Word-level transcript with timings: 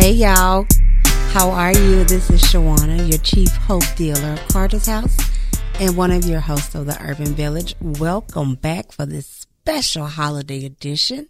Hey 0.00 0.12
y'all, 0.12 0.66
how 1.32 1.50
are 1.50 1.72
you? 1.72 2.04
This 2.04 2.30
is 2.30 2.40
Shawana, 2.42 3.06
your 3.06 3.18
chief 3.18 3.54
hope 3.54 3.84
dealer 3.96 4.32
of 4.32 4.48
Carter's 4.48 4.86
House 4.86 5.14
and 5.78 5.94
one 5.94 6.10
of 6.10 6.24
your 6.24 6.40
hosts 6.40 6.74
of 6.74 6.86
the 6.86 6.96
Urban 7.02 7.34
Village. 7.34 7.74
Welcome 7.82 8.54
back 8.54 8.92
for 8.92 9.04
this 9.04 9.26
special 9.26 10.06
holiday 10.06 10.64
edition. 10.64 11.28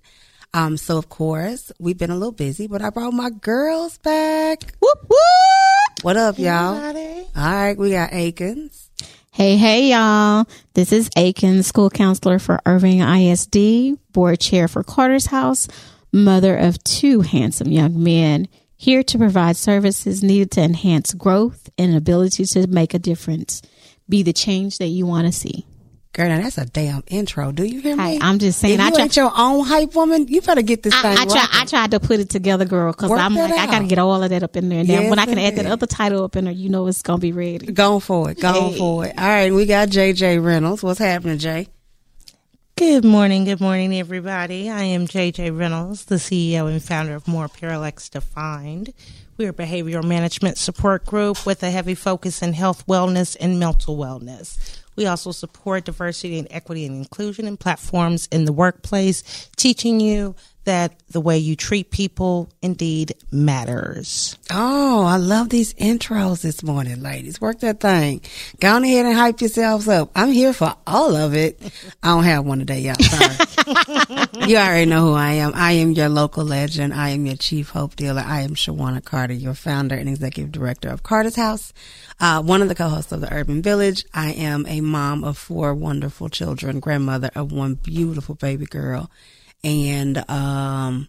Um, 0.55 0.77
so 0.77 0.99
of 0.99 1.09
course 1.09 1.73
we've 1.81 1.99
been 1.99 2.13
a 2.13 2.17
little 2.17 2.31
busy, 2.31 2.69
but 2.69 2.81
I 2.81 2.91
brought 2.91 3.13
my 3.13 3.31
girls 3.31 3.99
back. 3.99 4.73
Whoop 4.79 4.99
whoop! 5.09 6.05
What 6.05 6.17
up, 6.17 6.39
y'all? 6.39 6.77
All 6.77 7.25
right, 7.35 7.77
we 7.77 7.91
got 7.91 8.13
Atkins. 8.13 8.89
Hey, 9.33 9.57
hey, 9.57 9.91
y'all. 9.91 10.47
This 10.75 10.93
is 10.93 11.11
Aiken, 11.17 11.65
school 11.65 11.91
counselor 11.91 12.39
for 12.39 12.61
Irving 12.65 13.01
ISD, 13.01 13.99
board 14.13 14.39
chair 14.39 14.69
for 14.69 14.85
Carter's 14.85 15.27
House, 15.27 15.67
mother 16.13 16.57
of 16.57 16.83
two 16.85 17.23
handsome 17.23 17.73
young 17.73 18.01
men, 18.01 18.47
here 18.81 19.03
to 19.03 19.19
provide 19.19 19.59
services 19.59 20.23
needed 20.23 20.51
to 20.53 20.63
enhance 20.63 21.13
growth 21.13 21.69
and 21.77 21.95
ability 21.95 22.47
to 22.47 22.67
make 22.67 22.95
a 22.95 22.99
difference. 22.99 23.61
Be 24.09 24.23
the 24.23 24.33
change 24.33 24.79
that 24.79 24.87
you 24.87 25.05
want 25.05 25.27
to 25.27 25.33
see. 25.33 25.67
Girl, 26.15 26.29
now 26.29 26.41
that's 26.41 26.57
a 26.57 26.65
damn 26.65 27.03
intro. 27.07 27.53
Do 27.53 27.63
you 27.63 27.83
hear 27.83 27.95
me? 27.95 28.03
Hey, 28.03 28.19
I'm 28.23 28.39
just 28.39 28.59
saying. 28.59 28.77
If 28.77 28.81
I 28.81 28.87
you 28.89 28.95
try, 28.95 29.03
ain't 29.05 29.17
your 29.19 29.31
own 29.37 29.67
hype 29.67 29.95
woman, 29.95 30.29
you 30.29 30.41
better 30.41 30.63
get 30.63 30.83
this 30.83 30.95
I, 30.95 31.03
thing 31.03 31.19
I, 31.19 31.25
try. 31.27 31.47
I 31.53 31.65
tried 31.67 31.91
to 31.91 32.01
put 32.01 32.21
it 32.21 32.31
together, 32.31 32.65
girl, 32.65 32.91
because 32.93 33.11
I'm 33.11 33.35
like, 33.35 33.53
I 33.53 33.67
got 33.67 33.81
to 33.81 33.87
get 33.87 33.99
all 33.99 34.23
of 34.23 34.31
that 34.31 34.43
up 34.43 34.57
in 34.57 34.71
there. 34.71 34.81
And 34.81 34.89
then 34.89 35.03
Yes, 35.03 35.11
when 35.11 35.19
I 35.19 35.27
can 35.27 35.39
add 35.39 35.57
that 35.57 35.67
other 35.67 35.87
title 35.87 36.25
up 36.25 36.35
in 36.37 36.47
there, 36.47 36.55
you 36.55 36.71
know 36.71 36.87
it's 36.87 37.03
going 37.03 37.19
to 37.19 37.23
be 37.23 37.33
ready. 37.33 37.67
Going 37.71 38.01
for 38.01 38.31
it. 38.31 38.41
Going 38.41 38.73
Hey. 38.73 38.79
for 38.79 39.05
it. 39.05 39.15
All 39.19 39.29
right, 39.29 39.53
we 39.53 39.67
got 39.67 39.91
JJ 39.91 40.43
Reynolds. 40.43 40.83
What's 40.83 40.99
happening, 40.99 41.37
Jay? 41.37 41.69
Good 42.81 43.05
morning, 43.05 43.45
good 43.45 43.61
morning, 43.61 43.95
everybody. 43.95 44.71
I 44.71 44.85
am 44.85 45.07
JJ 45.07 45.59
Reynolds, 45.59 46.07
the 46.07 46.15
CEO 46.15 46.67
and 46.67 46.83
founder 46.83 47.15
of 47.15 47.29
More 47.29 47.47
Parallax 47.47 48.09
Defined. 48.09 48.95
We're 49.37 49.51
a 49.51 49.53
behavioral 49.53 50.03
management 50.03 50.57
support 50.57 51.05
group 51.05 51.45
with 51.45 51.63
a 51.63 51.71
heavy 51.71 51.95
focus 51.95 52.41
in 52.41 52.55
health, 52.55 52.87
wellness, 52.87 53.37
and 53.39 53.61
mental 53.61 53.99
wellness. 53.99 54.81
We 54.97 55.05
also 55.05 55.31
support 55.31 55.85
diversity 55.85 56.39
and 56.39 56.49
equity 56.51 56.87
and 56.87 56.97
inclusion 56.97 57.47
in 57.47 57.59
platforms 57.59 58.27
in 58.33 58.47
the 58.47 58.53
workplace, 58.53 59.51
teaching 59.57 60.01
you 60.01 60.35
that 60.65 60.93
the 61.09 61.21
way 61.21 61.39
you 61.39 61.57
treat 61.57 61.91
people 61.91 62.49
indeed 62.63 63.15
matters. 63.31 64.37
Oh, 64.51 65.05
I 65.05 65.17
love 65.17 65.49
these 65.49 65.73
intros 65.75 66.43
this 66.43 66.63
morning, 66.63 67.03
ladies. 67.03 67.41
Work 67.41 67.61
that 67.61 67.81
thing. 67.81 68.21
Go 68.61 68.75
on 68.75 68.85
ahead 68.85 69.07
and 69.07 69.15
hype 69.15 69.41
yourselves 69.41 69.89
up. 69.89 70.11
I'm 70.15 70.31
here 70.31 70.53
for 70.53 70.75
all 70.87 71.17
of 71.17 71.35
it. 71.35 71.61
I 72.03 72.09
don't 72.09 72.25
have 72.25 72.45
one 72.45 72.59
today, 72.59 72.81
y'all. 72.81 72.95
Sorry. 72.95 74.47
you 74.49 74.57
already 74.57 74.87
know 74.87 75.01
who 75.01 75.15
I 75.15 75.33
am. 75.33 75.53
I 75.55 75.73
am 75.73 75.93
your 75.93 76.09
local 76.09 76.45
legend. 76.45 76.93
I 76.93 77.11
am 77.11 77.27
your 77.27 77.37
chief 77.37 77.71
hope 77.71 77.97
dealer. 77.97 78.23
I 78.25 78.43
am 78.43 78.55
Shawana 78.55 79.03
Carter, 79.03 79.35
your 79.35 79.55
founder 79.55 79.95
and 79.95 80.09
executive 80.09 80.53
director 80.53 80.91
of 80.91 81.03
Carter's 81.03 81.37
House, 81.37 81.73
uh, 82.21 82.43
one 82.43 82.61
of 82.63 82.69
the 82.69 82.75
co-hosts 82.75 83.13
of 83.13 83.21
the 83.21 83.33
Urban 83.33 83.63
Village. 83.63 84.05
I 84.13 84.33
am 84.33 84.67
a 84.67 84.81
mom 84.83 85.25
of 85.25 85.39
four 85.39 85.75
wonderful 85.75 86.29
children, 86.29 86.81
grandmother 86.81 87.31
of 87.35 87.51
one 87.51 87.75
beautiful 87.75 88.35
baby 88.35 88.67
girl. 88.67 89.11
And, 89.63 90.29
um, 90.31 91.09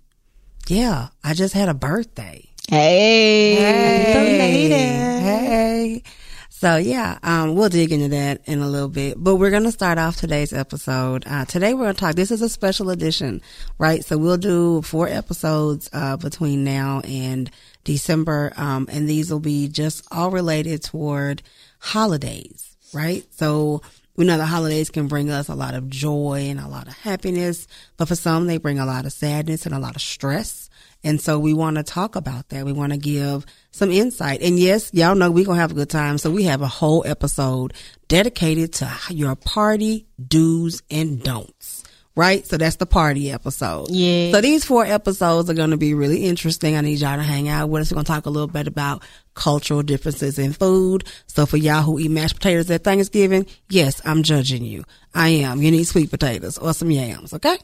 yeah, 0.68 1.10
I 1.24 1.34
just 1.34 1.54
had 1.54 1.70
a 1.70 1.74
birthday. 1.74 2.48
Hey. 2.70 3.56
Hey, 3.56 4.70
hey. 4.70 6.04
So 6.50 6.78
yeah, 6.78 7.18
um, 7.24 7.56
we'll 7.56 7.70
dig 7.70 7.92
into 7.92 8.10
that 8.10 8.42
in 8.46 8.60
a 8.60 8.70
little 8.70 8.88
bit, 8.88 9.16
but 9.18 9.38
we're 9.38 9.50
going 9.50 9.64
to 9.64 9.72
start 9.72 9.98
off 9.98 10.18
today's 10.18 10.54
episode. 10.54 11.24
Uh, 11.26 11.44
today 11.44 11.74
we're 11.74 11.86
going 11.86 11.96
to 11.96 12.00
talk, 12.00 12.14
this 12.14 12.30
is 12.30 12.44
a 12.44 12.50
special 12.50 12.92
edition, 12.92 13.42
right? 13.80 14.06
So 14.06 14.16
we'll 14.20 14.38
do 14.38 14.84
four 14.84 15.08
episodes, 15.08 15.90
uh, 15.92 16.18
between 16.18 16.64
now 16.64 17.02
and 17.04 17.50
December. 17.84 18.54
Um, 18.58 18.88
and 18.92 19.10
these 19.10 19.32
will 19.32 19.40
be 19.40 19.70
just 19.70 20.06
all 20.12 20.30
related 20.30 20.84
toward 20.84 21.42
holidays, 21.80 22.78
right? 22.94 23.26
So 23.32 23.82
we 24.16 24.26
know 24.26 24.38
the 24.38 24.46
holidays 24.46 24.90
can 24.90 25.08
bring 25.08 25.30
us 25.30 25.48
a 25.48 25.56
lot 25.56 25.74
of 25.74 25.90
joy 25.90 26.48
and 26.50 26.60
a 26.60 26.68
lot 26.68 26.88
of 26.88 26.94
happiness, 26.94 27.68
but 27.98 28.08
for 28.08 28.16
some 28.16 28.48
they 28.48 28.58
bring 28.58 28.80
a 28.80 28.86
lot 28.86 29.06
of 29.06 29.14
sadness 29.14 29.66
and 29.66 29.74
a 29.74 29.80
lot 29.80 29.96
of 29.96 30.02
stress. 30.02 30.70
And 31.04 31.20
so 31.20 31.40
we 31.40 31.54
want 31.54 31.78
to 31.78 31.84
talk 31.84 32.16
about 32.16 32.50
that. 32.50 32.66
We 32.66 32.74
want 32.74 32.92
to 32.92 32.98
give 32.98 33.46
some 33.72 33.92
insight. 33.92 34.42
And 34.42 34.60
yes, 34.60 34.94
y'all 34.94 35.16
know 35.16 35.32
we're 35.32 35.46
going 35.46 35.58
to 35.58 35.62
have 35.62 35.72
a 35.72 35.76
good 35.76 35.90
time. 35.90 36.18
So 36.18 36.30
we 36.30 36.44
have 36.44 36.62
a 36.62 36.68
whole 36.68 37.04
episode 37.08 37.74
dedicated 38.08 38.74
to 38.74 38.92
your 39.10 39.36
party 39.36 40.06
do's 40.24 40.84
and 40.92 41.24
don'ts. 41.24 41.81
Right? 42.16 42.46
So 42.46 42.58
that's 42.58 42.76
the 42.76 42.86
party 42.86 43.32
episode. 43.32 43.90
Yeah. 43.90 44.32
So 44.32 44.42
these 44.42 44.66
four 44.66 44.86
episodes 44.86 45.50
are 45.50 45.54
going 45.54 45.72
to 45.72 45.78
be 45.78 45.94
really 45.94 46.26
interesting. 46.26 46.76
I 46.76 46.82
need 46.82 47.00
y'all 47.00 47.16
to 47.16 47.24
hang 47.24 47.48
out 47.48 47.70
with 47.70 47.84
us. 47.84 47.92
We're 47.92 47.96
going 47.96 48.06
to 48.06 48.12
talk 48.12 48.26
a 48.26 48.30
little 48.30 48.50
bit 48.50 48.68
about 48.68 49.04
cultural 49.34 49.82
differences 49.82 50.38
in 50.38 50.52
food. 50.52 51.06
So 51.28 51.46
for 51.46 51.56
y'all 51.56 51.84
who 51.84 52.00
eat 52.00 52.12
mashed 52.12 52.36
potatoes 52.36 52.70
at 52.70 52.84
Thanksgiving, 52.84 53.46
yes, 53.70 54.02
I'm 54.04 54.24
judging 54.24 54.66
you. 54.66 54.84
I 55.14 55.30
am. 55.30 55.62
You 55.62 55.72
need 55.72 55.86
sweet 55.86 56.10
potatoes 56.10 56.58
or 56.58 56.74
some 56.74 56.92
yams. 56.92 57.34
Okay? 57.34 57.58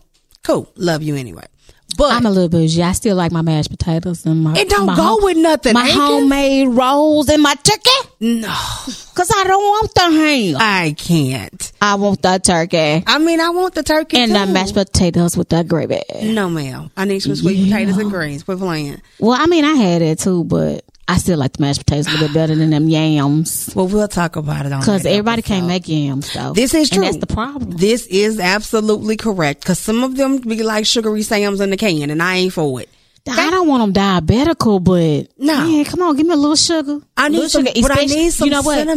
Cool. 0.44 0.72
Love 0.76 1.04
you 1.04 1.16
anyway. 1.16 1.46
But 1.96 2.12
I'm 2.12 2.26
a 2.26 2.30
little 2.32 2.50
bougie. 2.50 2.84
I 2.84 2.92
still 2.92 3.16
like 3.16 3.32
my 3.32 3.42
mashed 3.42 3.70
potatoes 3.72 4.26
and 4.26 4.44
my. 4.44 4.56
It 4.58 4.70
don't 4.70 4.88
my 4.88 4.96
go 4.96 5.20
with 5.22 5.38
nothing, 5.38 5.74
My 5.74 5.86
Aiken. 5.88 6.00
homemade 6.00 6.68
rolls 6.70 7.30
and 7.30 7.42
my 7.42 7.56
turkey. 7.56 8.10
no, 8.20 8.48
Cause 8.48 9.32
I 9.36 9.44
don't 9.46 9.62
want 9.64 9.94
the 9.96 10.02
ham. 10.02 10.56
I 10.60 10.94
can't. 10.98 11.72
I 11.82 11.96
want 11.96 12.22
the 12.22 12.40
turkey 12.40 13.04
I 13.08 13.18
mean, 13.20 13.40
I 13.40 13.50
want 13.50 13.74
the 13.76 13.84
turkey 13.84 14.18
and 14.18 14.32
too. 14.32 14.38
the 14.38 14.46
mashed 14.48 14.74
potatoes 14.74 15.38
with 15.38 15.50
the 15.50 15.64
gravy. 15.64 16.02
No, 16.24 16.50
ma'am. 16.50 16.92
I 16.98 17.06
need 17.06 17.20
some 17.20 17.36
sweet 17.36 17.64
potatoes 17.70 17.98
and 17.98 18.12
greens. 18.12 18.44
Quit 18.44 18.60
playing. 18.60 19.02
Well, 19.20 19.40
I 19.40 19.46
mean, 19.48 19.64
I 19.66 19.74
had 19.74 20.02
it 20.02 20.20
too, 20.20 20.44
but 20.44 20.84
I 21.10 21.18
still 21.20 21.38
like 21.38 21.54
the 21.54 21.62
mashed 21.62 21.80
potatoes 21.80 22.08
a 22.08 22.12
little 22.12 22.28
bit 22.28 22.34
better 22.34 22.54
than 22.56 22.70
them 22.70 22.90
yams. 22.90 23.72
Well, 23.74 23.88
we'll 23.88 24.08
talk 24.10 24.36
about 24.36 24.66
it 24.66 24.74
on 24.74 24.82
Cause 24.84 25.06
everybody 25.06 25.40
episode. 25.40 25.54
can't 25.54 25.68
make 25.68 25.88
yams 25.88 26.34
though. 26.34 26.54
This 26.54 26.74
is 26.74 26.90
true. 26.90 26.98
And 27.04 27.08
that's 27.14 27.18
the 27.26 27.34
problem. 27.34 27.72
This 27.78 28.08
is 28.08 28.40
absolutely 28.40 29.16
correct 29.16 29.62
because 29.62 29.80
some 29.80 30.04
of 30.04 30.18
them 30.18 30.38
be 30.40 30.64
like 30.64 30.86
sugary 30.86 31.22
Sam's 31.24 31.62
in 31.62 31.70
the 31.70 31.78
can, 31.78 32.10
and 32.10 32.22
I 32.22 32.36
ain't 32.38 32.54
for 32.54 32.82
it. 32.82 32.90
I 33.30 33.50
don't 33.50 33.68
want 33.68 33.94
them 33.94 33.94
diabetical, 33.94 34.82
but 34.84 35.30
No. 35.38 35.62
man, 35.66 35.84
come 35.86 36.02
on, 36.02 36.16
give 36.16 36.26
me 36.26 36.34
a 36.34 36.38
little 36.38 36.56
sugar. 36.56 37.00
I 37.18 37.28
need 37.30 37.36
Little 37.38 37.50
some, 37.50 37.66
sugar, 37.66 37.82
but 37.82 37.92
I 38.00 38.06
need 38.06 38.32
some 38.32 38.46
you 38.48 38.52
know 38.52 38.62
what? 38.62 38.88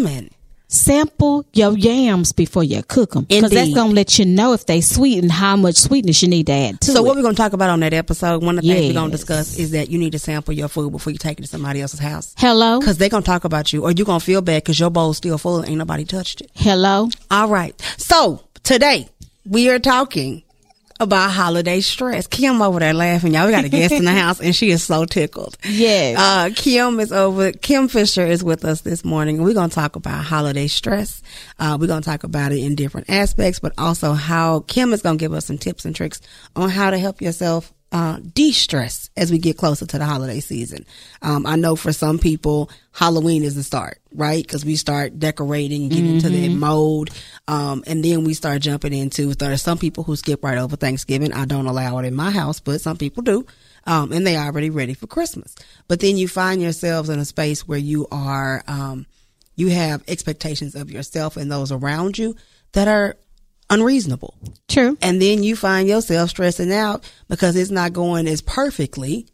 Sample 0.72 1.44
your 1.53 1.76
yams 1.76 2.32
before 2.32 2.62
you 2.62 2.82
cook 2.84 3.10
them, 3.10 3.25
because 3.25 3.50
that's 3.50 3.75
gonna 3.75 3.92
let 3.92 4.19
you 4.20 4.25
know 4.25 4.53
if 4.53 4.66
they 4.66 4.81
sweet 4.81 5.19
and 5.20 5.31
how 5.31 5.56
much 5.56 5.75
sweetness 5.75 6.22
you 6.22 6.28
need 6.28 6.47
to 6.47 6.53
add 6.53 6.81
to 6.82 6.92
So 6.92 7.00
it. 7.00 7.04
what 7.04 7.16
we're 7.16 7.22
going 7.22 7.34
to 7.34 7.42
talk 7.42 7.53
about 7.53 7.70
on 7.70 7.81
that 7.81 7.92
episode, 7.92 8.44
one 8.44 8.56
of 8.56 8.62
the 8.64 8.70
things 8.72 8.86
we're 8.86 8.94
going 9.00 9.10
to 9.10 9.16
discuss 9.16 9.58
is 9.58 9.72
that 9.72 9.91
you 9.91 9.98
need 9.98 10.12
to 10.12 10.20
sample 10.20 10.54
your 10.54 10.69
food 10.69 10.92
before 10.92 11.10
you 11.12 11.19
take 11.19 11.38
it 11.41 11.42
to 11.42 11.48
somebody 11.48 11.81
else's 11.81 11.98
house. 11.98 12.34
Hello, 12.38 12.78
Because 12.78 12.98
they're 12.98 13.08
going 13.08 13.25
to 13.25 13.26
talk 13.26 13.42
about 13.44 13.72
you 13.72 13.82
or 13.82 13.91
you're 13.91 14.06
going 14.06 14.20
to 14.20 14.25
feel 14.25 14.42
bad 14.42 14.62
because 14.62 14.78
your 14.78 14.91
bowl's 14.91 15.16
still 15.16 15.38
full 15.38 15.58
and 15.58 15.69
ain't 15.69 15.78
nobody 15.78 16.04
touched 16.04 16.41
it. 16.41 16.50
hello. 16.54 17.08
All 17.32 17.48
right. 17.48 17.78
So 17.98 18.44
today 18.62 19.08
we 19.44 19.69
are 19.70 19.81
talking 19.81 20.44
about 21.00 21.31
holiday 21.31 21.81
stress. 21.81 22.27
Kim 22.27 22.61
over 22.61 22.78
there 22.78 22.93
laughing, 22.94 23.33
y'all. 23.33 23.47
We 23.47 23.53
got 23.53 23.65
a 23.65 23.69
guest 23.69 23.93
in 23.93 24.05
the 24.05 24.12
house 24.22 24.41
and 24.41 24.55
she 24.55 24.71
is 24.71 24.83
so 24.83 25.06
tickled. 25.06 25.56
Yes. 25.65 26.19
Uh, 26.19 26.55
Kim 26.55 27.00
is 27.00 27.11
over, 27.11 27.53
Kim 27.53 27.88
Fisher 27.88 28.27
is 28.27 28.44
with 28.44 28.65
us 28.65 28.83
this 28.83 29.05
morning 29.05 29.38
and 29.38 29.44
we're 29.44 29.55
going 29.55 29.71
to 29.71 29.75
talk 29.75 29.97
about 29.97 30.25
holiday 30.25 30.66
stress. 30.66 31.22
Uh, 31.59 31.78
we're 31.81 31.87
going 31.87 32.03
to 32.03 32.09
talk 32.09 32.22
about 32.22 32.53
it 32.53 32.59
in 32.59 32.75
different 32.75 33.09
aspects, 33.09 33.59
but 33.59 33.72
also 33.78 34.12
how 34.12 34.61
Kim 34.61 34.93
is 34.93 35.03
going 35.03 35.16
to 35.16 35.22
give 35.22 35.33
us 35.33 35.47
some 35.47 35.59
tips 35.59 35.84
and 35.84 35.97
tricks 35.97 36.21
on 36.55 36.69
how 36.69 36.91
to 36.91 36.99
help 36.99 37.22
yourself 37.22 37.72
uh, 37.92 38.20
de-stress 38.34 39.10
as 39.16 39.30
we 39.32 39.38
get 39.38 39.56
closer 39.56 39.84
to 39.84 39.98
the 39.98 40.04
holiday 40.04 40.40
season. 40.40 40.86
Um, 41.22 41.44
I 41.46 41.56
know 41.56 41.74
for 41.74 41.92
some 41.92 42.18
people, 42.18 42.70
Halloween 42.92 43.42
is 43.42 43.56
the 43.56 43.64
start, 43.64 43.98
right? 44.14 44.42
Because 44.42 44.64
we 44.64 44.76
start 44.76 45.18
decorating, 45.18 45.88
get 45.88 46.04
into 46.04 46.28
that 46.28 46.50
mode, 46.50 47.10
um, 47.48 47.82
and 47.87 48.04
then 48.04 48.25
we 48.25 48.34
start 48.34 48.62
jumping 48.62 48.92
into. 48.92 49.34
There 49.34 49.52
are 49.52 49.56
some 49.56 49.78
people 49.78 50.04
who 50.04 50.14
skip 50.14 50.44
right 50.44 50.58
over 50.58 50.76
Thanksgiving. 50.76 51.32
I 51.32 51.46
don't 51.46 51.66
allow 51.66 51.98
it 51.98 52.06
in 52.06 52.14
my 52.14 52.31
house, 52.31 52.60
but 52.60 52.81
some 52.81 52.96
people 52.96 53.22
do, 53.25 53.44
um, 53.87 54.12
and 54.12 54.25
they 54.25 54.36
are 54.36 54.46
already 54.46 54.70
ready 54.70 54.94
for 54.94 55.08
Christmas. 55.08 55.56
But 55.88 56.00
then 56.00 56.16
you 56.16 56.28
find 56.28 56.62
yourselves 56.62 57.08
in 57.08 57.19
a 57.19 57.25
space 57.25 57.66
where 57.66 57.78
you 57.78 58.06
are, 58.12 58.62
um, 58.69 59.06
you 59.56 59.69
have 59.69 60.04
expectations 60.06 60.76
of 60.76 60.90
yourself 60.90 61.36
and 61.36 61.50
those 61.50 61.72
around 61.72 62.19
you 62.19 62.36
that 62.72 62.86
are 62.86 63.16
unreasonable. 63.70 64.34
True. 64.69 64.99
And 65.00 65.20
then 65.22 65.43
you 65.43 65.56
find 65.56 65.88
yourself 65.88 66.31
stressing 66.31 66.72
out 66.72 67.11
because 67.28 67.56
it's 67.56 67.70
not 67.70 67.93
going 67.93 68.26
as 68.28 68.43
perfectly 68.43 69.26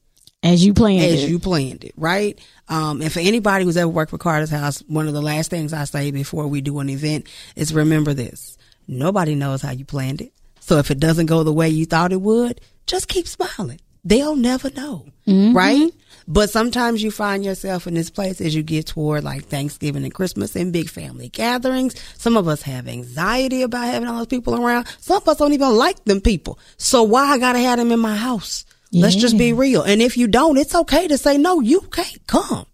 As 0.42 0.64
you 0.64 0.74
planned 0.74 1.02
as 1.02 1.24
it. 1.24 1.30
you 1.30 1.38
planned 1.38 1.84
it, 1.84 1.92
right? 1.96 2.38
Um, 2.68 3.00
and 3.02 3.12
for 3.12 3.20
anybody 3.20 3.64
who's 3.64 3.76
ever 3.76 3.88
worked 3.88 4.10
for 4.10 4.18
Carter's 4.18 4.50
House, 4.50 4.80
one 4.86 5.08
of 5.08 5.14
the 5.14 5.22
last 5.22 5.50
things 5.50 5.72
I 5.72 5.84
say 5.84 6.10
before 6.10 6.46
we 6.46 6.60
do 6.60 6.78
an 6.80 6.88
event 6.90 7.26
is 7.56 7.72
remember 7.74 8.14
this. 8.14 8.56
Nobody 8.86 9.34
knows 9.34 9.62
how 9.62 9.72
you 9.72 9.84
planned 9.84 10.20
it. 10.20 10.32
So 10.60 10.78
if 10.78 10.90
it 10.90 11.00
doesn't 11.00 11.26
go 11.26 11.42
the 11.42 11.52
way 11.52 11.68
you 11.68 11.86
thought 11.86 12.12
it 12.12 12.20
would, 12.20 12.60
just 12.86 13.08
keep 13.08 13.26
smiling. 13.26 13.80
They'll 14.06 14.36
never 14.36 14.70
know, 14.70 15.04
mm-hmm. 15.26 15.56
right? 15.56 15.92
But 16.28 16.48
sometimes 16.48 17.02
you 17.02 17.10
find 17.10 17.44
yourself 17.44 17.88
in 17.88 17.94
this 17.94 18.08
place 18.08 18.40
as 18.40 18.54
you 18.54 18.62
get 18.62 18.86
toward 18.86 19.24
like 19.24 19.46
Thanksgiving 19.46 20.04
and 20.04 20.14
Christmas 20.14 20.54
and 20.54 20.72
big 20.72 20.88
family 20.88 21.28
gatherings. 21.28 21.96
Some 22.16 22.36
of 22.36 22.46
us 22.46 22.62
have 22.62 22.86
anxiety 22.86 23.62
about 23.62 23.86
having 23.86 24.08
all 24.08 24.18
those 24.18 24.28
people 24.28 24.54
around. 24.54 24.86
Some 25.00 25.16
of 25.16 25.28
us 25.28 25.38
don't 25.38 25.54
even 25.54 25.76
like 25.76 26.04
them 26.04 26.20
people. 26.20 26.56
So 26.76 27.02
why 27.02 27.32
I 27.32 27.38
gotta 27.38 27.58
have 27.58 27.78
them 27.78 27.90
in 27.90 27.98
my 27.98 28.14
house? 28.14 28.64
Let's 28.92 29.16
just 29.16 29.36
be 29.36 29.52
real. 29.52 29.82
And 29.82 30.00
if 30.00 30.16
you 30.16 30.28
don't, 30.28 30.56
it's 30.56 30.74
okay 30.74 31.08
to 31.08 31.18
say 31.18 31.36
no. 31.36 31.60
You 31.60 31.80
can't 31.80 32.24
come. 32.28 32.64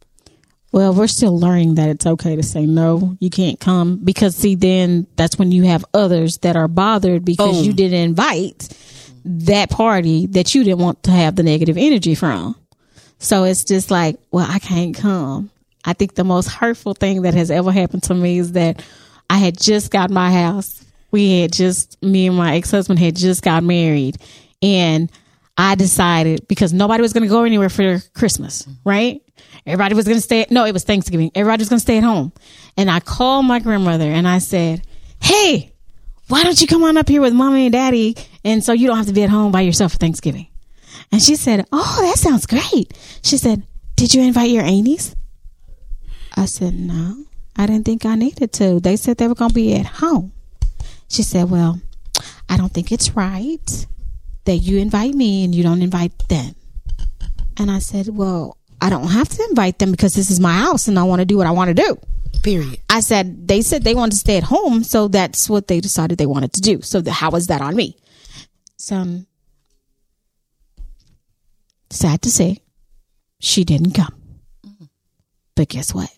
Well, 0.71 0.93
we're 0.93 1.07
still 1.07 1.39
learning 1.39 1.77
that 1.77 1.89
it's 1.89 2.07
okay 2.07 2.37
to 2.37 2.43
say 2.43 2.67
no, 2.67 3.17
you 3.21 3.31
can't 3.31 3.59
come 3.59 3.97
because 3.97 4.37
see, 4.37 4.55
then 4.55 5.07
that's 5.17 5.39
when 5.39 5.51
you 5.51 5.65
have 5.65 5.85
others 5.95 6.39
that 6.39 6.57
are 6.57 6.69
bothered 6.69 7.25
because 7.25 7.57
Boom. 7.57 7.65
you 7.65 7.73
didn't 7.73 8.01
invite 8.01 8.69
that 9.25 9.71
party 9.71 10.27
that 10.27 10.55
you 10.55 10.65
didn't 10.65 10.81
want 10.81 11.03
to 11.05 11.11
have 11.11 11.37
the 11.37 11.43
negative 11.43 11.77
energy 11.77 12.15
from. 12.15 12.57
So 13.19 13.45
it's 13.45 13.65
just 13.65 13.91
like, 13.91 14.19
well, 14.31 14.47
I 14.49 14.59
can't 14.59 14.97
come. 14.97 15.51
I 15.85 15.93
think 15.93 16.15
the 16.15 16.25
most 16.25 16.49
hurtful 16.49 16.95
thing 16.95 17.23
that 17.23 17.35
has 17.35 17.51
ever 17.51 17.71
happened 17.73 18.03
to 18.05 18.15
me 18.15 18.39
is 18.39 18.53
that 18.53 18.85
I 19.31 19.39
had 19.39 19.61
just 19.61 19.91
got 19.91 20.11
my 20.11 20.31
house. 20.31 20.85
We 21.11 21.41
had 21.41 21.53
just, 21.53 22.03
me 22.03 22.27
and 22.27 22.37
my 22.37 22.57
ex 22.57 22.71
husband 22.71 22.99
had 22.99 23.17
just 23.17 23.43
got 23.43 23.63
married. 23.63 24.17
And 24.61 25.11
I 25.57 25.75
decided 25.75 26.47
because 26.49 26.73
nobody 26.73 27.03
was 27.03 27.13
going 27.13 27.25
to 27.25 27.29
go 27.29 27.45
anywhere 27.45 27.69
for 27.69 28.01
Christmas, 28.15 28.67
right? 28.85 29.21
Everybody 29.67 29.95
was 29.95 30.07
going 30.07 30.17
to 30.17 30.23
stay. 30.23 30.47
No, 30.51 30.65
it 30.65 30.73
was 30.73 30.85
Thanksgiving. 30.85 31.31
Everybody 31.35 31.61
was 31.61 31.69
going 31.69 31.79
to 31.79 31.83
stay 31.83 31.99
at 31.99 32.05
home. 32.05 32.33
And 32.77 32.91
I 32.91 33.01
called 33.01 33.47
my 33.47 33.59
grandmother 33.59 34.11
and 34.11 34.27
I 34.27 34.39
said, 34.39 34.83
Hey, 35.21 35.72
why 36.33 36.45
don't 36.45 36.59
you 36.63 36.67
come 36.67 36.83
on 36.83 36.97
up 36.97 37.11
here 37.11 37.21
with 37.21 37.35
mommy 37.35 37.67
and 37.67 37.75
daddy? 37.75 38.17
And 38.43 38.65
so 38.65 38.73
you 38.73 38.87
don't 38.87 38.97
have 38.97 39.07
to 39.07 39.13
be 39.13 39.23
at 39.23 39.29
home 39.29 39.53
by 39.53 39.61
yourself 39.61 39.93
for 39.93 39.99
Thanksgiving. 39.99 40.47
And 41.13 41.21
she 41.21 41.37
said, 41.37 41.67
Oh, 41.71 41.99
that 42.01 42.17
sounds 42.17 42.47
great. 42.47 42.99
She 43.23 43.37
said, 43.37 43.67
Did 43.97 44.15
you 44.15 44.23
invite 44.23 44.49
your 44.49 44.63
aunties? 44.63 45.15
I 46.35 46.47
said, 46.47 46.73
No, 46.73 47.27
I 47.55 47.67
didn't 47.67 47.85
think 47.85 48.07
I 48.07 48.15
needed 48.15 48.51
to. 48.55 48.81
They 48.81 48.97
said 48.97 49.19
they 49.19 49.29
were 49.29 49.35
going 49.35 49.51
to 49.51 49.55
be 49.55 49.75
at 49.75 49.85
home. 49.85 50.33
She 51.07 51.23
said, 51.23 51.51
Well, 51.51 51.83
I 52.49 52.57
don't 52.57 52.73
think 52.73 52.93
it's 52.93 53.11
right 53.11 53.87
that 54.47 54.57
you 54.57 54.79
invite 54.79 55.13
me 55.13 55.45
and 55.45 55.55
you 55.55 55.63
don't 55.63 55.83
invite 55.83 56.31
them. 56.31 56.55
And 57.59 57.71
I 57.71 57.79
said, 57.79 58.09
Well, 58.09 58.57
I 58.81 58.89
don't 58.89 59.09
have 59.09 59.29
to 59.29 59.47
invite 59.51 59.81
them 59.81 59.91
because 59.91 60.15
this 60.15 60.31
is 60.31 60.41
my 60.41 60.55
house 60.55 60.89
and 60.89 60.99
I 60.99 61.03
want 61.03 61.21
to 61.21 61.27
do 61.27 61.37
what 61.37 61.47
I 61.47 61.51
want 61.51 61.69
to 61.69 61.75
do. 61.75 61.99
Period. 62.43 62.79
I 62.91 63.01
said, 63.01 63.47
They 63.47 63.63
said 63.63 63.85
they 63.85 63.95
wanted 63.95 64.13
to 64.13 64.19
stay 64.19 64.37
at 64.37 64.45
home, 64.45 64.83
so 64.85 65.09
that's 65.09 65.49
what 65.49 65.69
they 65.69 65.81
decided 65.81 66.19
they 66.19 66.27
wanted 66.27 66.53
to 66.55 66.61
do. 66.61 66.83
So 66.83 67.01
the, 67.01 67.13
how 67.13 67.31
is 67.33 67.47
that 67.47 67.61
on 67.61 67.77
me? 67.77 67.97
So, 68.77 69.25
sad 71.91 72.23
to 72.23 72.31
say, 72.31 72.59
she 73.39 73.65
didn't 73.65 73.93
come. 73.93 74.15
But 75.55 75.69
guess 75.69 75.95
what? 75.95 76.11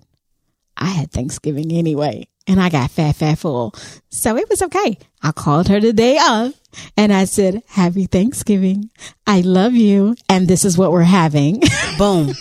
I 0.76 0.86
had 0.86 1.10
Thanksgiving 1.12 1.72
anyway, 1.72 2.28
and 2.46 2.60
I 2.60 2.68
got 2.68 2.90
fat, 2.90 3.16
fat 3.16 3.38
full. 3.38 3.74
So 4.10 4.36
it 4.36 4.48
was 4.48 4.62
okay. 4.62 4.98
I 5.22 5.32
called 5.32 5.68
her 5.68 5.80
the 5.80 5.92
day 5.92 6.18
of, 6.18 6.54
and 6.96 7.12
I 7.12 7.24
said, 7.24 7.62
Happy 7.66 8.06
Thanksgiving. 8.06 8.90
I 9.26 9.40
love 9.40 9.74
you, 9.74 10.16
and 10.28 10.48
this 10.48 10.64
is 10.64 10.78
what 10.78 10.92
we're 10.92 11.02
having. 11.02 11.62
Boom. 11.98 12.32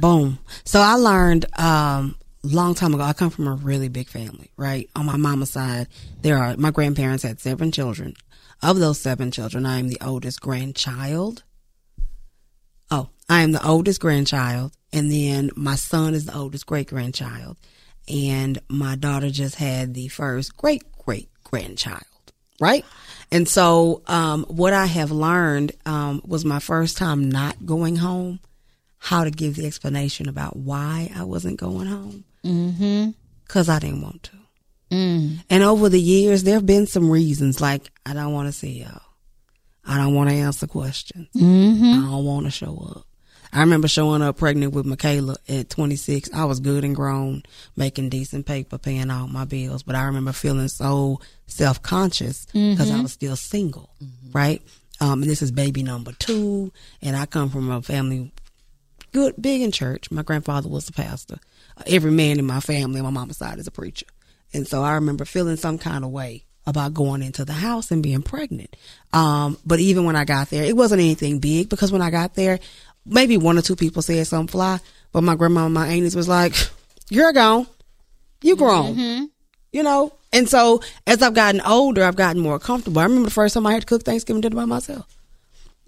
Boom. 0.00 0.38
So 0.66 0.80
I 0.80 0.94
learned 0.94 1.46
um 1.58 2.16
long 2.42 2.74
time 2.74 2.92
ago. 2.94 3.02
I 3.02 3.12
come 3.12 3.30
from 3.30 3.48
a 3.48 3.54
really 3.54 3.88
big 3.88 4.08
family, 4.08 4.50
right? 4.56 4.90
On 4.94 5.06
my 5.06 5.16
mama's 5.16 5.50
side, 5.50 5.88
there 6.22 6.38
are 6.38 6.56
my 6.56 6.70
grandparents 6.70 7.22
had 7.22 7.40
seven 7.40 7.72
children. 7.72 8.14
Of 8.62 8.78
those 8.78 9.00
seven 9.00 9.30
children, 9.30 9.64
I 9.64 9.78
am 9.78 9.88
the 9.88 9.98
oldest 10.04 10.40
grandchild. 10.40 11.44
Oh, 12.90 13.10
I 13.28 13.42
am 13.42 13.52
the 13.52 13.66
oldest 13.66 14.00
grandchild, 14.00 14.72
and 14.92 15.10
then 15.10 15.50
my 15.56 15.76
son 15.76 16.14
is 16.14 16.26
the 16.26 16.36
oldest 16.36 16.66
great 16.66 16.88
grandchild, 16.88 17.56
and 18.08 18.58
my 18.68 18.96
daughter 18.96 19.30
just 19.30 19.56
had 19.56 19.94
the 19.94 20.08
first 20.08 20.56
great 20.56 20.82
great 20.98 21.28
grandchild, 21.44 22.02
right? 22.60 22.84
And 23.30 23.48
so, 23.48 24.02
um, 24.06 24.44
what 24.48 24.72
I 24.72 24.86
have 24.86 25.10
learned 25.10 25.72
um, 25.84 26.22
was 26.24 26.44
my 26.44 26.60
first 26.60 26.96
time 26.96 27.28
not 27.28 27.66
going 27.66 27.96
home, 27.96 28.40
how 29.06 29.22
to 29.22 29.30
give 29.30 29.54
the 29.54 29.64
explanation 29.64 30.28
about 30.28 30.56
why 30.56 31.08
I 31.14 31.22
wasn't 31.22 31.60
going 31.60 31.86
home, 31.86 32.24
mm-hmm. 32.44 33.10
because 33.46 33.68
I 33.68 33.78
didn't 33.78 34.02
want 34.02 34.24
to. 34.24 34.36
Mm. 34.90 35.44
And 35.48 35.62
over 35.62 35.88
the 35.88 36.00
years, 36.00 36.42
there 36.42 36.54
have 36.54 36.66
been 36.66 36.88
some 36.88 37.08
reasons 37.08 37.60
like 37.60 37.88
I 38.04 38.14
don't 38.14 38.32
want 38.32 38.48
to 38.48 38.52
see 38.52 38.80
y'all. 38.80 39.00
I 39.86 39.96
don't 39.96 40.12
want 40.12 40.30
to 40.30 40.34
answer 40.34 40.66
questions. 40.66 41.28
Mm-hmm. 41.36 41.84
I 41.84 42.10
don't 42.10 42.24
want 42.24 42.46
to 42.46 42.50
show 42.50 42.84
up. 42.96 43.06
I 43.52 43.60
remember 43.60 43.86
showing 43.86 44.22
up 44.22 44.38
pregnant 44.38 44.72
with 44.72 44.86
Michaela 44.86 45.36
at 45.48 45.70
26. 45.70 46.30
I 46.34 46.44
was 46.44 46.58
good 46.58 46.82
and 46.82 46.96
grown, 46.96 47.44
making 47.76 48.08
decent 48.08 48.44
paper, 48.44 48.76
paying 48.76 49.12
all 49.12 49.28
my 49.28 49.44
bills. 49.44 49.84
But 49.84 49.94
I 49.94 50.02
remember 50.06 50.32
feeling 50.32 50.66
so 50.66 51.20
self 51.46 51.80
conscious 51.80 52.46
because 52.46 52.90
I 52.90 53.00
was 53.00 53.12
still 53.12 53.36
single, 53.36 53.90
right? 54.32 54.60
Um, 55.00 55.22
and 55.22 55.30
this 55.30 55.42
is 55.42 55.52
baby 55.52 55.84
number 55.84 56.10
two. 56.10 56.72
And 57.00 57.14
I 57.14 57.26
come 57.26 57.50
from 57.50 57.70
a 57.70 57.80
family 57.82 58.32
good, 59.12 59.34
big 59.40 59.62
in 59.62 59.72
church. 59.72 60.10
My 60.10 60.22
grandfather 60.22 60.68
was 60.68 60.88
a 60.88 60.92
pastor. 60.92 61.38
Every 61.86 62.10
man 62.10 62.38
in 62.38 62.46
my 62.46 62.60
family 62.60 63.02
my 63.02 63.10
mama's 63.10 63.36
side 63.38 63.58
is 63.58 63.66
a 63.66 63.70
preacher. 63.70 64.06
And 64.52 64.66
so 64.66 64.82
I 64.82 64.94
remember 64.94 65.24
feeling 65.24 65.56
some 65.56 65.78
kind 65.78 66.04
of 66.04 66.10
way 66.10 66.44
about 66.66 66.94
going 66.94 67.22
into 67.22 67.44
the 67.44 67.52
house 67.52 67.90
and 67.90 68.02
being 68.02 68.22
pregnant. 68.22 68.74
Um, 69.12 69.58
but 69.64 69.78
even 69.80 70.04
when 70.04 70.16
I 70.16 70.24
got 70.24 70.50
there, 70.50 70.64
it 70.64 70.76
wasn't 70.76 71.00
anything 71.00 71.38
big 71.38 71.68
because 71.68 71.92
when 71.92 72.02
I 72.02 72.10
got 72.10 72.34
there, 72.34 72.58
maybe 73.04 73.36
one 73.36 73.56
or 73.56 73.62
two 73.62 73.76
people 73.76 74.02
said 74.02 74.26
something 74.26 74.50
fly, 74.50 74.80
but 75.12 75.22
my 75.22 75.36
grandma 75.36 75.66
and 75.66 75.74
my 75.74 75.86
aunties 75.86 76.16
was 76.16 76.28
like, 76.28 76.54
you're 77.08 77.32
gone. 77.32 77.66
You 78.42 78.56
grown. 78.56 78.96
You 79.72 79.82
know? 79.82 80.12
And 80.32 80.48
so 80.48 80.82
as 81.06 81.22
I've 81.22 81.34
gotten 81.34 81.60
older, 81.60 82.04
I've 82.04 82.16
gotten 82.16 82.42
more 82.42 82.58
comfortable. 82.58 83.00
I 83.00 83.04
remember 83.04 83.28
the 83.28 83.34
first 83.34 83.54
time 83.54 83.66
I 83.66 83.72
had 83.72 83.82
to 83.82 83.86
cook 83.86 84.02
Thanksgiving 84.02 84.40
dinner 84.40 84.56
by 84.56 84.64
myself. 84.64 85.15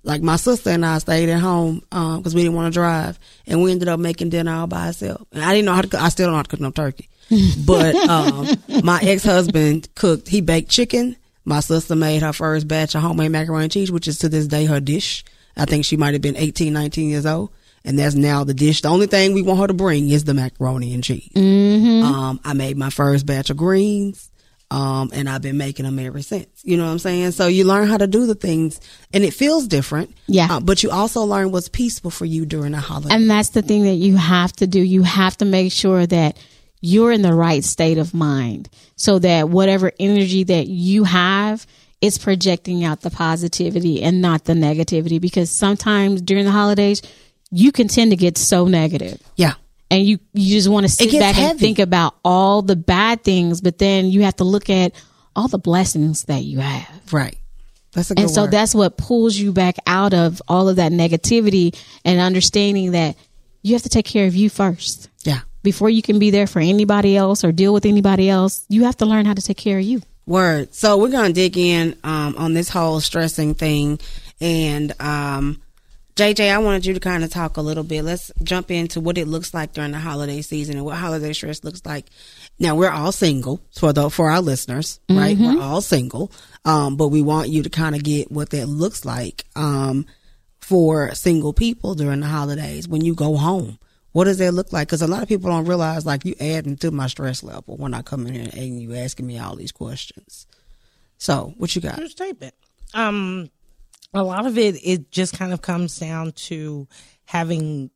Like 0.09 0.23
my 0.23 0.37
sister 0.37 0.71
and 0.71 0.87
I 0.87 0.97
stayed 0.99 1.29
at 1.29 1.39
home 1.39 1.81
because 1.91 2.35
we 2.35 2.41
didn't 2.41 2.57
want 2.57 2.73
to 2.73 2.81
drive, 2.81 3.19
and 3.47 3.63
we 3.63 3.71
ended 3.71 3.89
up 3.89 4.01
making 4.01 4.31
dinner 4.31 4.51
all 4.55 4.67
by 4.67 4.87
ourselves. 4.87 5.27
And 5.33 5.45
I 5.45 5.53
didn't 5.53 5.67
know 5.67 5.75
how 5.75 5.83
to. 5.83 5.89
cook. 5.89 6.01
I 6.01 6.09
still 6.09 6.29
don't 6.29 6.33
know 6.33 6.39
how 6.39 6.43
to 6.45 6.49
cook 6.49 6.61
no 6.61 6.71
turkey, 6.71 7.11
but 7.67 7.95
um, 7.95 8.49
my 8.83 8.99
ex 9.03 9.23
husband 9.23 9.87
cooked. 9.95 10.27
He 10.27 10.41
baked 10.41 10.71
chicken. 10.71 11.15
My 11.45 11.61
sister 11.61 11.95
made 11.95 12.23
her 12.23 12.33
first 12.33 12.67
batch 12.67 12.95
of 12.95 13.03
homemade 13.03 13.33
macaroni 13.33 13.65
and 13.65 13.73
cheese, 13.73 13.93
which 13.93 14.09
is 14.09 14.19
to 14.21 14.31
this 14.31 14.47
day 14.47 14.65
her 14.65 14.81
dish. 14.81 15.27
I 15.59 15.67
think 15.67 15.85
she 15.85 15.99
might 15.99 16.15
have 16.15 16.23
been 16.23 16.37
18, 16.37 16.73
19 16.73 17.11
years 17.11 17.27
old, 17.27 17.51
and 17.85 17.99
that's 17.99 18.15
now 18.15 18.45
the 18.45 18.55
dish. 18.55 18.81
The 18.81 18.89
only 18.89 19.09
thing 19.09 19.35
we 19.35 19.43
want 19.43 19.61
her 19.61 19.67
to 19.67 19.75
bring 19.75 20.09
is 20.09 20.25
the 20.25 20.33
macaroni 20.33 20.95
and 20.95 21.05
cheese. 21.05 21.29
Mm-hmm. 21.35 22.03
Um, 22.03 22.41
I 22.45 22.55
made 22.55 22.79
my 22.79 22.89
first 22.89 23.27
batch 23.27 23.51
of 23.51 23.59
greens. 23.59 24.31
Um, 24.71 25.11
and 25.15 25.31
I've 25.31 25.41
been 25.41 25.57
making 25.57 25.87
them 25.87 25.99
ever 25.99 26.21
since. 26.21 26.63
You 26.63 26.77
know 26.77 26.85
what 26.85 26.93
I'm 26.93 26.99
saying? 26.99 27.31
So 27.31 27.47
you 27.47 27.65
learn 27.65 27.89
how 27.89 27.97
to 27.97 28.07
do 28.07 28.27
the 28.27 28.35
things 28.35 28.81
and 29.15 29.25
it 29.25 29.33
feels 29.33 29.67
different. 29.67 30.15
Yeah. 30.27 30.49
Uh, 30.51 30.61
but 30.61 30.83
you 30.83 30.91
also 30.91 31.23
learn 31.23 31.53
what's 31.53 31.71
peaceful 31.71 32.11
for 32.11 32.27
you 32.27 32.45
during 32.45 32.73
the 32.73 32.79
holiday. 32.79 33.15
And 33.15 33.31
that's 33.31 33.51
the 33.51 33.63
thing 33.63 33.85
that 33.85 33.95
you 33.95 34.17
have 34.17 34.53
to 34.55 34.67
do. 34.67 34.81
You 34.81 35.03
have 35.05 35.39
to 35.39 35.47
make 35.47 35.73
sure 35.73 36.07
that 36.07 36.39
you're 36.81 37.13
in 37.13 37.23
the 37.23 37.35
right 37.35 37.65
state 37.65 37.99
of 37.99 38.15
mind 38.15 38.69
so 38.97 39.19
that 39.19 39.49
whatever 39.49 39.93
energy 39.99 40.45
that 40.45 40.67
you 40.67 41.05
have 41.05 41.67
is 42.01 42.19
projecting 42.19 42.85
out 42.85 43.01
the 43.01 43.11
positivity 43.11 44.03
and 44.03 44.21
not 44.21 44.45
the 44.45 44.53
negativity 44.53 45.21
because 45.21 45.51
sometimes 45.51 46.21
during 46.21 46.45
the 46.45 46.51
holidays 46.51 47.03
you 47.51 47.73
can 47.73 47.89
tend 47.89 48.11
to 48.11 48.17
get 48.17 48.39
so 48.39 48.67
negative 48.67 49.21
yeah. 49.37 49.55
And 49.91 50.05
you 50.05 50.19
you 50.35 50.51
just 50.57 50.69
want 50.69 50.85
to 50.85 50.93
sit 50.93 51.11
back 51.19 51.39
and 51.39 51.59
think 51.59 51.79
about 51.79 52.15
all 52.25 52.63
the 52.63 52.77
bad 52.77 53.23
things 53.25 53.61
but 53.61 53.79
then 53.79 54.07
you 54.07 54.23
have 54.23 54.37
to 54.37 54.45
look 54.45 54.69
at 54.71 54.93
all 55.37 55.49
the 55.49 55.59
blessings 55.59 56.25
that 56.25 56.43
you 56.45 56.59
have 56.59 56.89
Right. 57.13 57.39
That's 57.93 58.11
a 58.11 58.15
good 58.15 58.23
and 58.23 58.31
so 58.31 58.43
word. 58.43 58.51
that's 58.51 58.75
what 58.75 58.97
pulls 58.99 59.35
you 59.37 59.53
back 59.53 59.77
out 59.87 60.13
of 60.13 60.43
all 60.47 60.69
of 60.69 60.77
that 60.77 60.93
negativity 60.93 61.75
and 62.05 62.21
understanding 62.21 62.93
that 62.93 63.17
you 63.63 63.73
have 63.75 63.83
to 63.83 63.89
take 63.89 64.05
care 64.05 64.27
of 64.27 64.37
you 64.37 64.51
first. 64.51 65.09
yeah. 65.25 65.41
Before 65.63 65.89
you 65.91 66.03
can 66.03 66.19
be 66.19 66.31
there 66.31 66.47
for 66.47 66.61
anybody 66.61 67.17
else 67.17 67.45
or 67.45 67.51
deal 67.53 67.73
with 67.73 67.85
anybody 67.87 68.29
else, 68.31 68.65
you 68.69 68.85
have 68.85 68.97
to 68.99 69.07
learn 69.07 69.27
how 69.27 69.35
to 69.35 69.43
take 69.43 69.57
care 69.57 69.79
of 69.79 69.85
you. 69.85 70.01
Word. 70.27 70.75
So 70.75 70.97
we're 70.99 71.11
gonna 71.11 71.33
dig 71.33 71.57
in 71.57 71.97
um, 72.05 72.35
on 72.37 72.53
this 72.55 72.69
whole 72.69 73.01
stressing 73.01 73.55
thing, 73.55 73.99
and 74.41 74.93
um, 75.01 75.61
JJ, 76.19 76.53
I 76.53 76.59
wanted 76.59 76.85
you 76.85 76.95
to 76.95 77.01
kind 77.01 77.23
of 77.23 77.31
talk 77.31 77.59
a 77.59 77.61
little 77.61 77.85
bit. 77.85 78.03
Let's 78.03 78.33
jump 78.43 78.73
into 78.73 78.99
what 78.99 79.19
it 79.19 79.29
looks 79.29 79.55
like 79.55 79.73
during 79.73 79.93
the 79.93 80.01
holiday 80.01 80.43
season 80.43 80.75
and 80.75 80.85
what 80.85 80.97
holiday 80.97 81.33
stress 81.33 81.63
looks 81.63 81.81
like. 81.87 82.07
Now 82.59 82.75
we're 82.75 82.91
all 82.91 83.13
single 83.13 83.61
for 83.73 83.93
the 83.93 84.11
for 84.11 84.29
our 84.29 84.41
listeners, 84.41 84.99
right? 85.09 85.39
We're 85.39 85.63
all 85.63 85.81
single, 85.81 86.33
um, 86.65 86.97
but 86.97 87.09
we 87.09 87.23
want 87.23 87.51
you 87.51 87.63
to 87.63 87.71
kind 87.71 87.95
of 87.95 88.03
get 88.03 88.33
what 88.33 88.51
that 88.51 88.67
looks 88.67 89.05
like 89.05 89.45
um, 89.55 90.07
for 90.59 91.15
single 91.15 91.53
people 91.53 91.95
during 91.95 92.19
the 92.19 92.27
holidays 92.27 92.89
when 92.89 93.05
you 93.05 93.15
go 93.15 93.37
home. 93.37 93.79
What 94.11 94.25
does 94.25 94.39
that 94.39 94.55
look 94.55 94.73
like? 94.73 94.89
Because 94.89 95.03
a 95.03 95.07
lot 95.07 95.23
of 95.23 95.29
people 95.29 95.51
don't 95.51 95.67
realize, 95.67 96.05
like, 96.05 96.25
you 96.25 96.35
adding 96.41 96.77
to 96.79 96.91
my 96.91 97.07
stress 97.07 97.45
level 97.45 97.77
when 97.77 97.95
I 97.95 98.03
come 98.03 98.27
in 98.27 98.35
here 98.35 98.51
and 98.53 98.83
you 98.83 98.97
asking 98.97 99.29
me 99.29 99.39
all 99.39 99.55
these 99.55 99.71
questions. 99.71 100.49
So, 101.19 101.55
what 101.59 101.77
you 101.77 101.83
got? 101.83 101.95
Understatement. 101.95 102.55
Um, 102.95 103.51
a 104.15 104.23
lot 104.23 104.47
of 104.47 104.57
it 104.59 104.75
it 104.83 105.11
just 105.11 105.37
kind 105.37 105.53
of 105.53 105.63
comes 105.63 105.99
down 105.99 106.33
to 106.33 106.89
having 107.27 107.91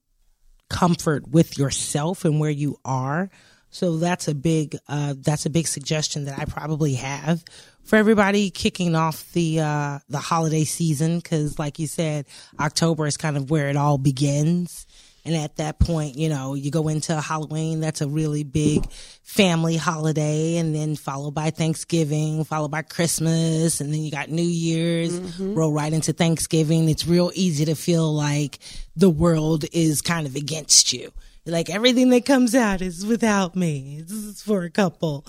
comfort 0.68 1.28
with 1.28 1.58
yourself 1.58 2.24
and 2.24 2.40
where 2.40 2.50
you 2.50 2.76
are 2.84 3.30
So 3.74 3.96
that's 3.96 4.28
a 4.28 4.34
big 4.34 4.76
uh, 4.86 5.14
that's 5.16 5.46
a 5.46 5.50
big 5.50 5.66
suggestion 5.66 6.26
that 6.26 6.38
I 6.38 6.44
probably 6.44 6.94
have 6.94 7.42
for 7.84 7.96
everybody 7.96 8.50
kicking 8.50 8.94
off 8.94 9.32
the 9.32 9.60
uh, 9.60 9.98
the 10.10 10.18
holiday 10.18 10.64
season 10.64 11.18
because, 11.18 11.58
like 11.58 11.78
you 11.78 11.86
said, 11.86 12.26
October 12.60 13.06
is 13.06 13.16
kind 13.16 13.36
of 13.38 13.50
where 13.50 13.68
it 13.70 13.76
all 13.76 13.96
begins. 13.96 14.86
And 15.24 15.36
at 15.36 15.56
that 15.56 15.78
point, 15.78 16.16
you 16.16 16.28
know, 16.28 16.54
you 16.54 16.70
go 16.70 16.88
into 16.88 17.20
Halloween. 17.20 17.80
That's 17.80 18.00
a 18.00 18.08
really 18.08 18.42
big 18.42 18.90
family 19.22 19.76
holiday, 19.76 20.56
and 20.56 20.74
then 20.74 20.96
followed 20.96 21.34
by 21.34 21.50
Thanksgiving, 21.50 22.44
followed 22.44 22.72
by 22.72 22.82
Christmas, 22.82 23.80
and 23.80 23.92
then 23.92 24.02
you 24.02 24.10
got 24.10 24.30
New 24.30 24.42
Year's. 24.42 25.18
Mm-hmm. 25.18 25.54
Roll 25.54 25.72
right 25.72 25.92
into 25.92 26.12
Thanksgiving. 26.12 26.88
It's 26.88 27.06
real 27.06 27.30
easy 27.34 27.64
to 27.66 27.76
feel 27.76 28.12
like 28.12 28.58
the 28.96 29.10
world 29.10 29.64
is 29.72 30.02
kind 30.02 30.26
of 30.26 30.34
against 30.34 30.92
you. 30.92 31.12
Like 31.46 31.70
everything 31.70 32.10
that 32.10 32.24
comes 32.24 32.54
out 32.54 32.82
is 32.82 33.06
without 33.06 33.56
me. 33.56 34.02
This 34.02 34.12
is 34.12 34.42
for 34.42 34.64
a 34.64 34.70
couple. 34.70 35.24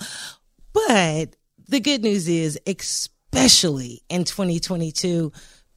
But 0.74 1.36
the 1.68 1.80
good 1.80 2.02
news 2.04 2.28
is, 2.28 2.60
especially 2.68 4.02
in 4.10 4.24
2022, 4.24 5.32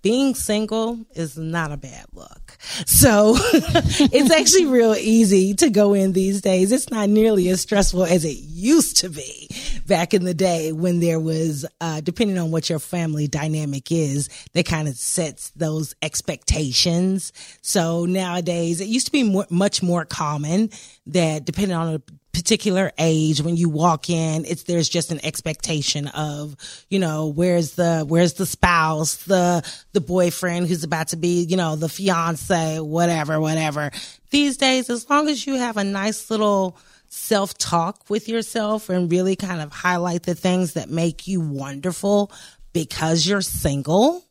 being 0.06 0.36
single 0.36 1.04
is 1.16 1.36
not 1.36 1.72
a 1.72 1.76
bad 1.76 2.04
look. 2.12 2.56
So 2.86 3.34
it's 3.42 4.30
actually 4.30 4.66
real 4.66 4.94
easy 4.94 5.52
to 5.54 5.68
go 5.68 5.94
in 5.94 6.12
these 6.12 6.40
days. 6.40 6.70
It's 6.70 6.92
not 6.92 7.08
nearly 7.08 7.48
as 7.48 7.60
stressful 7.60 8.04
as 8.04 8.24
it 8.24 8.36
used 8.38 8.98
to 8.98 9.08
be 9.08 9.48
back 9.84 10.14
in 10.14 10.24
the 10.24 10.32
day 10.32 10.70
when 10.70 11.00
there 11.00 11.18
was, 11.18 11.66
uh, 11.80 12.00
depending 12.02 12.38
on 12.38 12.52
what 12.52 12.70
your 12.70 12.78
family 12.78 13.26
dynamic 13.26 13.90
is, 13.90 14.28
that 14.52 14.64
kind 14.64 14.86
of 14.86 14.94
sets 14.94 15.50
those 15.56 15.96
expectations. 16.02 17.32
So 17.62 18.04
nowadays, 18.04 18.80
it 18.80 18.86
used 18.86 19.06
to 19.06 19.12
be 19.12 19.24
more, 19.24 19.46
much 19.50 19.82
more 19.82 20.04
common 20.04 20.70
that 21.06 21.44
depending 21.44 21.76
on 21.76 21.94
a 21.94 22.02
particular 22.36 22.92
age 22.98 23.40
when 23.40 23.56
you 23.56 23.70
walk 23.70 24.10
in 24.10 24.44
it's 24.44 24.64
there's 24.64 24.90
just 24.90 25.10
an 25.10 25.24
expectation 25.24 26.06
of 26.08 26.54
you 26.90 26.98
know 26.98 27.28
where's 27.28 27.72
the 27.72 28.04
where's 28.06 28.34
the 28.34 28.44
spouse 28.44 29.16
the 29.24 29.66
the 29.92 30.02
boyfriend 30.02 30.68
who's 30.68 30.84
about 30.84 31.08
to 31.08 31.16
be 31.16 31.44
you 31.44 31.56
know 31.56 31.76
the 31.76 31.88
fiance 31.88 32.78
whatever 32.80 33.40
whatever. 33.40 33.90
These 34.30 34.58
days 34.58 34.90
as 34.90 35.08
long 35.08 35.30
as 35.30 35.46
you 35.46 35.54
have 35.54 35.78
a 35.78 35.84
nice 35.84 36.30
little 36.30 36.76
self 37.08 37.56
talk 37.56 38.04
with 38.10 38.28
yourself 38.28 38.90
and 38.90 39.10
really 39.10 39.34
kind 39.34 39.62
of 39.62 39.72
highlight 39.72 40.24
the 40.24 40.34
things 40.34 40.74
that 40.74 40.90
make 40.90 41.26
you 41.26 41.40
wonderful 41.40 42.30
because 42.74 43.26
you're 43.26 43.40
single 43.40 44.25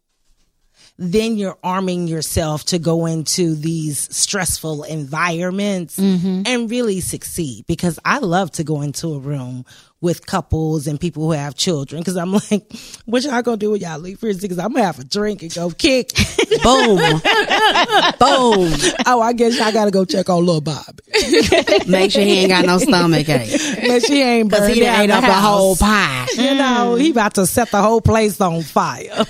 then 0.98 1.38
you're 1.38 1.58
arming 1.64 2.08
yourself 2.08 2.64
to 2.66 2.80
go 2.80 3.06
into 3.06 3.56
these 3.56 4.16
stressful 4.16 4.84
environments 4.84 5.98
mm-hmm. 5.98 6.44
and 6.46 6.72
really 6.72 7.02
succeed. 7.02 7.66
Because 7.68 8.00
I 8.06 8.20
love 8.20 8.52
to 8.52 8.64
go 8.64 8.82
into 8.82 9.14
a 9.14 9.20
room 9.20 9.66
with 10.06 10.26
couples 10.28 10.86
and 10.86 11.00
people 11.00 11.24
who 11.24 11.32
have 11.32 11.56
children. 11.56 12.00
Because 12.02 12.16
I'm 12.16 12.32
like, 12.52 12.72
what 13.06 13.24
y'all 13.24 13.42
gonna 13.42 13.58
do 13.58 13.72
when 13.72 13.82
y'all 13.82 14.00
leave 14.00 14.22
here? 14.22 14.34
Because 14.34 14.60
I'm 14.60 14.72
gonna 14.72 14.86
have 14.86 15.00
a 15.00 15.04
drink 15.04 15.42
and 15.42 15.54
go 15.54 15.72
kick. 15.72 16.12
Boom. 16.64 16.98
Boom. 16.98 18.72
oh, 19.08 19.22
I 19.22 19.34
guess 19.36 19.58
y'all 19.58 19.74
gotta 19.74 19.92
go 19.92 20.06
check 20.06 20.30
on 20.30 20.46
little 20.46 20.62
Bobby. 20.62 21.04
Make 21.88 22.12
sure 22.12 22.22
he 22.22 22.40
ain't 22.40 22.50
got 22.50 22.66
no 22.66 22.78
stomach 22.78 23.28
ache. 23.28 23.60
But 23.88 24.04
she 24.06 24.22
ain't 24.22 24.52
Cause 24.52 24.60
burned 24.60 24.74
he 24.76 24.80
done 24.82 25.02
ate 25.02 25.10
up 25.10 25.24
a 25.24 25.34
whole 25.34 25.76
pie. 25.76 26.28
You 26.36 26.54
know, 26.56 26.96
mm. 26.96 27.02
he 27.02 27.12
about 27.12 27.34
to 27.36 27.48
set 27.48 27.72
the 27.72 27.82
whole 27.82 28.02
place 28.02 28.40
on 28.40 28.62
fire. 28.62 29.26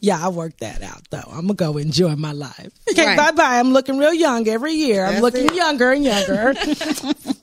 yeah, 0.00 0.24
I 0.24 0.28
worked 0.28 0.60
that 0.60 0.82
out 0.82 1.02
though. 1.10 1.28
I'm 1.28 1.48
gonna 1.48 1.54
go 1.54 1.78
enjoy 1.78 2.14
my 2.14 2.32
life. 2.32 2.70
Okay, 2.90 3.06
Right. 3.06 3.16
bye 3.16 3.32
bye. 3.32 3.58
I'm 3.58 3.72
looking 3.72 3.98
real 3.98 4.14
young 4.14 4.46
every 4.46 4.74
year. 4.74 5.04
I'm 5.04 5.20
looking 5.20 5.46
it. 5.46 5.54
younger 5.54 5.90
and 5.90 6.04
younger. 6.04 6.54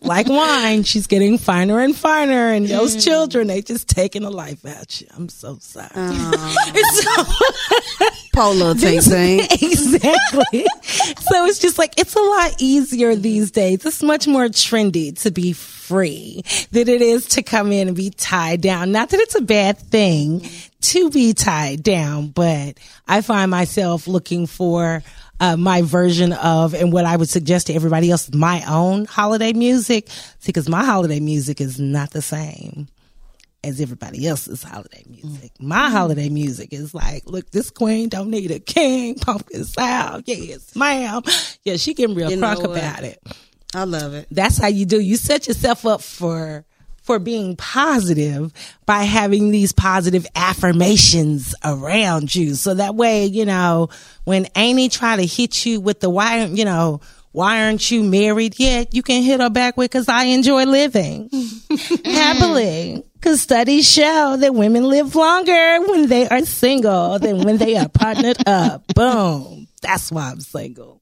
Like 0.09 0.27
wine, 0.27 0.83
she's 0.83 1.07
getting 1.07 1.37
finer 1.37 1.79
and 1.79 1.95
finer. 1.95 2.51
And 2.51 2.67
those 2.67 2.97
Mm. 2.97 3.03
children, 3.05 3.47
they 3.47 3.61
just 3.61 3.87
taking 3.87 4.23
a 4.23 4.29
life 4.29 4.65
out 4.65 4.99
you. 4.99 5.07
I'm 5.15 5.29
so 5.29 5.57
sorry. 5.61 5.87
Little 8.39 8.73
ting 8.89 9.01
ting. 9.01 9.39
exactly. 9.41 10.65
so 11.29 11.45
it's 11.45 11.59
just 11.59 11.77
like 11.77 11.93
it's 11.99 12.15
a 12.15 12.21
lot 12.21 12.55
easier 12.59 13.13
these 13.15 13.51
days. 13.51 13.85
It's 13.85 14.01
much 14.01 14.27
more 14.27 14.45
trendy 14.45 15.17
to 15.23 15.31
be 15.31 15.51
free 15.53 16.43
than 16.71 16.87
it 16.87 17.01
is 17.01 17.25
to 17.29 17.43
come 17.43 17.71
in 17.73 17.89
and 17.89 17.97
be 17.97 18.11
tied 18.11 18.61
down. 18.61 18.91
Not 18.93 19.09
that 19.09 19.19
it's 19.19 19.35
a 19.35 19.41
bad 19.41 19.77
thing 19.77 20.47
to 20.81 21.09
be 21.09 21.33
tied 21.33 21.83
down, 21.83 22.29
but 22.29 22.77
I 23.09 23.19
find 23.21 23.51
myself 23.51 24.07
looking 24.07 24.47
for 24.47 25.03
uh, 25.39 25.57
my 25.57 25.81
version 25.81 26.33
of 26.33 26.73
and 26.73 26.91
what 26.91 27.05
I 27.05 27.15
would 27.15 27.29
suggest 27.29 27.67
to 27.67 27.73
everybody 27.73 28.11
else, 28.11 28.33
my 28.33 28.63
own 28.67 29.05
holiday 29.05 29.53
music. 29.53 30.09
See, 30.09 30.47
because 30.47 30.69
my 30.69 30.83
holiday 30.83 31.19
music 31.19 31.61
is 31.61 31.79
not 31.79 32.11
the 32.11 32.21
same 32.21 32.87
as 33.63 33.81
everybody 33.81 34.25
else's 34.25 34.63
holiday 34.63 35.03
music. 35.07 35.51
My 35.59 35.89
holiday 35.89 36.29
music 36.29 36.73
is 36.73 36.93
like, 36.93 37.23
look, 37.25 37.51
this 37.51 37.69
queen 37.69 38.09
don't 38.09 38.29
need 38.29 38.51
a 38.51 38.59
king, 38.59 39.15
pumpkin 39.21 39.65
sound. 39.65 40.23
Yes, 40.27 40.75
ma'am. 40.75 41.21
Yeah, 41.63 41.77
she 41.77 41.93
getting 41.93 42.15
real 42.15 42.31
You 42.31 42.37
crunk 42.37 42.63
about 42.63 43.03
it. 43.03 43.21
I 43.73 43.83
love 43.83 44.13
it. 44.13 44.27
That's 44.31 44.57
how 44.57 44.67
you 44.67 44.85
do. 44.85 44.99
You 44.99 45.15
set 45.15 45.47
yourself 45.47 45.85
up 45.85 46.01
for 46.01 46.65
for 47.09 47.17
being 47.17 47.55
positive 47.55 48.53
by 48.85 49.01
having 49.01 49.49
these 49.49 49.71
positive 49.73 50.27
affirmations 50.35 51.55
around 51.65 52.35
you. 52.35 52.53
So 52.53 52.75
that 52.75 52.93
way, 52.93 53.25
you 53.25 53.45
know, 53.45 53.89
when 54.25 54.45
Amy 54.55 54.89
try 54.89 55.15
to 55.15 55.25
hit 55.25 55.65
you 55.65 55.79
with 55.79 56.01
the 56.01 56.09
why, 56.11 56.45
you 56.45 56.65
know, 56.65 57.01
why 57.31 57.63
aren't 57.65 57.89
you 57.89 58.03
married 58.03 58.59
yet? 58.59 58.93
You 58.93 59.01
can 59.01 59.23
hit 59.23 59.39
her 59.39 59.49
back 59.49 59.75
with, 59.75 59.89
cause 59.89 60.07
I 60.07 60.25
enjoy 60.25 60.65
living 60.65 61.31
happily. 62.05 63.03
Cause 63.21 63.41
studies 63.41 63.91
show 63.91 64.37
that 64.39 64.53
women 64.53 64.83
live 64.83 65.15
longer 65.15 65.81
when 65.87 66.09
they 66.09 66.29
are 66.29 66.45
single 66.45 67.17
than 67.17 67.41
when 67.41 67.57
they 67.57 67.75
are 67.75 67.89
partnered 67.89 68.37
up. 68.47 68.83
Boom. 68.93 69.67
That's 69.81 70.11
why 70.11 70.29
I'm 70.29 70.41
single. 70.41 70.98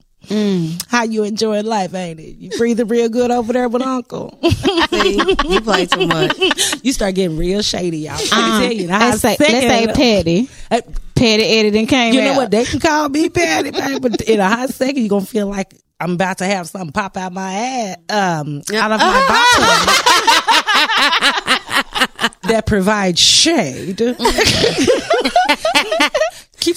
How 0.87 1.03
you 1.03 1.23
enjoying 1.23 1.65
life, 1.65 1.93
ain't 1.93 2.19
it? 2.19 2.37
You 2.37 2.49
breathing 2.57 2.87
real 2.87 3.09
good 3.09 3.31
over 3.31 3.53
there 3.53 3.69
with 3.69 3.81
Uncle. 3.81 4.37
See, 4.89 5.15
you 5.47 5.61
play 5.61 5.85
too 5.85 6.07
much. 6.07 6.37
you 6.83 6.93
start 6.93 7.15
getting 7.15 7.37
real 7.37 7.61
shady, 7.61 7.99
y'all. 7.99 8.17
Tell 8.17 8.71
you, 8.71 8.87
let's 8.87 9.21
say, 9.21 9.37
let's 9.39 9.51
say 9.51 9.87
petty. 9.93 10.49
Uh, 10.71 10.81
Petty 11.15 11.43
editing 11.43 11.87
came 11.87 12.13
You 12.13 12.21
know 12.21 12.31
out. 12.33 12.37
what? 12.37 12.51
They 12.51 12.63
can 12.65 12.79
call 12.79 13.09
me 13.09 13.29
petty, 13.29 13.71
baby, 13.71 13.99
but 13.99 14.21
in 14.21 14.39
a 14.39 14.47
hot 14.47 14.69
second, 14.69 14.99
you're 14.99 15.09
gonna 15.09 15.25
feel 15.25 15.47
like 15.47 15.73
I'm 15.99 16.11
about 16.11 16.37
to 16.39 16.45
have 16.45 16.67
something 16.69 16.91
pop 16.91 17.17
out 17.17 17.33
my 17.33 17.53
ass, 17.53 17.97
um, 18.09 18.61
out 18.75 18.91
of 18.91 18.99
my 18.99 19.25
bottom 19.27 19.67
that 22.43 22.65
provides 22.67 23.19
shade. 23.19 23.97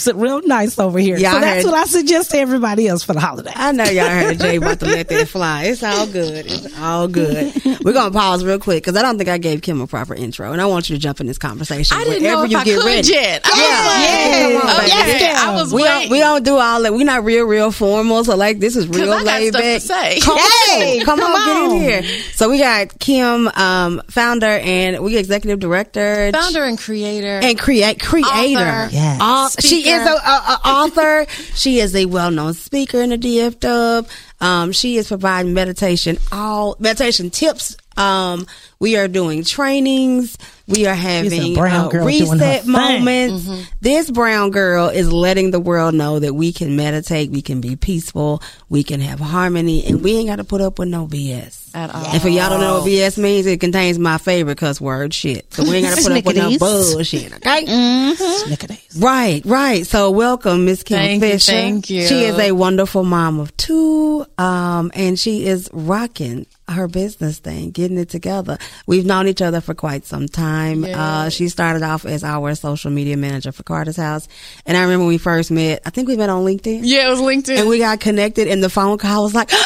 Keeps 0.00 0.06
it 0.06 0.16
real 0.16 0.40
nice 0.46 0.78
over 0.78 0.98
here. 0.98 1.18
Yeah, 1.18 1.32
so 1.34 1.40
that's 1.40 1.62
heard- 1.64 1.72
what 1.72 1.78
I 1.78 1.84
suggest 1.84 2.30
to 2.30 2.38
everybody 2.38 2.88
else 2.88 3.02
for 3.04 3.12
the 3.12 3.20
holiday. 3.20 3.52
I 3.54 3.72
know 3.72 3.84
y'all 3.84 4.08
heard 4.08 4.40
Jay 4.40 4.56
about 4.56 4.80
to 4.80 4.86
let 4.86 5.08
that 5.08 5.28
fly. 5.28 5.64
It's 5.64 5.82
all 5.82 6.06
good. 6.06 6.46
It's 6.46 6.78
all 6.80 7.06
good. 7.06 7.52
We're 7.84 7.92
gonna 7.92 8.10
pause 8.10 8.42
real 8.42 8.58
quick 8.58 8.82
because 8.82 8.96
I 8.96 9.02
don't 9.02 9.18
think 9.18 9.28
I 9.28 9.36
gave 9.36 9.60
Kim 9.60 9.78
a 9.82 9.86
proper 9.86 10.14
intro, 10.14 10.52
and 10.52 10.60
I 10.62 10.64
want 10.64 10.88
you 10.88 10.96
to 10.96 11.00
jump 11.02 11.20
in 11.20 11.26
this 11.26 11.36
conversation. 11.36 11.98
I 11.98 12.04
didn't 12.04 12.22
know 12.22 12.40
whenever 12.40 12.44
if 12.46 12.50
you 12.52 12.56
I 12.58 12.64
get 12.64 12.78
could 12.80 12.86
ready. 12.86 13.08
yet. 13.12 13.42
I 13.44 13.50
Yeah, 13.60 13.76
was 13.76 13.86
like, 13.86 14.08
yeah, 14.08 14.48
come 14.48 14.56
on, 14.56 14.74
oh, 14.74 14.80
baby. 14.80 15.20
yeah, 15.20 15.34
I 15.36 15.54
was 15.54 15.74
We 15.74 15.82
waiting. 15.82 16.00
don't 16.00 16.10
we 16.12 16.18
don't 16.20 16.44
do 16.46 16.56
all 16.56 16.82
that. 16.82 16.94
We're 16.94 17.04
not 17.04 17.24
real 17.24 17.44
real 17.44 17.70
formal. 17.70 18.24
So 18.24 18.36
like 18.36 18.58
this 18.58 18.76
is 18.76 18.88
real 18.88 19.08
laid 19.22 19.52
back. 19.52 19.82
Come 20.22 20.38
Hey, 20.38 21.00
on, 21.00 21.04
come, 21.04 21.18
come 21.20 21.30
on, 21.34 21.40
on. 21.50 21.68
get 21.68 21.76
in 21.76 22.04
here. 22.04 22.20
So 22.32 22.48
we 22.48 22.58
got 22.58 22.98
Kim, 22.98 23.48
um, 23.48 24.00
founder 24.08 24.46
and 24.46 25.00
we 25.04 25.18
executive 25.18 25.58
director, 25.60 26.30
Founder 26.32 26.64
and 26.64 26.78
creator. 26.78 27.40
and 27.42 27.58
create 27.58 28.00
creator. 28.00 28.60
Author. 28.60 28.88
Yes. 28.94 29.18
Au- 29.20 29.48
she 29.60 29.82
Speaker. 29.82 29.89
Is 29.90 30.06
a, 30.06 30.12
a, 30.12 30.14
a 30.14 30.60
author. 30.64 31.26
she 31.54 31.80
is 31.80 31.94
a 31.94 32.06
well 32.06 32.30
known 32.30 32.54
speaker 32.54 33.00
in 33.00 33.10
the 33.10 33.18
DF 33.18 33.60
Dub. 33.60 34.08
Um, 34.40 34.72
she 34.72 34.96
is 34.96 35.08
providing 35.08 35.52
meditation 35.54 36.18
all 36.32 36.76
meditation 36.78 37.30
tips. 37.30 37.76
Um, 37.96 38.46
we 38.78 38.96
are 38.96 39.08
doing 39.08 39.44
trainings. 39.44 40.38
We 40.66 40.86
are 40.86 40.94
having 40.94 41.52
brown 41.54 41.86
uh, 41.86 41.88
girl 41.88 42.06
doing 42.08 42.26
her 42.28 42.32
reset 42.36 42.66
moments. 42.66 43.68
This 43.80 44.08
brown 44.10 44.50
girl 44.52 44.88
is 44.88 45.12
letting 45.12 45.50
the 45.50 45.58
world 45.60 45.94
know 45.94 46.18
that 46.20 46.32
we 46.32 46.52
can 46.52 46.76
meditate, 46.76 47.30
we 47.30 47.42
can 47.42 47.60
be 47.60 47.74
peaceful, 47.76 48.40
we 48.68 48.84
can 48.84 49.00
have 49.00 49.18
harmony, 49.18 49.84
and 49.84 50.00
we 50.02 50.16
ain't 50.16 50.28
got 50.28 50.36
to 50.36 50.44
put 50.44 50.60
up 50.60 50.78
with 50.78 50.88
no 50.88 51.06
BS. 51.08 51.74
At 51.74 51.92
all. 51.94 52.06
And 52.06 52.22
for 52.22 52.28
y'all 52.28 52.50
don't 52.50 52.60
know 52.60 52.78
what 52.80 52.88
BS 52.88 53.18
means, 53.18 53.46
it 53.46 53.60
contains 53.60 53.98
my 53.98 54.16
favorite 54.18 54.58
cuss 54.58 54.80
word, 54.80 55.12
shit. 55.12 55.52
So 55.52 55.64
we 55.64 55.76
ain't 55.76 55.86
got 55.86 55.98
to 55.98 56.02
put 56.08 56.12
up 56.18 56.24
with 56.24 56.36
no 56.36 56.50
Snickerties. 56.50 56.58
bullshit, 56.94 57.32
okay? 57.34 58.14
Snickerdays. 58.16 58.96
Right, 58.98 59.42
right. 59.44 59.84
So 59.86 60.10
welcome, 60.12 60.64
Miss 60.64 60.82
Kim 60.84 60.98
Thank 60.98 61.22
you, 61.22 61.30
Fisher. 61.32 61.52
thank 61.52 61.90
you. 61.90 62.06
She 62.06 62.24
is 62.24 62.38
a 62.38 62.52
wonderful 62.52 63.02
mom 63.04 63.40
of 63.40 63.56
two, 63.56 64.24
um, 64.38 64.90
and 64.94 65.18
she 65.18 65.46
is 65.46 65.68
rocking 65.72 66.46
her 66.68 66.86
business 66.88 67.38
thing, 67.38 67.70
getting 67.70 67.98
it 67.98 68.08
together. 68.08 68.58
We've 68.86 69.04
known 69.04 69.26
each 69.28 69.42
other 69.42 69.60
for 69.60 69.74
quite 69.74 70.04
some 70.06 70.28
time. 70.28 70.84
Uh, 70.84 71.28
she 71.28 71.48
started 71.48 71.82
off 71.82 72.04
as 72.06 72.22
our 72.24 72.54
social 72.54 72.90
media 72.90 73.16
manager 73.16 73.52
for 73.52 73.62
Carter's 73.62 73.96
House, 73.96 74.28
and 74.66 74.76
I 74.76 74.82
remember 74.82 75.04
when 75.04 75.08
we 75.08 75.18
first 75.18 75.50
met. 75.50 75.82
I 75.84 75.90
think 75.90 76.08
we 76.08 76.16
met 76.16 76.30
on 76.30 76.44
LinkedIn. 76.44 76.80
yeah, 76.84 77.06
it 77.08 77.10
was 77.10 77.20
LinkedIn. 77.20 77.58
And 77.58 77.68
we 77.68 77.78
got 77.78 78.00
connected, 78.00 78.48
and 78.48 78.62
the 78.62 78.70
phone 78.70 78.98
call 78.98 79.24
was 79.24 79.34
like, 79.34 79.50
"Oh 79.52 79.56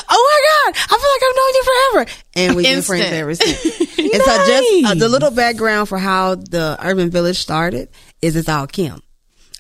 my 0.67 0.73
God, 0.73 0.81
I 0.83 0.99
feel 0.99 1.11
like 1.13 1.23
I've 1.29 1.37
known 1.37 1.55
you 1.55 1.65
forever. 1.65 2.21
And 2.37 2.57
we've 2.57 2.65
been 2.65 2.83
friends 2.83 3.13
ever 3.13 3.35
since. 3.35 3.81
And 4.15 4.23
so 4.23 4.47
just 4.47 4.85
uh, 4.87 4.95
the 4.95 5.09
little 5.09 5.31
background 5.33 5.89
for 5.89 5.99
how 5.99 6.37
the 6.37 6.77
Urban 6.81 7.11
Village 7.11 7.39
started 7.39 7.89
is 8.23 8.37
it's 8.37 8.49
all 8.49 8.67
Kim. 8.69 9.03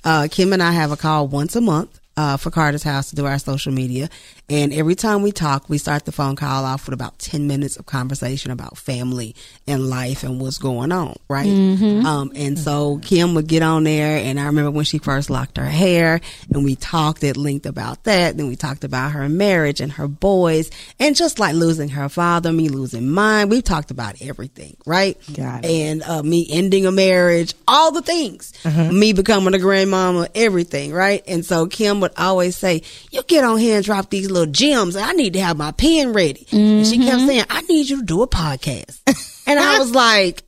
Uh, 0.04 0.28
Kim 0.30 0.52
and 0.52 0.62
I 0.62 0.70
have 0.70 0.92
a 0.92 0.96
call 0.96 1.26
once 1.26 1.56
a 1.56 1.60
month. 1.60 1.98
Uh, 2.16 2.36
for 2.36 2.52
Carter's 2.52 2.84
house 2.84 3.10
to 3.10 3.16
do 3.16 3.26
our 3.26 3.40
social 3.40 3.72
media. 3.72 4.08
And 4.50 4.74
every 4.74 4.94
time 4.94 5.22
we 5.22 5.32
talk, 5.32 5.70
we 5.70 5.78
start 5.78 6.04
the 6.04 6.12
phone 6.12 6.36
call 6.36 6.66
off 6.66 6.84
with 6.86 6.92
about 6.92 7.18
10 7.18 7.46
minutes 7.46 7.78
of 7.78 7.86
conversation 7.86 8.50
about 8.50 8.76
family 8.76 9.34
and 9.66 9.88
life 9.88 10.22
and 10.22 10.38
what's 10.38 10.58
going 10.58 10.92
on, 10.92 11.16
right? 11.28 11.46
Um, 12.06 12.30
and 12.36 12.58
so 12.58 12.98
Kim 13.02 13.34
would 13.34 13.46
get 13.46 13.62
on 13.62 13.84
there. 13.84 14.18
And 14.18 14.38
I 14.38 14.44
remember 14.44 14.70
when 14.70 14.84
she 14.84 14.98
first 14.98 15.30
locked 15.30 15.56
her 15.56 15.64
hair 15.64 16.20
and 16.52 16.62
we 16.62 16.76
talked 16.76 17.24
at 17.24 17.38
length 17.38 17.64
about 17.64 18.04
that. 18.04 18.36
Then 18.36 18.46
we 18.48 18.54
talked 18.56 18.84
about 18.84 19.12
her 19.12 19.26
marriage 19.30 19.80
and 19.80 19.90
her 19.92 20.08
boys 20.08 20.70
and 21.00 21.16
just 21.16 21.38
like 21.38 21.54
losing 21.54 21.88
her 21.90 22.10
father, 22.10 22.52
me 22.52 22.68
losing 22.68 23.08
mine. 23.08 23.48
We 23.48 23.62
talked 23.62 23.90
about 23.90 24.20
everything, 24.20 24.76
right? 24.84 25.16
And 25.64 26.02
uh, 26.02 26.22
me 26.22 26.46
ending 26.50 26.84
a 26.84 26.92
marriage, 26.92 27.54
all 27.66 27.92
the 27.92 28.02
things, 28.02 28.52
me 28.92 29.14
becoming 29.14 29.54
a 29.54 29.58
grandmama, 29.58 30.28
everything, 30.34 30.92
right? 30.92 31.22
And 31.26 31.46
so 31.46 31.66
Kim 31.66 32.00
would 32.00 32.12
always 32.18 32.56
say, 32.56 32.82
"You 33.10 33.22
get 33.22 33.42
on 33.42 33.56
here 33.58 33.76
and 33.76 33.84
drop 33.84 34.10
these 34.10 34.30
little 34.34 34.52
gems. 34.52 34.94
And 34.96 35.04
I 35.04 35.12
need 35.12 35.32
to 35.32 35.40
have 35.40 35.56
my 35.56 35.70
pen 35.72 36.12
ready." 36.12 36.46
And 36.52 36.86
she 36.86 36.98
kept 36.98 37.22
saying, 37.22 37.44
"I 37.48 37.62
need 37.62 37.88
you 37.88 38.00
to 38.00 38.04
do 38.04 38.22
a 38.22 38.28
podcast," 38.28 39.00
and 39.46 39.58
I 39.58 39.78
was 39.78 39.90
like. 40.04 40.42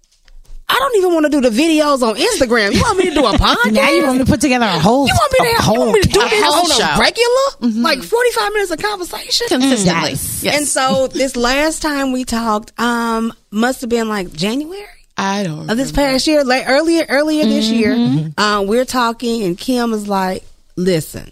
I 0.69 0.75
don't 0.81 0.97
even 0.97 1.15
want 1.15 1.25
to 1.27 1.31
do 1.31 1.41
the 1.41 1.51
videos 1.51 2.03
on 2.03 2.17
Instagram. 2.17 2.75
You 2.75 2.81
want 2.81 2.99
me 2.99 3.05
to 3.05 3.15
do 3.15 3.25
a 3.25 3.35
podcast? 3.35 3.71
Now 3.73 3.89
you 3.89 4.03
want 4.03 4.19
me 4.19 4.25
to 4.25 4.29
put 4.31 4.41
together 4.41 4.67
a 4.67 4.81
whole, 4.81 5.07
You 5.07 5.15
want 5.15 5.33
me 5.33 5.39
to, 5.49 5.55
have, 5.55 5.65
whole 5.65 5.79
want 5.79 5.93
me 5.93 6.01
to 6.03 6.09
do 6.09 6.21
a 6.21 6.29
this 6.29 6.43
whole 6.45 6.83
on 6.83 6.99
a 6.99 7.01
regular? 7.01 7.83
Like 7.83 8.03
45 8.03 8.53
minutes 8.53 8.71
of 8.73 8.79
conversation? 8.81 9.47
Consistently. 9.47 10.11
Yes. 10.11 10.43
Yes. 10.43 10.57
And 10.59 10.67
so 10.67 11.07
this 11.07 11.37
last 11.37 11.83
time 11.83 12.11
we 12.11 12.25
talked, 12.25 12.73
um, 12.81 13.33
must 13.53 13.81
have 13.83 13.91
been 13.91 14.09
like 14.09 14.33
January 14.33 14.83
I 15.17 15.45
don't. 15.45 15.71
of 15.71 15.77
this 15.77 15.93
past 15.93 16.27
year, 16.27 16.43
like 16.43 16.65
earlier, 16.67 17.07
earlier 17.09 17.45
this 17.45 17.71
year. 17.71 17.93
Um, 18.37 18.67
we're 18.67 18.85
talking 18.85 19.45
and 19.45 19.57
Kim 19.57 19.93
is 19.93 20.09
like, 20.09 20.43
listen, 20.75 21.31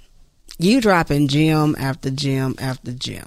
you 0.58 0.80
dropping 0.80 1.28
gym 1.28 1.74
after 1.78 2.10
gym 2.10 2.54
after 2.58 2.92
gym. 2.92 3.26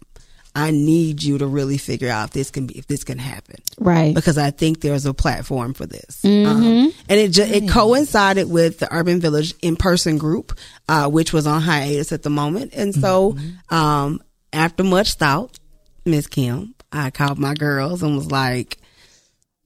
I 0.56 0.72
need 0.72 1.22
you 1.22 1.38
to 1.38 1.46
really 1.46 1.78
figure 1.78 2.10
out 2.10 2.30
if 2.30 2.34
this 2.34 2.50
can 2.50 2.66
be, 2.66 2.80
if 2.80 2.88
this 2.88 3.04
can 3.04 3.20
happen 3.20 3.58
Right. 3.80 4.16
because 4.16 4.40
I 4.40 4.50
think 4.50 4.82
there's 4.82 5.06
a 5.06 5.14
platform 5.14 5.76
for 5.76 5.86
this. 5.86 6.26
Um, 6.26 6.92
and 7.08 7.20
it 7.20 7.30
ju- 7.32 7.44
it 7.44 7.70
coincided 7.70 8.50
with 8.50 8.80
the 8.80 8.88
Urban 8.92 9.20
Village 9.22 9.54
in 9.62 9.76
person 9.76 10.18
group, 10.18 10.58
uh, 10.90 11.10
which 11.10 11.32
was 11.32 11.46
on 11.46 11.62
hiatus 11.62 12.12
at 12.12 12.24
the 12.24 12.32
moment. 12.32 12.74
And 12.74 12.96
so, 12.96 13.38
um, 13.70 14.20
after 14.52 14.84
much 14.84 15.14
thought, 15.14 15.60
Miss 16.08 16.26
Kim, 16.26 16.74
I 16.92 17.12
called 17.12 17.38
my 17.38 17.54
girls 17.54 18.02
and 18.02 18.16
was 18.16 18.32
like, 18.32 18.78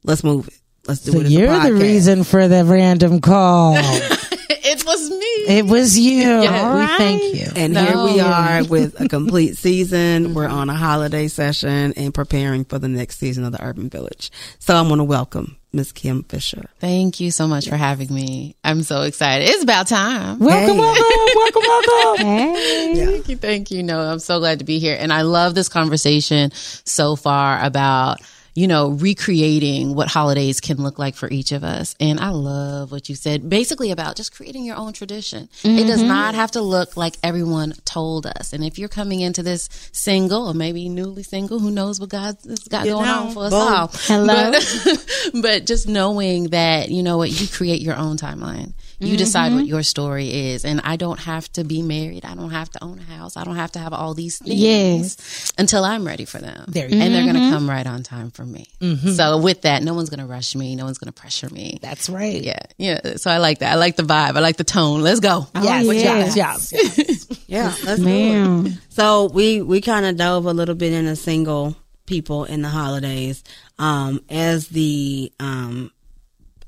"Let's 0.03 0.25
move 0.25 0.49
it. 0.49 0.59
Let's 0.87 1.01
do 1.01 1.11
So 1.13 1.19
it." 1.21 1.27
you're 1.29 1.57
the 1.57 1.73
reason 1.73 2.25
for 2.25 2.49
the 2.49 2.65
random 2.65 3.21
call. 3.21 3.75
it 4.49 4.83
was. 4.85 5.10
It 5.47 5.65
was 5.65 5.97
you. 5.97 6.21
Yeah. 6.41 6.75
we 6.79 6.97
thank 6.97 7.35
you. 7.35 7.47
And 7.55 7.73
No. 7.73 7.83
here 7.85 8.13
we 8.15 8.19
are 8.19 8.63
with 8.69 8.99
a 9.01 9.07
complete 9.07 9.57
season. 9.57 10.33
We're 10.33 10.47
on 10.47 10.69
a 10.69 10.75
holiday 10.75 11.27
session 11.27 11.93
and 11.95 12.13
preparing 12.13 12.65
for 12.65 12.79
the 12.79 12.87
next 12.87 13.17
season 13.19 13.43
of 13.43 13.51
the 13.51 13.63
Urban 13.63 13.89
Village. 13.89 14.31
So 14.59 14.75
I'm 14.75 14.87
going 14.87 14.97
to 14.99 15.03
welcome 15.03 15.57
Miss 15.73 15.91
Kim 15.91 16.23
Fisher. 16.23 16.69
Thank 16.79 17.19
you 17.19 17.31
so 17.31 17.47
much 17.47 17.67
for 17.69 17.77
having 17.77 18.13
me. 18.13 18.55
I'm 18.63 18.83
so 18.83 19.01
excited. 19.03 19.49
It's 19.49 19.63
about 19.63 19.87
time. 19.87 20.39
Welcome, 20.39 20.75
Hey. 20.75 20.81
welcome, 20.81 21.03
welcome, 21.35 21.61
welcome. 21.61 22.25
Hey. 22.55 23.05
Thank 23.05 23.29
you. 23.29 23.37
Thank 23.37 23.71
you. 23.71 23.83
No, 23.83 23.99
I'm 24.01 24.19
so 24.19 24.39
glad 24.39 24.59
to 24.59 24.65
be 24.65 24.79
here. 24.79 24.97
And 24.99 25.11
I 25.13 25.21
love 25.21 25.55
this 25.55 25.69
conversation 25.69 26.51
so 26.53 27.15
far 27.15 27.63
about, 27.63 28.19
you 28.53 28.67
know, 28.67 28.89
recreating 28.89 29.95
what 29.95 30.09
holidays 30.09 30.59
can 30.59 30.77
look 30.77 30.99
like 30.99 31.15
for 31.15 31.29
each 31.29 31.51
of 31.51 31.63
us. 31.63 31.95
And 31.99 32.19
I 32.19 32.29
love 32.29 32.91
what 32.91 33.07
you 33.07 33.15
said 33.15 33.49
basically 33.49 33.91
about 33.91 34.15
just 34.15 34.33
creating 34.33 34.65
your 34.65 34.75
own 34.75 34.93
tradition. 34.93 35.49
It 35.63 35.87
does 35.87 35.99
mm-hmm. 35.99 36.07
not 36.07 36.35
have 36.35 36.51
to 36.51 36.61
look 36.61 36.97
like 36.97 37.15
everyone 37.23 37.73
told 37.85 38.25
us. 38.25 38.53
And 38.53 38.63
if 38.63 38.77
you're 38.77 38.89
coming 38.89 39.21
into 39.21 39.41
this 39.41 39.69
single 39.93 40.47
or 40.47 40.53
maybe 40.53 40.89
newly 40.89 41.23
single, 41.23 41.59
who 41.59 41.71
knows 41.71 41.99
what 41.99 42.09
God's 42.09 42.67
got 42.67 42.85
going 42.85 43.05
know. 43.05 43.23
on 43.27 43.33
for 43.33 43.45
us 43.45 43.51
Boom. 43.51 43.61
all. 43.61 43.87
Hello. 43.93 44.51
But, 44.51 45.31
but 45.41 45.65
just 45.65 45.87
knowing 45.87 46.49
that, 46.49 46.89
you 46.89 47.03
know 47.03 47.17
what, 47.17 47.29
you 47.29 47.47
create 47.47 47.81
your 47.81 47.95
own 47.95 48.17
timeline. 48.17 48.73
You 49.01 49.17
decide 49.17 49.53
what 49.53 49.65
your 49.65 49.83
story 49.83 50.51
is. 50.51 50.63
And 50.63 50.79
I 50.83 50.95
don't 50.95 51.19
have 51.19 51.51
to 51.53 51.63
be 51.63 51.81
married. 51.81 52.23
I 52.23 52.35
don't 52.35 52.51
have 52.51 52.69
to 52.71 52.83
own 52.83 52.99
a 52.99 53.03
house. 53.03 53.35
I 53.35 53.43
don't 53.43 53.55
have 53.55 53.71
to 53.73 53.79
have 53.79 53.93
all 53.93 54.13
these 54.13 54.37
things 54.37 54.59
Yes. 54.59 55.51
until 55.57 55.83
I'm 55.83 56.05
ready 56.05 56.25
for 56.25 56.37
them. 56.39 56.65
There 56.67 56.87
you 56.89 56.99
and 57.01 57.13
they're 57.13 57.23
going 57.23 57.35
to 57.35 57.49
come 57.55 57.69
right 57.69 57.85
on 57.87 58.03
time 58.03 58.31
for 58.31 58.45
me. 58.45 58.67
So 59.15 59.37
with 59.39 59.63
that, 59.63 59.83
no 59.83 59.93
one's 59.93 60.09
going 60.09 60.19
to 60.19 60.25
rush 60.25 60.55
me. 60.55 60.75
No 60.75 60.85
one's 60.85 60.97
going 60.99 61.11
to 61.11 61.19
pressure 61.19 61.49
me. 61.49 61.79
That's 61.81 62.09
right. 62.09 62.41
yeah. 62.41 62.59
Yeah. 62.77 63.15
So 63.17 63.31
I 63.31 63.37
like 63.39 63.59
that. 63.59 63.71
I 63.73 63.75
like 63.75 63.95
the 63.95 64.03
vibe. 64.03 64.37
I 64.37 64.39
like 64.39 64.57
the 64.57 64.63
tone. 64.63 65.01
Let's 65.01 65.19
go. 65.19 65.47
Yes, 65.55 65.87
Oh, 65.87 65.91
yes, 65.91 66.35
yes. 66.35 66.71
yes, 66.71 66.97
yes. 66.97 67.27
Yeah, 67.47 67.73
let's 67.83 67.99
do 67.99 68.03
it. 68.03 68.05
Man. 68.05 68.79
So 68.89 69.25
we 69.25 69.61
we 69.61 69.81
kind 69.81 70.05
of 70.05 70.15
dove 70.15 70.45
a 70.45 70.53
little 70.53 70.75
bit 70.75 70.93
into 70.93 71.17
single 71.17 71.75
people 72.05 72.45
in 72.45 72.61
the 72.61 72.69
holidays. 72.69 73.43
Um, 73.77 74.21
as 74.29 74.67
the 74.69 75.33
um, 75.39 75.91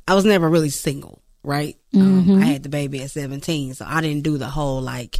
I 0.07 0.13
was 0.15 0.25
never 0.25 0.49
really 0.49 0.69
single, 0.71 1.21
right? 1.43 1.77
Um, 1.95 2.01
I 2.01 2.21
mm-hmm. 2.21 2.41
had 2.41 2.63
the 2.63 2.69
baby 2.69 3.01
at 3.01 3.11
seventeen, 3.11 3.73
so 3.73 3.85
I 3.87 4.01
didn't 4.01 4.23
do 4.23 4.37
the 4.37 4.49
whole 4.49 4.81
like 4.81 5.19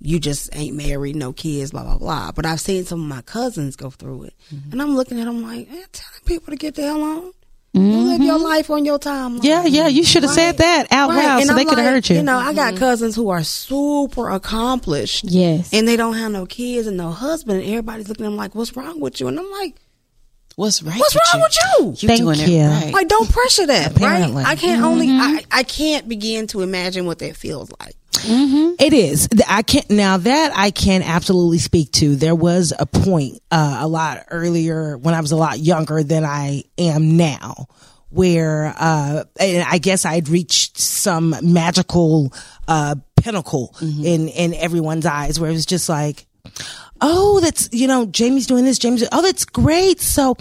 you 0.00 0.18
just 0.20 0.54
ain't 0.54 0.76
married, 0.76 1.16
no 1.16 1.32
kids, 1.32 1.70
blah 1.70 1.84
blah 1.84 1.98
blah. 1.98 2.32
But 2.32 2.46
I've 2.46 2.60
seen 2.60 2.84
some 2.84 3.00
of 3.00 3.08
my 3.08 3.22
cousins 3.22 3.76
go 3.76 3.90
through 3.90 4.24
it, 4.24 4.34
mm-hmm. 4.52 4.72
and 4.72 4.82
I'm 4.82 4.96
looking 4.96 5.20
at 5.20 5.24
them 5.24 5.42
like, 5.42 5.68
man, 5.68 5.84
telling 5.92 6.24
people 6.24 6.52
to 6.52 6.56
get 6.56 6.74
the 6.74 6.82
hell 6.82 7.02
on. 7.02 7.32
You 7.74 7.82
live 7.82 8.22
your 8.22 8.36
mm-hmm. 8.36 8.44
life 8.44 8.70
on 8.70 8.84
your 8.84 8.98
time. 8.98 9.38
Yeah, 9.42 9.64
yeah. 9.66 9.88
You 9.88 10.02
should 10.02 10.22
have 10.24 10.32
said 10.32 10.56
that 10.56 10.88
out 10.90 11.10
loud 11.10 11.44
so 11.44 11.54
they 11.54 11.64
could 11.64 11.78
have 11.78 11.86
heard 11.86 12.08
you. 12.08 12.16
You 12.16 12.22
know, 12.22 12.38
I 12.38 12.52
got 12.52 12.76
cousins 12.76 13.14
who 13.14 13.28
are 13.28 13.44
super 13.44 14.30
accomplished. 14.30 15.24
Yes. 15.24 15.72
And 15.72 15.86
they 15.86 15.96
don't 15.96 16.14
have 16.14 16.32
no 16.32 16.46
kids 16.46 16.88
and 16.88 16.96
no 16.96 17.10
husband, 17.10 17.60
and 17.60 17.68
everybody's 17.68 18.08
looking 18.08 18.24
at 18.24 18.30
them 18.30 18.36
like, 18.36 18.54
"What's 18.54 18.74
wrong 18.76 18.98
with 19.00 19.20
you?" 19.20 19.28
And 19.28 19.38
I'm 19.38 19.50
like, 19.50 19.76
What's 20.58 20.82
right? 20.82 20.98
"What's 20.98 21.14
wrong 21.14 21.40
you? 21.40 21.44
with 21.44 21.56
you?" 22.00 22.08
You're 22.08 22.16
Thank 22.16 22.20
doing 22.20 22.50
you. 22.50 22.58
it 22.64 22.68
right. 22.68 22.92
Like, 22.92 23.06
don't 23.06 23.30
pressure 23.30 23.66
that, 23.68 23.92
Apparently. 23.96 24.42
right? 24.42 24.46
I 24.52 24.56
can't 24.56 24.82
only, 24.82 25.08
I, 25.08 25.44
I 25.52 25.62
can't 25.62 26.08
begin 26.08 26.48
to 26.48 26.62
imagine 26.62 27.06
what 27.06 27.20
that 27.20 27.36
feels 27.36 27.70
like. 27.78 27.94
It 28.24 28.92
is. 28.92 29.28
I 29.46 29.62
can't 29.62 29.88
now 29.88 30.16
that 30.16 30.52
I 30.56 30.72
can 30.72 31.02
absolutely 31.02 31.58
speak 31.58 31.92
to. 31.92 32.16
There 32.16 32.34
was 32.34 32.72
a 32.76 32.86
point 32.86 33.40
uh, 33.52 33.78
a 33.80 33.86
lot 33.86 34.24
earlier 34.30 34.98
when 34.98 35.14
I 35.14 35.20
was 35.20 35.30
a 35.30 35.36
lot 35.36 35.60
younger 35.60 36.02
than 36.02 36.24
I 36.24 36.64
am 36.76 37.16
now, 37.16 37.68
where 38.10 38.74
uh, 38.76 39.24
and 39.38 39.62
I 39.62 39.78
guess 39.78 40.04
I'd 40.04 40.28
reached 40.28 40.78
some 40.78 41.36
magical 41.40 42.32
uh, 42.66 42.96
pinnacle 43.22 43.76
in 43.80 44.26
in 44.26 44.54
everyone's 44.54 45.06
eyes, 45.06 45.38
where 45.38 45.50
it 45.50 45.54
was 45.54 45.66
just 45.66 45.88
like. 45.88 46.24
Oh, 47.00 47.38
that's, 47.40 47.68
you 47.72 47.86
know, 47.86 48.06
Jamie's 48.06 48.46
doing 48.48 48.64
this. 48.64 48.78
Jamie's, 48.78 49.06
oh, 49.12 49.22
that's 49.22 49.44
great. 49.44 50.00
So 50.00 50.34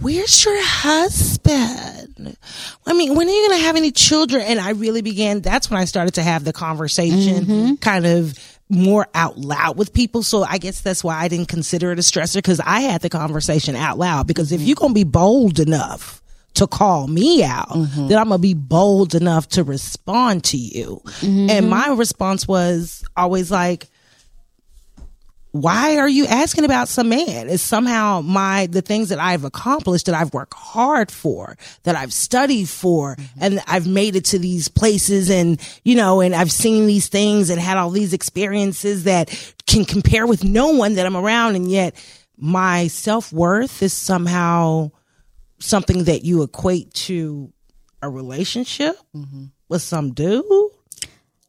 where's 0.00 0.44
your 0.44 0.62
husband? 0.62 2.36
I 2.86 2.92
mean, 2.92 3.14
when 3.14 3.26
are 3.26 3.30
you 3.30 3.48
going 3.48 3.58
to 3.60 3.64
have 3.64 3.76
any 3.76 3.90
children? 3.90 4.42
And 4.42 4.60
I 4.60 4.70
really 4.70 5.00
began, 5.00 5.40
that's 5.40 5.70
when 5.70 5.80
I 5.80 5.86
started 5.86 6.14
to 6.14 6.22
have 6.22 6.44
the 6.44 6.52
conversation 6.52 7.44
mm-hmm. 7.44 7.74
kind 7.76 8.04
of 8.04 8.38
more 8.68 9.06
out 9.14 9.38
loud 9.38 9.78
with 9.78 9.94
people. 9.94 10.22
So 10.22 10.42
I 10.42 10.58
guess 10.58 10.82
that's 10.82 11.02
why 11.02 11.16
I 11.16 11.28
didn't 11.28 11.48
consider 11.48 11.92
it 11.92 11.98
a 11.98 12.02
stressor 12.02 12.36
because 12.36 12.60
I 12.60 12.80
had 12.80 13.00
the 13.00 13.10
conversation 13.10 13.74
out 13.74 13.98
loud 13.98 14.26
because 14.26 14.52
if 14.52 14.60
mm-hmm. 14.60 14.68
you're 14.68 14.76
going 14.76 14.90
to 14.90 14.94
be 14.94 15.04
bold 15.04 15.58
enough 15.58 16.20
to 16.54 16.66
call 16.66 17.06
me 17.06 17.42
out, 17.42 17.70
mm-hmm. 17.70 18.08
then 18.08 18.18
I'm 18.18 18.28
going 18.28 18.38
to 18.38 18.42
be 18.42 18.54
bold 18.54 19.14
enough 19.14 19.48
to 19.50 19.64
respond 19.64 20.44
to 20.44 20.56
you. 20.56 21.02
And 21.22 21.68
my 21.68 21.88
response 21.88 22.46
was 22.46 23.04
always 23.16 23.50
like, 23.50 23.88
why 25.54 25.98
are 25.98 26.08
you 26.08 26.26
asking 26.26 26.64
about 26.64 26.88
some 26.88 27.08
man? 27.08 27.48
It's 27.48 27.62
somehow 27.62 28.22
my, 28.22 28.66
the 28.66 28.82
things 28.82 29.10
that 29.10 29.20
I've 29.20 29.44
accomplished 29.44 30.06
that 30.06 30.14
I've 30.16 30.34
worked 30.34 30.54
hard 30.54 31.12
for, 31.12 31.56
that 31.84 31.94
I've 31.94 32.12
studied 32.12 32.68
for, 32.68 33.14
mm-hmm. 33.14 33.38
and 33.40 33.60
I've 33.68 33.86
made 33.86 34.16
it 34.16 34.24
to 34.26 34.38
these 34.40 34.66
places 34.66 35.30
and, 35.30 35.60
you 35.84 35.94
know, 35.94 36.20
and 36.20 36.34
I've 36.34 36.50
seen 36.50 36.88
these 36.88 37.06
things 37.06 37.50
and 37.50 37.60
had 37.60 37.76
all 37.76 37.90
these 37.90 38.12
experiences 38.12 39.04
that 39.04 39.30
can 39.64 39.84
compare 39.84 40.26
with 40.26 40.42
no 40.42 40.70
one 40.70 40.94
that 40.94 41.06
I'm 41.06 41.16
around. 41.16 41.54
And 41.54 41.70
yet 41.70 41.94
my 42.36 42.88
self 42.88 43.32
worth 43.32 43.80
is 43.80 43.92
somehow 43.92 44.90
something 45.60 46.02
that 46.04 46.24
you 46.24 46.42
equate 46.42 46.92
to 46.94 47.52
a 48.02 48.10
relationship 48.10 48.96
mm-hmm. 49.14 49.44
with 49.68 49.82
some 49.82 50.14
dude 50.14 50.72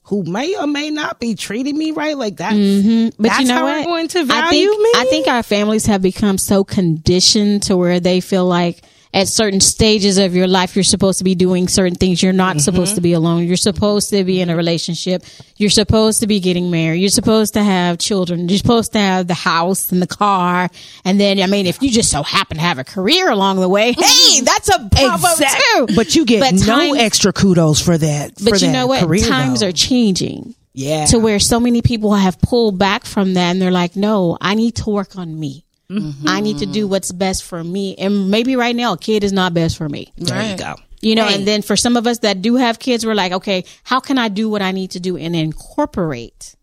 who 0.05 0.23
may 0.23 0.55
or 0.55 0.67
may 0.67 0.89
not 0.91 1.19
be 1.19 1.35
treating 1.35 1.77
me 1.77 1.91
right 1.91 2.17
like 2.17 2.37
that. 2.37 2.53
Mm-hmm. 2.53 3.21
But 3.21 3.29
That's 3.29 3.41
you 3.41 3.47
know 3.47 3.55
how 3.55 3.63
what? 3.65 3.77
we're 3.79 3.83
going 3.85 4.07
to 4.09 4.19
I 4.19 4.23
value 4.23 4.69
think, 4.69 4.81
me. 4.81 4.91
I 4.95 5.05
think 5.09 5.27
our 5.27 5.43
families 5.43 5.85
have 5.87 6.01
become 6.01 6.37
so 6.37 6.63
conditioned 6.63 7.63
to 7.63 7.75
where 7.75 7.99
they 7.99 8.21
feel 8.21 8.45
like 8.45 8.83
at 9.13 9.27
certain 9.29 9.61
stages 9.61 10.17
of 10.17 10.35
your 10.35 10.47
life, 10.47 10.75
you're 10.75 10.83
supposed 10.83 11.19
to 11.19 11.23
be 11.23 11.35
doing 11.35 11.67
certain 11.67 11.95
things. 11.95 12.21
You're 12.21 12.33
not 12.33 12.59
supposed 12.61 12.91
Mm-hmm. 12.91 12.95
to 12.95 13.01
be 13.01 13.13
alone. 13.13 13.43
You're 13.45 13.55
supposed 13.57 14.09
to 14.09 14.23
be 14.25 14.41
in 14.41 14.49
a 14.49 14.55
relationship. 14.55 15.23
You're 15.57 15.69
supposed 15.69 16.19
to 16.19 16.27
be 16.27 16.39
getting 16.41 16.69
married. 16.69 16.99
You're 16.99 17.09
supposed 17.09 17.53
to 17.53 17.63
have 17.63 17.97
children. 17.97 18.49
You're 18.49 18.57
supposed 18.57 18.91
to 18.93 18.99
have 18.99 19.27
the 19.27 19.33
house 19.33 19.91
and 19.91 20.01
the 20.01 20.07
car. 20.07 20.69
And 21.05 21.19
then, 21.19 21.39
I 21.41 21.47
mean, 21.47 21.65
if 21.65 21.81
you 21.81 21.89
just 21.91 22.11
so 22.11 22.23
happen 22.23 22.57
to 22.57 22.63
have 22.63 22.77
a 22.77 22.83
career 22.83 23.29
along 23.29 23.59
the 23.61 23.69
way, 23.69 23.93
hey, 23.93 24.41
that's 24.41 24.69
a 24.69 24.79
bravo 24.79 25.27
Exact- 25.31 25.63
too. 25.75 25.87
But 25.95 26.15
you 26.15 26.25
get 26.25 26.39
But 26.41 26.53
no 26.55 26.65
times- 26.75 26.97
extra 26.99 27.31
kudos 27.33 27.79
for 27.81 27.97
that. 27.97 28.33
But 28.35 28.49
for 28.49 28.55
you 28.55 28.67
that 28.67 28.73
know 28.73 28.87
what? 28.87 29.03
Career, 29.03 29.25
Times 29.27 29.61
though. 29.61 29.67
are 29.67 29.71
changing. 29.71 30.55
Yeah. 30.73 31.05
To 31.07 31.19
where 31.19 31.39
so 31.39 31.59
many 31.61 31.81
people 31.81 32.13
have 32.13 32.39
pulled 32.41 32.77
back 32.77 33.05
from 33.05 33.35
that 33.35 33.51
and 33.51 33.61
they're 33.61 33.71
like, 33.71 33.95
no, 33.95 34.37
I 34.41 34.55
need 34.55 34.75
to 34.75 34.89
work 34.89 35.17
on 35.17 35.39
me. 35.39 35.64
Mm-hmm. 35.89 36.27
I 36.27 36.39
need 36.41 36.57
to 36.59 36.65
do 36.65 36.87
what's 36.87 37.11
best 37.11 37.43
for 37.43 37.63
me. 37.63 37.95
And 37.97 38.29
maybe 38.31 38.55
right 38.55 38.75
now, 38.75 38.93
a 38.93 38.97
kid 38.97 39.23
is 39.23 39.31
not 39.33 39.53
best 39.53 39.77
for 39.77 39.87
me. 39.87 40.11
There 40.17 40.51
you 40.51 40.57
go. 40.57 40.75
You 41.01 41.13
know, 41.15 41.27
and 41.27 41.45
then 41.47 41.61
for 41.61 41.75
some 41.75 41.97
of 41.97 42.07
us 42.07 42.19
that 42.19 42.41
do 42.41 42.55
have 42.55 42.79
kids, 42.79 43.05
we're 43.05 43.13
like, 43.13 43.31
okay, 43.31 43.65
how 43.83 43.99
can 43.99 44.17
I 44.17 44.27
do 44.27 44.49
what 44.49 44.61
I 44.63 44.71
need 44.71 44.91
to 44.91 44.99
do 44.99 45.17
and 45.17 45.35
incorporate 45.35 46.55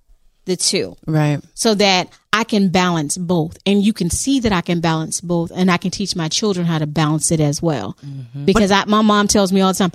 the 0.46 0.56
two 0.56 0.96
Right. 1.06 1.40
so 1.54 1.74
that 1.76 2.08
I 2.32 2.42
can 2.42 2.70
balance 2.70 3.16
both? 3.16 3.56
And 3.66 3.82
you 3.84 3.92
can 3.92 4.10
see 4.10 4.40
that 4.40 4.50
I 4.52 4.60
can 4.60 4.80
balance 4.80 5.20
both 5.20 5.52
and 5.54 5.70
I 5.70 5.76
can 5.76 5.92
teach 5.92 6.16
my 6.16 6.28
children 6.28 6.66
how 6.66 6.78
to 6.78 6.86
balance 6.88 7.30
it 7.30 7.38
as 7.38 7.62
well. 7.62 7.96
Because 8.44 8.72
I, 8.72 8.84
my 8.86 9.02
mom 9.02 9.28
tells 9.28 9.52
me 9.52 9.60
all 9.60 9.72
the 9.72 9.78
time, 9.78 9.92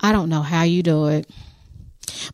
I 0.00 0.12
don't 0.12 0.30
know 0.30 0.40
how 0.42 0.62
you 0.62 0.82
do 0.82 1.08
it, 1.08 1.28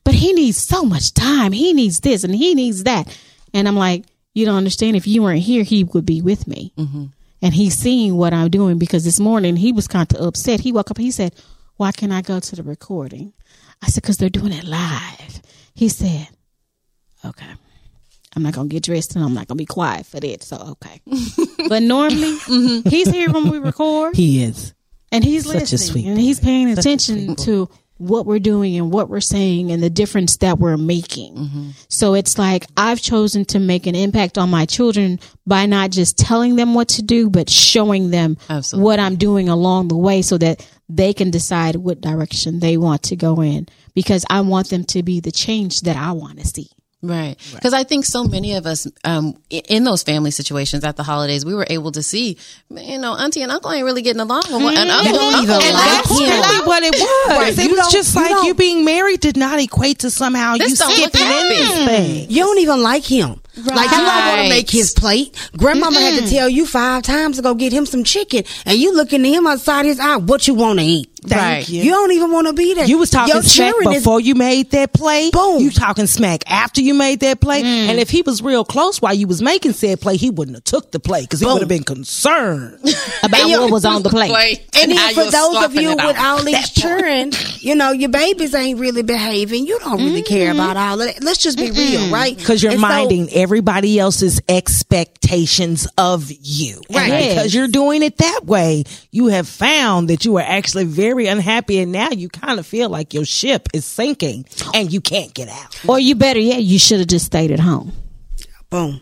but 0.04 0.14
he 0.14 0.32
needs 0.34 0.58
so 0.58 0.84
much 0.84 1.14
time. 1.14 1.50
He 1.50 1.72
needs 1.72 1.98
this 1.98 2.22
and 2.22 2.32
he 2.34 2.54
needs 2.54 2.84
that. 2.84 3.08
And 3.52 3.66
I'm 3.66 3.76
like, 3.76 4.04
you 4.36 4.44
don't 4.44 4.56
understand. 4.56 4.96
If 4.96 5.06
you 5.06 5.22
weren't 5.22 5.40
here, 5.40 5.62
he 5.62 5.82
would 5.82 6.04
be 6.04 6.20
with 6.20 6.46
me. 6.46 6.74
Mm-hmm. 6.76 7.06
And 7.40 7.54
he's 7.54 7.74
seeing 7.74 8.16
what 8.16 8.34
I'm 8.34 8.50
doing 8.50 8.78
because 8.78 9.02
this 9.02 9.18
morning 9.18 9.56
he 9.56 9.72
was 9.72 9.88
kind 9.88 10.12
of 10.14 10.20
upset. 10.20 10.60
He 10.60 10.72
woke 10.72 10.90
up, 10.90 10.98
he 10.98 11.10
said, 11.10 11.34
Why 11.76 11.90
can't 11.90 12.12
I 12.12 12.20
go 12.20 12.38
to 12.38 12.56
the 12.56 12.62
recording? 12.62 13.32
I 13.82 13.88
said, 13.88 14.02
Because 14.02 14.18
they're 14.18 14.28
doing 14.28 14.52
it 14.52 14.64
live. 14.64 15.40
He 15.74 15.88
said, 15.88 16.28
Okay. 17.24 17.46
I'm 18.34 18.42
not 18.42 18.52
gonna 18.52 18.68
get 18.68 18.82
dressed 18.82 19.16
and 19.16 19.24
I'm 19.24 19.32
not 19.32 19.46
gonna 19.46 19.56
be 19.56 19.64
quiet 19.64 20.04
for 20.04 20.20
that. 20.20 20.42
So 20.42 20.76
okay. 20.82 21.00
but 21.70 21.82
normally 21.82 22.36
mm-hmm. 22.36 22.86
he's 22.90 23.08
here 23.08 23.32
when 23.32 23.48
we 23.48 23.58
record 23.58 24.14
He 24.14 24.44
is. 24.44 24.74
and 25.10 25.24
he's 25.24 25.46
Such 25.46 25.54
a 25.54 25.58
listening 25.60 26.08
and 26.08 26.20
he's 26.20 26.40
paying 26.40 26.74
Such 26.74 26.84
attention 26.84 27.36
to 27.36 27.70
what 27.98 28.26
we're 28.26 28.38
doing 28.38 28.76
and 28.76 28.92
what 28.92 29.08
we're 29.08 29.20
saying 29.20 29.72
and 29.72 29.82
the 29.82 29.90
difference 29.90 30.38
that 30.38 30.58
we're 30.58 30.76
making. 30.76 31.34
Mm-hmm. 31.34 31.70
So 31.88 32.14
it's 32.14 32.38
like 32.38 32.66
I've 32.76 33.00
chosen 33.00 33.44
to 33.46 33.58
make 33.58 33.86
an 33.86 33.94
impact 33.94 34.36
on 34.36 34.50
my 34.50 34.66
children 34.66 35.18
by 35.46 35.66
not 35.66 35.90
just 35.90 36.18
telling 36.18 36.56
them 36.56 36.74
what 36.74 36.88
to 36.90 37.02
do, 37.02 37.30
but 37.30 37.48
showing 37.48 38.10
them 38.10 38.36
Absolutely. 38.50 38.84
what 38.84 39.00
I'm 39.00 39.16
doing 39.16 39.48
along 39.48 39.88
the 39.88 39.96
way 39.96 40.22
so 40.22 40.36
that 40.38 40.66
they 40.88 41.12
can 41.12 41.30
decide 41.30 41.76
what 41.76 42.00
direction 42.00 42.60
they 42.60 42.76
want 42.76 43.04
to 43.04 43.16
go 43.16 43.40
in 43.40 43.66
because 43.94 44.24
I 44.28 44.42
want 44.42 44.70
them 44.70 44.84
to 44.84 45.02
be 45.02 45.20
the 45.20 45.32
change 45.32 45.80
that 45.82 45.96
I 45.96 46.12
want 46.12 46.38
to 46.38 46.46
see. 46.46 46.68
Right. 47.06 47.36
Because 47.54 47.72
I 47.72 47.84
think 47.84 48.04
so 48.04 48.24
many 48.24 48.54
of 48.54 48.66
us, 48.66 48.86
um, 49.04 49.36
in 49.50 49.84
those 49.84 50.02
family 50.02 50.30
situations 50.30 50.84
at 50.84 50.96
the 50.96 51.02
holidays, 51.02 51.44
we 51.44 51.54
were 51.54 51.66
able 51.68 51.92
to 51.92 52.02
see, 52.02 52.36
you 52.70 52.98
know, 52.98 53.14
auntie 53.14 53.42
and 53.42 53.50
uncle 53.52 53.70
ain't 53.72 53.84
really 53.84 54.02
getting 54.02 54.20
along. 54.20 54.42
And 54.50 54.54
uncle, 54.54 55.12
don't 55.12 55.34
uncle, 55.34 55.42
even 55.42 55.54
uncle- 55.56 55.72
like 55.72 55.84
That's 56.04 56.10
him. 56.10 56.18
really 56.18 56.66
what 56.66 56.82
it 56.82 56.94
was. 56.94 57.38
Right. 57.38 57.58
It 57.58 57.70
You 57.70 57.76
was 57.76 57.92
just 57.92 58.14
you 58.14 58.20
like 58.20 58.30
don't- 58.30 58.46
you 58.46 58.54
being 58.54 58.84
married 58.84 59.20
did 59.20 59.36
not 59.36 59.58
equate 59.60 60.00
to 60.00 60.10
somehow 60.10 60.56
This 60.56 60.70
you 60.70 60.76
don't 60.76 60.88
look 60.88 61.10
skipping 61.16 61.26
anything. 61.26 62.30
You 62.30 62.42
don't 62.44 62.58
even 62.58 62.82
like 62.82 63.04
him. 63.04 63.40
Like 63.56 63.90
you 63.90 63.96
don't 63.96 64.06
want 64.28 64.42
to 64.42 64.48
make 64.50 64.68
his 64.68 64.92
plate. 64.92 65.34
Grandmama 65.56 65.98
had 65.98 66.22
to 66.22 66.28
tell 66.30 66.46
you 66.48 66.66
five 66.66 67.02
times 67.04 67.36
to 67.36 67.42
go 67.42 67.54
get 67.54 67.72
him 67.72 67.86
some 67.86 68.04
chicken, 68.04 68.44
and 68.66 68.76
you 68.78 68.94
looking 68.94 69.24
at 69.24 69.32
him 69.32 69.46
outside 69.46 69.86
his 69.86 69.98
eye. 69.98 70.16
What 70.16 70.46
you 70.46 70.52
want 70.52 70.78
to 70.78 70.84
eat? 70.84 71.10
Thank 71.28 71.40
Right. 71.40 71.68
you. 71.68 71.82
You 71.82 71.90
don't 71.90 72.12
even 72.12 72.30
want 72.32 72.46
to 72.46 72.52
be 72.52 72.74
there. 72.74 72.86
You 72.86 72.98
was 72.98 73.10
talking 73.10 73.34
Your 73.34 73.42
smack 73.42 73.72
children 73.72 73.94
is- 73.94 74.02
before 74.02 74.20
you 74.20 74.34
made 74.34 74.70
that 74.70 74.92
play. 74.92 75.30
Boom. 75.30 75.60
You 75.60 75.70
talking 75.70 76.06
smack 76.06 76.42
after 76.50 76.80
you 76.80 76.94
made 76.94 77.20
that 77.20 77.40
play. 77.40 77.62
Mm. 77.62 77.88
And 77.90 77.98
if 78.00 78.10
he 78.10 78.22
was 78.22 78.42
real 78.42 78.64
close 78.64 79.00
while 79.02 79.14
you 79.14 79.26
was 79.26 79.42
making 79.42 79.72
said 79.72 80.00
play, 80.00 80.16
he 80.16 80.30
wouldn't 80.30 80.56
have 80.56 80.64
took 80.64 80.92
the 80.92 81.00
play 81.00 81.22
because 81.22 81.40
he 81.40 81.46
would 81.46 81.60
have 81.60 81.68
been 81.68 81.82
concerned. 81.84 82.78
About 83.22 83.48
what 83.48 83.70
was 83.70 83.84
on 83.84 84.02
the 84.02 84.10
plate. 84.10 84.60
And 84.78 84.92
how 84.92 85.06
then 85.12 85.14
for 85.24 85.30
those 85.30 85.64
of 85.64 85.74
you 85.74 85.90
with 85.96 86.18
all 86.18 86.42
these 86.42 86.70
children, 86.70 87.32
you 87.60 87.74
know, 87.74 87.92
your 87.92 88.10
babies 88.10 88.54
ain't 88.54 88.78
really 88.78 89.02
behaving. 89.02 89.66
You 89.66 89.78
don't 89.78 89.98
really 90.04 90.22
care 90.22 90.52
about 90.52 90.76
all 90.76 91.00
of 91.00 91.06
that. 91.06 91.22
Let's 91.24 91.38
just 91.38 91.56
be 91.58 91.70
real, 91.70 92.10
right? 92.10 92.36
Because 92.36 92.62
you're 92.62 92.72
And 92.72 92.80
so- 92.80 92.86
minding 92.88 93.32
everybody 93.32 93.98
else's 93.98 94.40
expectations 94.48 95.88
of 95.96 96.30
you. 96.40 96.80
Right. 96.90 97.10
And 97.10 97.24
Yes. 97.24 97.34
because 97.34 97.54
you're 97.54 97.68
doing 97.68 98.02
it 98.02 98.18
that 98.18 98.42
way, 98.44 98.84
you 99.10 99.28
have 99.28 99.48
found 99.48 100.08
that 100.10 100.24
you 100.24 100.36
are 100.36 100.42
actually 100.46 100.84
very 100.84 101.15
unhappy 101.24 101.78
and 101.78 101.90
now 101.90 102.10
you 102.10 102.28
kind 102.28 102.58
of 102.60 102.66
feel 102.66 102.90
like 102.90 103.14
your 103.14 103.24
ship 103.24 103.68
is 103.72 103.86
sinking 103.86 104.44
and 104.74 104.92
you 104.92 105.00
can't 105.00 105.32
get 105.32 105.48
out. 105.48 105.80
Or 105.88 105.98
you 105.98 106.14
better 106.14 106.38
yet, 106.40 106.62
you 106.62 106.78
should 106.78 106.98
have 106.98 107.08
just 107.08 107.24
stayed 107.24 107.50
at 107.50 107.60
home. 107.60 107.92
boom. 108.68 109.00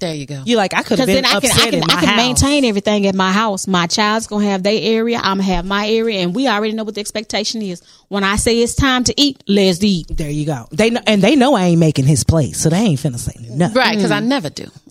There 0.00 0.12
you 0.12 0.26
go. 0.26 0.42
You're 0.44 0.56
like, 0.56 0.74
I 0.74 0.82
could 0.82 0.98
have 0.98 1.06
been 1.06 1.22
then 1.22 1.24
I 1.24 1.38
can, 1.38 1.50
upset 1.50 1.68
I 1.68 1.70
can, 1.70 1.74
in 1.74 1.80
my 1.86 1.94
I 1.94 2.00
can 2.00 2.08
house. 2.08 2.16
maintain 2.16 2.64
everything 2.64 3.06
at 3.06 3.14
my 3.14 3.30
house. 3.30 3.68
My 3.68 3.86
child's 3.86 4.26
gonna 4.26 4.46
have 4.46 4.64
their 4.64 4.76
area. 4.82 5.18
I'm 5.18 5.38
gonna 5.38 5.44
have 5.44 5.64
my 5.64 5.88
area, 5.88 6.18
and 6.18 6.34
we 6.34 6.48
already 6.48 6.72
know 6.72 6.82
what 6.82 6.96
the 6.96 7.00
expectation 7.00 7.62
is. 7.62 7.80
When 8.08 8.22
I 8.24 8.36
say 8.36 8.60
it's 8.60 8.74
time 8.74 9.04
to 9.04 9.14
eat, 9.20 9.42
let's 9.48 9.82
eat. 9.82 10.06
There 10.08 10.30
you 10.30 10.46
go. 10.46 10.66
They 10.70 10.90
know, 10.90 11.00
and 11.06 11.20
they 11.22 11.36
know 11.36 11.54
I 11.54 11.64
ain't 11.66 11.80
making 11.80 12.04
his 12.06 12.22
plate, 12.24 12.54
so 12.56 12.68
they 12.68 12.76
ain't 12.78 13.00
finna 13.00 13.18
say 13.18 13.32
nothing. 13.50 13.76
Right. 13.76 13.96
Because 13.96 14.10
I 14.10 14.20
never 14.20 14.50
do. 14.50 14.66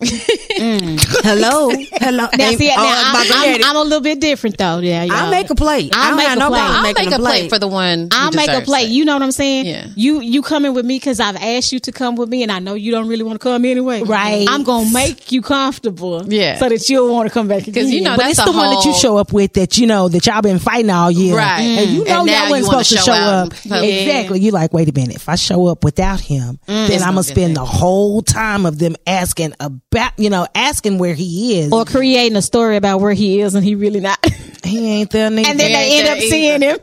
Hello, 0.58 1.70
hello. 1.92 2.28
Now, 2.36 2.48
Ain't- 2.48 2.58
see, 2.58 2.68
now, 2.68 2.74
oh, 2.78 3.02
I'm, 3.06 3.32
I'm. 3.32 3.64
I'm 3.64 3.76
a 3.76 3.82
little 3.82 4.00
bit 4.00 4.20
different 4.20 4.58
though. 4.58 4.78
Yeah, 4.78 5.02
I'll 5.02 5.06
y'all. 5.08 5.30
make 5.30 5.50
a 5.50 5.54
plate. 5.54 5.92
I'll 5.94 6.14
I 6.14 6.16
make 6.16 6.28
a 6.28 6.36
no 6.36 6.48
plate. 6.48 6.60
I'll 6.60 6.82
make 6.82 6.98
a 7.12 7.16
plate 7.18 7.48
for 7.50 7.58
the 7.58 7.68
one. 7.68 8.08
I'll 8.12 8.32
make 8.32 8.48
a 8.48 8.60
plate. 8.60 8.88
it. 8.88 8.92
You 8.92 9.04
know 9.04 9.14
what 9.14 9.22
I'm 9.22 9.32
saying? 9.32 9.66
Yeah. 9.66 9.86
You 9.96 10.20
you 10.20 10.42
coming 10.42 10.74
with 10.74 10.84
me 10.84 10.96
because 10.96 11.20
I've 11.20 11.36
asked 11.36 11.72
you 11.72 11.80
to 11.80 11.92
come 11.92 12.16
with 12.16 12.28
me, 12.28 12.42
and 12.42 12.52
I 12.52 12.58
know 12.58 12.74
you 12.74 12.90
don't 12.92 13.08
really 13.08 13.22
want 13.22 13.40
to 13.40 13.42
come 13.44 13.64
anyway. 13.64 14.02
Right. 14.02 14.46
I'm 14.48 14.64
gonna 14.64 14.92
make 14.92 15.32
you 15.32 15.42
comfortable. 15.42 16.24
Yeah. 16.32 16.58
So 16.58 16.68
that 16.68 16.88
you'll 16.88 17.12
want 17.12 17.28
to 17.28 17.32
come 17.32 17.48
back 17.48 17.66
again. 17.66 17.84
'Cause 17.84 17.90
you 17.92 18.02
know 18.02 18.16
But 18.16 18.24
That's 18.24 18.38
it's 18.38 18.48
a 18.48 18.52
the 18.52 18.56
one 18.56 18.74
that 18.74 18.84
you 18.84 18.94
show 18.94 19.16
up 19.18 19.32
with 19.32 19.54
that 19.54 19.78
you 19.78 19.86
know 19.86 20.08
that 20.08 20.26
y'all 20.26 20.42
been 20.42 20.58
fighting 20.58 20.90
all 20.90 21.10
year, 21.10 21.36
Right. 21.36 21.60
And 21.60 21.90
you 21.90 22.02
Mm. 22.04 22.06
know 22.08 22.18
And 22.18 22.26
now 22.26 22.42
y'all 22.44 22.50
wasn't 22.50 22.66
wanna 22.72 22.84
supposed 22.84 22.90
to 22.90 22.96
show 22.98 23.02
show 23.04 23.12
out 23.12 23.13
up. 23.20 23.52
in. 23.66 23.84
Exactly. 23.84 24.40
You 24.40 24.50
like, 24.50 24.72
wait 24.72 24.88
a 24.88 24.92
minute. 24.92 25.16
If 25.16 25.28
I 25.28 25.34
show 25.36 25.66
up 25.66 25.84
without 25.84 26.20
him, 26.20 26.58
mm, 26.66 26.88
then 26.88 27.02
I'm 27.02 27.10
gonna 27.14 27.22
spend 27.22 27.36
thing. 27.36 27.54
the 27.54 27.64
whole 27.64 28.22
time 28.22 28.66
of 28.66 28.78
them 28.78 28.96
asking 29.06 29.54
about, 29.60 30.12
you 30.18 30.30
know, 30.30 30.46
asking 30.54 30.98
where 30.98 31.14
he 31.14 31.60
is. 31.60 31.72
or 31.72 31.84
creating 31.84 32.36
a 32.36 32.42
story 32.42 32.76
about 32.76 33.00
where 33.00 33.12
he 33.12 33.40
is 33.40 33.54
and 33.54 33.64
he 33.64 33.74
really 33.74 34.00
not. 34.00 34.18
he 34.64 35.00
ain't 35.00 35.10
there, 35.10 35.30
nigga. 35.30 35.46
and 35.46 35.60
then 35.60 35.72
they 35.72 35.98
end 35.98 36.08
up 36.08 36.16
either. 36.18 36.26
seeing 36.28 36.62
him. 36.62 36.78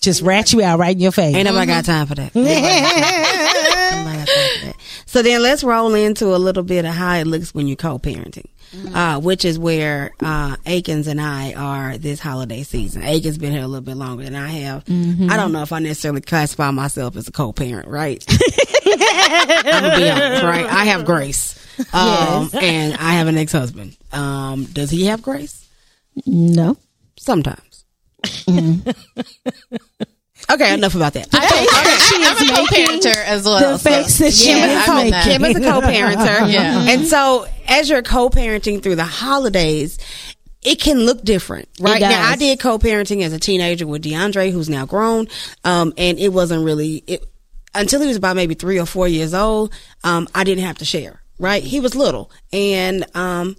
just 0.00 0.22
rat 0.22 0.52
you 0.52 0.62
out 0.62 0.78
right 0.78 0.94
in 0.94 1.00
your 1.00 1.12
face. 1.12 1.34
Ain't 1.34 1.46
nobody 1.46 1.66
got 1.66 1.84
time 1.84 2.06
for 2.06 2.14
that. 2.14 2.34
Nobody 2.34 2.60
got 2.60 3.90
time 3.90 4.26
for 4.26 4.66
that. 4.66 4.74
So 5.06 5.22
then 5.22 5.42
let's 5.42 5.62
roll 5.62 5.94
into 5.94 6.34
a 6.34 6.38
little 6.38 6.64
bit 6.64 6.84
of 6.84 6.92
how 6.92 7.14
it 7.14 7.26
looks 7.26 7.54
when 7.54 7.68
you're 7.68 7.76
co-parenting, 7.76 8.46
uh, 8.94 9.20
which 9.20 9.44
is 9.44 9.58
where 9.58 10.12
uh, 10.20 10.56
Atkins 10.66 11.06
and 11.06 11.20
I 11.20 11.52
are 11.54 11.98
this 11.98 12.20
holiday 12.20 12.62
season. 12.62 13.02
Atkins 13.02 13.38
been 13.38 13.52
here 13.52 13.62
a 13.62 13.66
little 13.66 13.84
bit 13.84 13.96
longer 13.96 14.24
than 14.24 14.34
I 14.34 14.48
have. 14.48 14.84
I 14.88 15.36
don't 15.36 15.52
know 15.52 15.62
if 15.62 15.72
I 15.72 15.78
necessarily 15.78 16.20
classify 16.20 16.70
myself 16.70 17.16
as 17.16 17.28
a 17.28 17.32
co-parent, 17.32 17.88
right? 17.88 18.24
I'm 18.30 19.82
gonna 19.82 19.96
be 19.96 20.10
honest, 20.10 20.42
right? 20.42 20.66
I 20.66 20.84
have 20.86 21.04
Grace, 21.04 21.58
um, 21.94 22.50
and 22.54 22.94
I 22.94 23.14
have 23.14 23.26
an 23.26 23.36
ex-husband. 23.36 23.96
Um, 24.12 24.64
does 24.64 24.90
he 24.90 25.06
have 25.06 25.22
Grace? 25.22 25.66
No. 26.26 26.76
Sometimes. 27.16 27.84
okay, 30.50 30.74
enough 30.74 30.94
about 30.94 31.14
that. 31.14 31.28
I'm 31.32 31.42
a 31.42 32.66
co-parenter 32.66 33.16
as 33.24 33.44
well. 33.44 33.60
The 33.60 33.78
so- 33.78 33.90
face 33.90 34.18
that 34.18 34.32
she 34.32 34.50
Yeah, 34.50 34.82
is 34.82 34.88
I'm 34.88 35.10
making. 35.10 35.20
Kim 35.22 35.44
is 35.44 35.56
a 35.56 35.60
co-parenter. 35.60 36.50
Yeah. 36.54 36.86
And 36.88 37.06
so 37.06 37.46
as 37.68 37.88
you're 37.88 38.02
co-parenting 38.02 38.82
through 38.82 38.96
the 38.96 39.04
holidays, 39.04 39.98
it 40.62 40.80
can 40.80 41.00
look 41.00 41.22
different, 41.22 41.68
right? 41.80 42.00
does. 42.00 42.10
Now 42.10 42.30
I 42.30 42.36
did 42.36 42.60
co-parenting 42.60 43.22
as 43.22 43.32
a 43.32 43.38
teenager 43.38 43.86
with 43.86 44.02
DeAndre, 44.02 44.50
who's 44.52 44.68
now 44.70 44.86
grown. 44.86 45.28
Um, 45.64 45.92
and 45.98 46.18
it 46.18 46.30
wasn't 46.30 46.64
really, 46.64 47.02
it, 47.06 47.24
until 47.74 48.00
he 48.00 48.06
was 48.06 48.16
about 48.16 48.36
maybe 48.36 48.54
three 48.54 48.78
or 48.78 48.86
four 48.86 49.08
years 49.08 49.34
old, 49.34 49.72
um, 50.04 50.28
I 50.34 50.44
didn't 50.44 50.64
have 50.64 50.78
to 50.78 50.84
share, 50.84 51.20
right? 51.38 51.62
He 51.62 51.80
was 51.80 51.94
little 51.94 52.30
and, 52.52 53.04
um, 53.16 53.56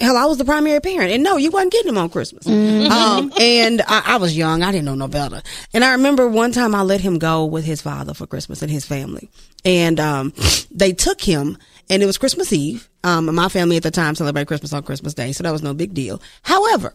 Hell, 0.00 0.16
I 0.16 0.24
was 0.24 0.38
the 0.38 0.44
primary 0.46 0.80
parent, 0.80 1.12
and 1.12 1.22
no, 1.22 1.36
you 1.36 1.50
wasn't 1.50 1.72
getting 1.72 1.90
him 1.90 1.98
on 1.98 2.08
Christmas. 2.08 2.46
Um, 2.46 3.32
and 3.38 3.82
I, 3.86 4.02
I 4.06 4.16
was 4.16 4.36
young; 4.36 4.62
I 4.62 4.72
didn't 4.72 4.86
know 4.86 4.94
no 4.94 5.08
better. 5.08 5.42
And 5.74 5.84
I 5.84 5.92
remember 5.92 6.26
one 6.26 6.52
time 6.52 6.74
I 6.74 6.82
let 6.82 7.00
him 7.00 7.18
go 7.18 7.44
with 7.44 7.64
his 7.64 7.82
father 7.82 8.14
for 8.14 8.26
Christmas 8.26 8.62
and 8.62 8.70
his 8.70 8.86
family, 8.86 9.28
and 9.64 10.00
um, 10.00 10.32
they 10.70 10.92
took 10.92 11.20
him, 11.20 11.58
and 11.90 12.02
it 12.02 12.06
was 12.06 12.16
Christmas 12.18 12.52
Eve. 12.52 12.88
Um, 13.04 13.34
my 13.34 13.48
family 13.48 13.76
at 13.76 13.82
the 13.82 13.90
time 13.90 14.14
celebrated 14.14 14.46
Christmas 14.46 14.72
on 14.72 14.82
Christmas 14.82 15.12
Day, 15.14 15.32
so 15.32 15.42
that 15.42 15.52
was 15.52 15.62
no 15.62 15.74
big 15.74 15.92
deal. 15.92 16.22
However, 16.42 16.94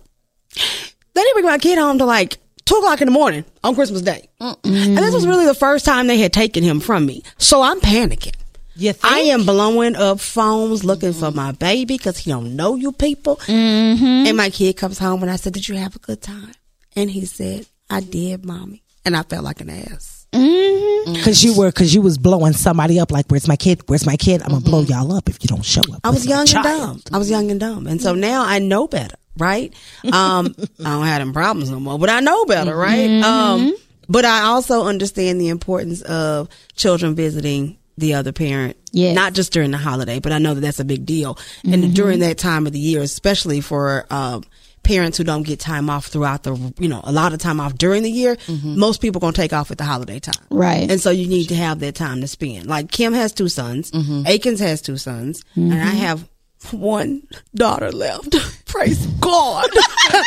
they 0.56 1.22
didn't 1.22 1.34
bring 1.34 1.46
my 1.46 1.58
kid 1.60 1.78
home 1.78 2.00
to 2.00 2.06
like 2.06 2.38
two 2.66 2.76
o'clock 2.76 3.02
in 3.02 3.08
the 3.08 3.12
morning 3.12 3.46
on 3.64 3.76
Christmas 3.76 4.02
Day. 4.02 4.30
And 4.64 4.98
this 4.98 5.14
was 5.14 5.28
really 5.28 5.46
the 5.46 5.54
first 5.54 5.86
time 5.86 6.08
they 6.08 6.18
had 6.18 6.34
taken 6.34 6.64
him 6.64 6.80
from 6.80 7.06
me. 7.06 7.22
So 7.38 7.62
I'm 7.62 7.80
panicking. 7.82 8.36
You 8.76 8.94
think? 8.94 9.14
I 9.14 9.20
am 9.20 9.46
blowing 9.46 9.96
up 9.96 10.20
phones 10.20 10.84
looking 10.84 11.14
for 11.14 11.32
my 11.32 11.52
baby 11.54 11.98
because 11.98 12.18
he 12.18 12.32
don't 12.32 12.56
know 12.56 12.76
you 12.76 12.92
people. 12.92 13.38
Mm-hmm. 13.38 14.28
And 14.28 14.38
my 14.38 14.50
kid 14.50 14.78
comes 14.78 15.00
home 15.00 15.22
and 15.22 15.32
I 15.32 15.38
said, 15.38 15.54
"Did 15.54 15.68
you 15.68 15.76
have 15.76 15.96
a 15.96 16.00
good 16.00 16.22
time?" 16.22 16.54
And 16.96 17.10
he 17.10 17.26
said, 17.26 17.66
"I 17.90 18.02
did, 18.02 18.46
mommy." 18.46 18.84
And 19.06 19.16
I 19.16 19.24
felt 19.24 19.44
like 19.44 19.62
an 19.62 19.70
ass. 19.70 20.28
Mm-hmm. 20.34 20.76
Mm-hmm. 21.06 21.14
Because 21.14 21.44
you 21.44 21.56
were, 21.56 21.70
because 21.70 21.94
you 21.94 22.02
was 22.02 22.18
blowing 22.18 22.54
somebody 22.54 23.00
up. 23.00 23.12
Like, 23.12 23.28
where's 23.28 23.48
my 23.48 23.56
kid? 23.56 23.82
Where's 23.88 24.06
my 24.06 24.16
kid? 24.16 24.42
I'm 24.42 24.50
gonna 24.50 24.62
blow 24.62 24.82
y'all 24.82 25.14
up 25.14 25.30
if 25.30 25.44
you 25.44 25.48
don't 25.48 25.64
show 25.64 25.82
up. 25.82 26.02
I 26.04 26.10
was 26.10 26.26
Where's 26.26 26.54
my 26.54 26.62
young 26.62 26.66
and 26.66 26.80
dumb. 26.80 27.02
I 27.14 27.18
was 27.20 27.30
young 27.30 27.52
and 27.52 27.60
dumb, 27.60 27.88
and 27.88 28.02
so 28.02 28.16
now 28.16 28.44
I 28.44 28.58
know 28.58 28.88
better, 28.88 29.16
right? 29.38 29.74
Um, 30.04 30.56
I 30.80 30.84
don't 30.84 31.06
have 31.06 31.20
them 31.20 31.32
problems 31.32 31.70
no 31.70 31.80
more, 31.80 32.00
but 32.00 32.10
I 32.10 32.22
know 32.22 32.46
better, 32.46 32.76
right? 32.76 33.22
Um, 33.22 33.76
but 34.10 34.26
I 34.26 34.42
also 34.42 34.86
understand 34.86 35.40
the 35.40 35.50
importance 35.50 36.02
of 36.02 36.50
children 36.76 37.16
visiting 37.16 37.78
the 37.98 38.14
other 38.16 38.32
parent, 38.32 38.78
Yes. 38.92 39.16
not 39.16 39.34
just 39.34 39.52
during 39.54 39.72
the 39.72 39.78
holiday, 39.78 40.20
but 40.20 40.32
I 40.32 40.38
know 40.40 40.54
that 40.54 40.62
that's 40.62 40.80
a 40.80 40.86
big 40.86 41.06
deal, 41.06 41.38
and 41.64 41.84
mm-hmm. 41.84 41.94
during 41.94 42.20
that 42.20 42.38
time 42.38 42.68
of 42.68 42.74
the 42.74 42.80
year, 42.80 43.02
especially 43.02 43.62
for 43.62 44.06
um, 44.10 44.44
parents 44.84 45.18
who 45.18 45.24
don't 45.24 45.44
get 45.44 45.60
time 45.60 45.90
off 45.90 46.08
throughout 46.08 46.44
the, 46.44 46.56
you 46.80 46.88
know, 46.88 47.02
a 47.04 47.12
lot 47.12 47.34
of 47.34 47.40
time 47.40 47.60
off 47.60 47.76
during 47.78 48.04
the 48.04 48.12
year. 48.12 48.36
Mm-hmm. 48.36 48.78
Most 48.78 49.02
people 49.02 49.20
gonna 49.20 49.34
take 49.34 49.54
off 49.54 49.72
at 49.72 49.78
the 49.78 49.84
holiday 49.86 50.20
time, 50.20 50.46
Right. 50.50 50.90
and 50.90 51.00
so 51.02 51.10
you 51.10 51.28
need 51.28 51.50
to 51.50 51.56
have 51.56 51.80
that 51.80 51.96
time 51.96 52.22
to 52.22 52.28
spend. 52.28 52.68
Like 52.68 52.92
Kim 52.92 53.14
has 53.14 53.32
two 53.34 53.50
sons, 53.50 53.92
mm-hmm. 53.92 54.28
Atkins 54.28 54.60
has 54.60 54.82
two 54.82 54.98
sons, 54.98 55.44
and 55.56 55.74
I 55.74 55.78
have 55.88 56.28
one 56.72 57.24
daughter 57.54 57.92
left. 57.92 58.36
Praise 58.76 59.06
God. 59.22 59.70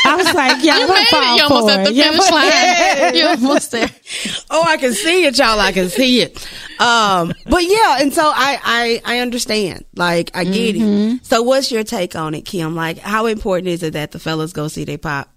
I 0.07 0.15
was 0.17 0.33
like, 0.35 0.65
yeah, 0.65 0.79
I'm 0.81 0.89
Made 0.89 1.07
it. 1.07 1.37
You 1.37 1.43
almost 1.45 1.69
at 1.77 1.85
the 1.87 1.93
finish 1.93 2.31
line. 2.31 3.15
You 3.15 3.27
almost 3.27 3.71
there. 3.73 3.91
oh, 4.51 4.65
I 4.67 4.77
can 4.79 4.95
see 4.95 5.27
it, 5.27 5.37
y'all. 5.39 5.61
I 5.61 5.71
can 5.73 5.91
see 5.91 6.23
it. 6.23 6.49
Um, 6.81 7.35
but 7.47 7.63
yeah, 7.65 7.99
and 8.01 8.13
so 8.13 8.23
I, 8.25 8.59
I, 9.05 9.17
I 9.17 9.19
understand. 9.19 9.85
Like, 9.95 10.31
I 10.35 10.45
get 10.45 10.77
it. 10.77 11.25
So 11.27 11.43
what's 11.43 11.71
your 11.71 11.85
take 11.85 12.17
on 12.17 12.35
it, 12.35 12.43
Kim? 12.47 12.75
Like, 12.75 12.99
how 12.99 13.27
important 13.27 13.69
is 13.69 13.83
it 13.83 13.93
that 13.93 14.13
the 14.13 14.19
fellas 14.19 14.53
go 14.55 14.69
see 14.69 14.85
their 14.85 14.99
pop? 14.99 15.31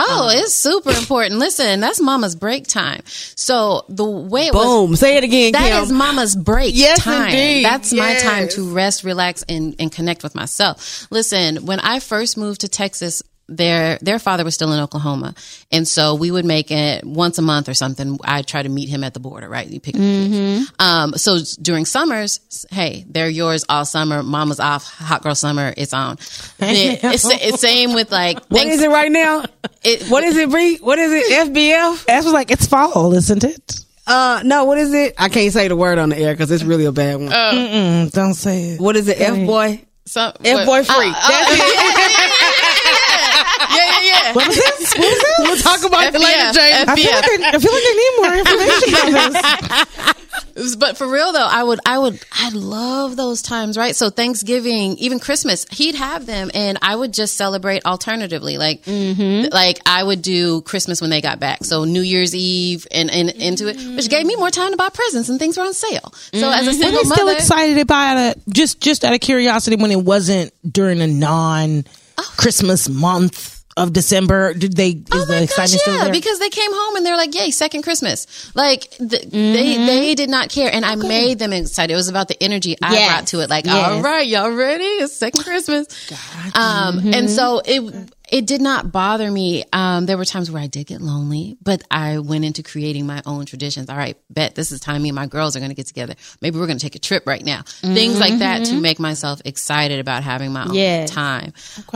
Oh, 0.00 0.28
um, 0.28 0.36
it's 0.36 0.54
super 0.54 0.90
important. 0.90 1.40
Listen, 1.40 1.80
that's 1.80 2.00
mama's 2.00 2.36
break 2.36 2.66
time. 2.66 3.02
So 3.06 3.84
the 3.88 4.04
way 4.08 4.46
it 4.46 4.54
was 4.54 4.64
Boom. 4.64 4.94
Say 4.96 5.16
it 5.16 5.24
again, 5.24 5.52
That 5.52 5.72
Kim. 5.72 5.82
is 5.82 5.90
mama's 5.92 6.36
break 6.36 6.72
Yes, 6.76 7.00
time. 7.02 7.24
indeed. 7.30 7.64
That's 7.64 7.92
my 7.92 8.14
time 8.16 8.48
to 8.50 8.72
rest, 8.72 9.02
relax, 9.02 9.42
and, 9.48 9.74
and 9.80 9.90
connect 9.90 10.22
with 10.22 10.34
myself. 10.36 11.06
Listen, 11.10 11.66
when 11.66 11.80
I 11.80 11.98
first 11.98 12.36
moved 12.36 12.60
to 12.60 12.68
Texas, 12.68 13.22
their 13.48 13.98
their 14.02 14.18
father 14.18 14.44
was 14.44 14.54
still 14.54 14.72
in 14.72 14.80
Oklahoma, 14.80 15.34
and 15.72 15.86
so 15.88 16.14
we 16.14 16.30
would 16.30 16.44
make 16.44 16.70
it 16.70 17.04
once 17.04 17.38
a 17.38 17.42
month 17.42 17.68
or 17.68 17.74
something. 17.74 18.18
I'd 18.22 18.46
try 18.46 18.62
to 18.62 18.68
meet 18.68 18.88
him 18.88 19.02
at 19.04 19.14
the 19.14 19.20
border, 19.20 19.48
right? 19.48 19.66
You 19.66 19.80
pick 19.80 19.94
up 19.94 20.00
Mm-hmm. 20.00 20.32
kids. 20.58 20.72
Um, 20.78 21.14
so 21.14 21.38
during 21.62 21.84
summers, 21.86 22.66
hey, 22.70 23.04
they're 23.08 23.28
yours 23.28 23.64
all 23.68 23.84
summer. 23.84 24.22
Mama's 24.22 24.60
off. 24.60 24.84
Hot 24.98 25.22
girl 25.22 25.34
summer, 25.34 25.72
it's 25.76 25.92
on. 25.94 26.16
Then 26.58 26.98
it's, 27.02 27.24
it's 27.24 27.60
same 27.60 27.94
with 27.94 28.10
like 28.12 28.36
what 28.48 28.60
thanks- 28.62 28.76
is 28.76 28.82
it 28.82 28.90
right 28.90 29.10
now? 29.10 29.44
it- 29.82 30.08
What 30.08 30.24
is 30.24 30.36
it, 30.36 30.50
Bree? 30.50 30.76
What 30.76 30.98
is 30.98 31.12
it? 31.12 31.48
FBF? 31.48 32.04
That 32.06 32.24
was 32.24 32.32
like, 32.32 32.50
it's 32.50 32.66
fall, 32.66 33.12
isn't 33.14 33.44
it? 33.44 33.80
Uh, 34.06 34.40
no, 34.44 34.64
what 34.64 34.78
is 34.78 34.92
it? 34.94 35.14
I 35.18 35.28
can't 35.28 35.52
say 35.52 35.68
the 35.68 35.76
word 35.76 35.98
on 35.98 36.08
the 36.08 36.16
air 36.18 36.32
because 36.34 36.50
it's 36.50 36.64
really 36.64 36.86
a 36.86 36.92
bad 36.92 37.16
one. 37.16 37.28
Mm, 37.28 38.10
don't 38.12 38.34
say 38.34 38.70
it. 38.70 38.80
what 38.80 38.96
is 38.96 39.06
it? 39.08 39.20
F 39.20 39.46
boy? 39.46 39.82
F 40.16 40.34
boy 40.66 40.82
free. 40.84 41.06
yeah, 41.06 41.46
yeah, 41.50 42.32
yeah. 44.02 44.32
What 44.32 44.46
was 44.46 44.56
this? 44.56 44.94
What 44.98 45.08
was 45.08 45.18
this? 45.18 45.34
we'll 45.38 45.56
talk 45.56 45.84
about 45.84 46.14
it 46.14 46.20
later, 46.20 46.26
FBF, 46.26 46.54
James. 46.54 46.88
I 46.88 46.94
feel, 46.94 47.12
like 47.12 47.24
I, 47.24 47.50
I 47.54 47.58
feel 47.58 47.72
like 47.72 47.86
I 47.86 47.94
need 48.00 48.14
more 48.20 48.34
information 48.38 48.94
on 48.94 49.32
this. 49.32 50.14
But 50.76 50.96
for 50.96 51.06
real 51.06 51.32
though, 51.32 51.46
I 51.48 51.62
would, 51.62 51.78
I 51.86 51.98
would, 51.98 52.20
I 52.32 52.50
love 52.50 53.16
those 53.16 53.42
times, 53.42 53.76
right? 53.78 53.94
So 53.94 54.10
Thanksgiving, 54.10 54.96
even 54.98 55.20
Christmas, 55.20 55.66
he'd 55.70 55.94
have 55.94 56.26
them, 56.26 56.50
and 56.52 56.78
I 56.82 56.96
would 56.96 57.12
just 57.12 57.36
celebrate 57.36 57.84
alternatively. 57.84 58.58
Like, 58.58 58.82
mm-hmm. 58.82 59.52
like 59.52 59.80
I 59.86 60.02
would 60.02 60.20
do 60.20 60.62
Christmas 60.62 61.00
when 61.00 61.10
they 61.10 61.20
got 61.20 61.38
back, 61.38 61.64
so 61.64 61.84
New 61.84 62.00
Year's 62.00 62.34
Eve 62.34 62.86
and, 62.90 63.10
and 63.10 63.30
into 63.30 63.68
it, 63.68 63.76
which 63.94 64.08
gave 64.08 64.26
me 64.26 64.34
more 64.36 64.50
time 64.50 64.72
to 64.72 64.76
buy 64.76 64.88
presents 64.88 65.28
and 65.28 65.38
things 65.38 65.56
were 65.56 65.64
on 65.64 65.74
sale. 65.74 66.12
So 66.32 66.50
as 66.50 66.66
a 66.66 66.70
mm-hmm. 66.70 66.70
Were 66.70 66.72
single 66.72 67.02
they 67.04 67.10
still 67.10 67.26
mother, 67.26 67.38
excited 67.38 67.78
about 67.78 68.16
it? 68.18 68.42
Just, 68.48 68.80
just 68.80 69.04
out 69.04 69.14
of 69.14 69.20
curiosity, 69.20 69.76
when 69.76 69.92
it 69.92 70.02
wasn't 70.02 70.52
during 70.70 71.00
a 71.00 71.06
non 71.06 71.84
Christmas 72.36 72.88
month 72.88 73.57
of 73.78 73.92
December, 73.92 74.52
did 74.54 74.76
they? 74.76 74.90
Is 74.90 75.04
Oh 75.12 75.24
the 75.24 75.32
my 75.32 75.40
gosh, 75.40 75.42
excitement 75.44 75.80
still 75.80 75.94
yeah! 75.94 76.04
there? 76.04 76.12
Because 76.12 76.38
they 76.38 76.50
came 76.50 76.70
home 76.72 76.96
and 76.96 77.06
they're 77.06 77.16
like, 77.16 77.34
"Yay, 77.34 77.50
second 77.50 77.82
Christmas!" 77.82 78.26
Like 78.54 78.90
th- 78.98 79.22
they 79.30 79.74
Mm-hmm. 79.76 79.86
they 79.86 80.14
did 80.14 80.28
not 80.30 80.50
care, 80.50 80.70
and 80.72 80.84
I 80.84 80.94
made 80.96 81.38
them 81.38 81.52
excited. 81.52 81.92
It 81.92 81.96
was 81.96 82.08
about 82.08 82.28
the 82.28 82.42
energy 82.42 82.76
I 82.82 82.92
Yes. 82.92 83.08
brought 83.10 83.26
to 83.28 83.40
it. 83.40 83.48
Like, 83.50 83.64
Yes. 83.66 83.74
all 83.74 84.02
right, 84.02 84.26
y'all 84.26 84.50
ready? 84.50 84.84
It's 84.84 85.14
second 85.14 85.42
Christmas. 85.44 85.86
Um, 86.54 86.98
Mm-hmm. 86.98 87.14
and 87.14 87.30
so 87.30 87.62
it 87.64 88.10
it 88.30 88.46
did 88.46 88.60
not 88.60 88.92
bother 88.92 89.30
me. 89.30 89.64
Um, 89.72 90.06
there 90.06 90.16
were 90.18 90.24
times 90.24 90.50
where 90.50 90.62
I 90.62 90.66
did 90.66 90.86
get 90.86 91.00
lonely, 91.00 91.56
but 91.62 91.82
I 91.90 92.18
went 92.18 92.44
into 92.44 92.62
creating 92.62 93.06
my 93.06 93.22
own 93.26 93.46
traditions. 93.46 93.88
All 93.88 93.96
right, 93.96 94.16
bet 94.30 94.54
this 94.54 94.70
is 94.72 94.80
time 94.80 95.02
me 95.02 95.08
and 95.08 95.16
my 95.16 95.26
girls 95.26 95.56
are 95.56 95.60
going 95.60 95.70
to 95.70 95.74
get 95.74 95.86
together. 95.86 96.14
Maybe 96.40 96.58
we're 96.58 96.66
going 96.66 96.78
to 96.78 96.84
take 96.84 96.94
a 96.94 96.98
trip 96.98 97.26
right 97.26 97.44
now. 97.44 97.62
Things 97.80 98.18
like 98.20 98.38
that 98.38 98.62
Mm-hmm. 98.62 98.74
to 98.76 98.80
make 98.80 98.98
myself 98.98 99.40
excited 99.44 99.98
about 100.00 100.22
having 100.24 100.52
my 100.52 100.64
own 100.64 100.74
Yes. 100.74 101.10
time. 101.10 101.52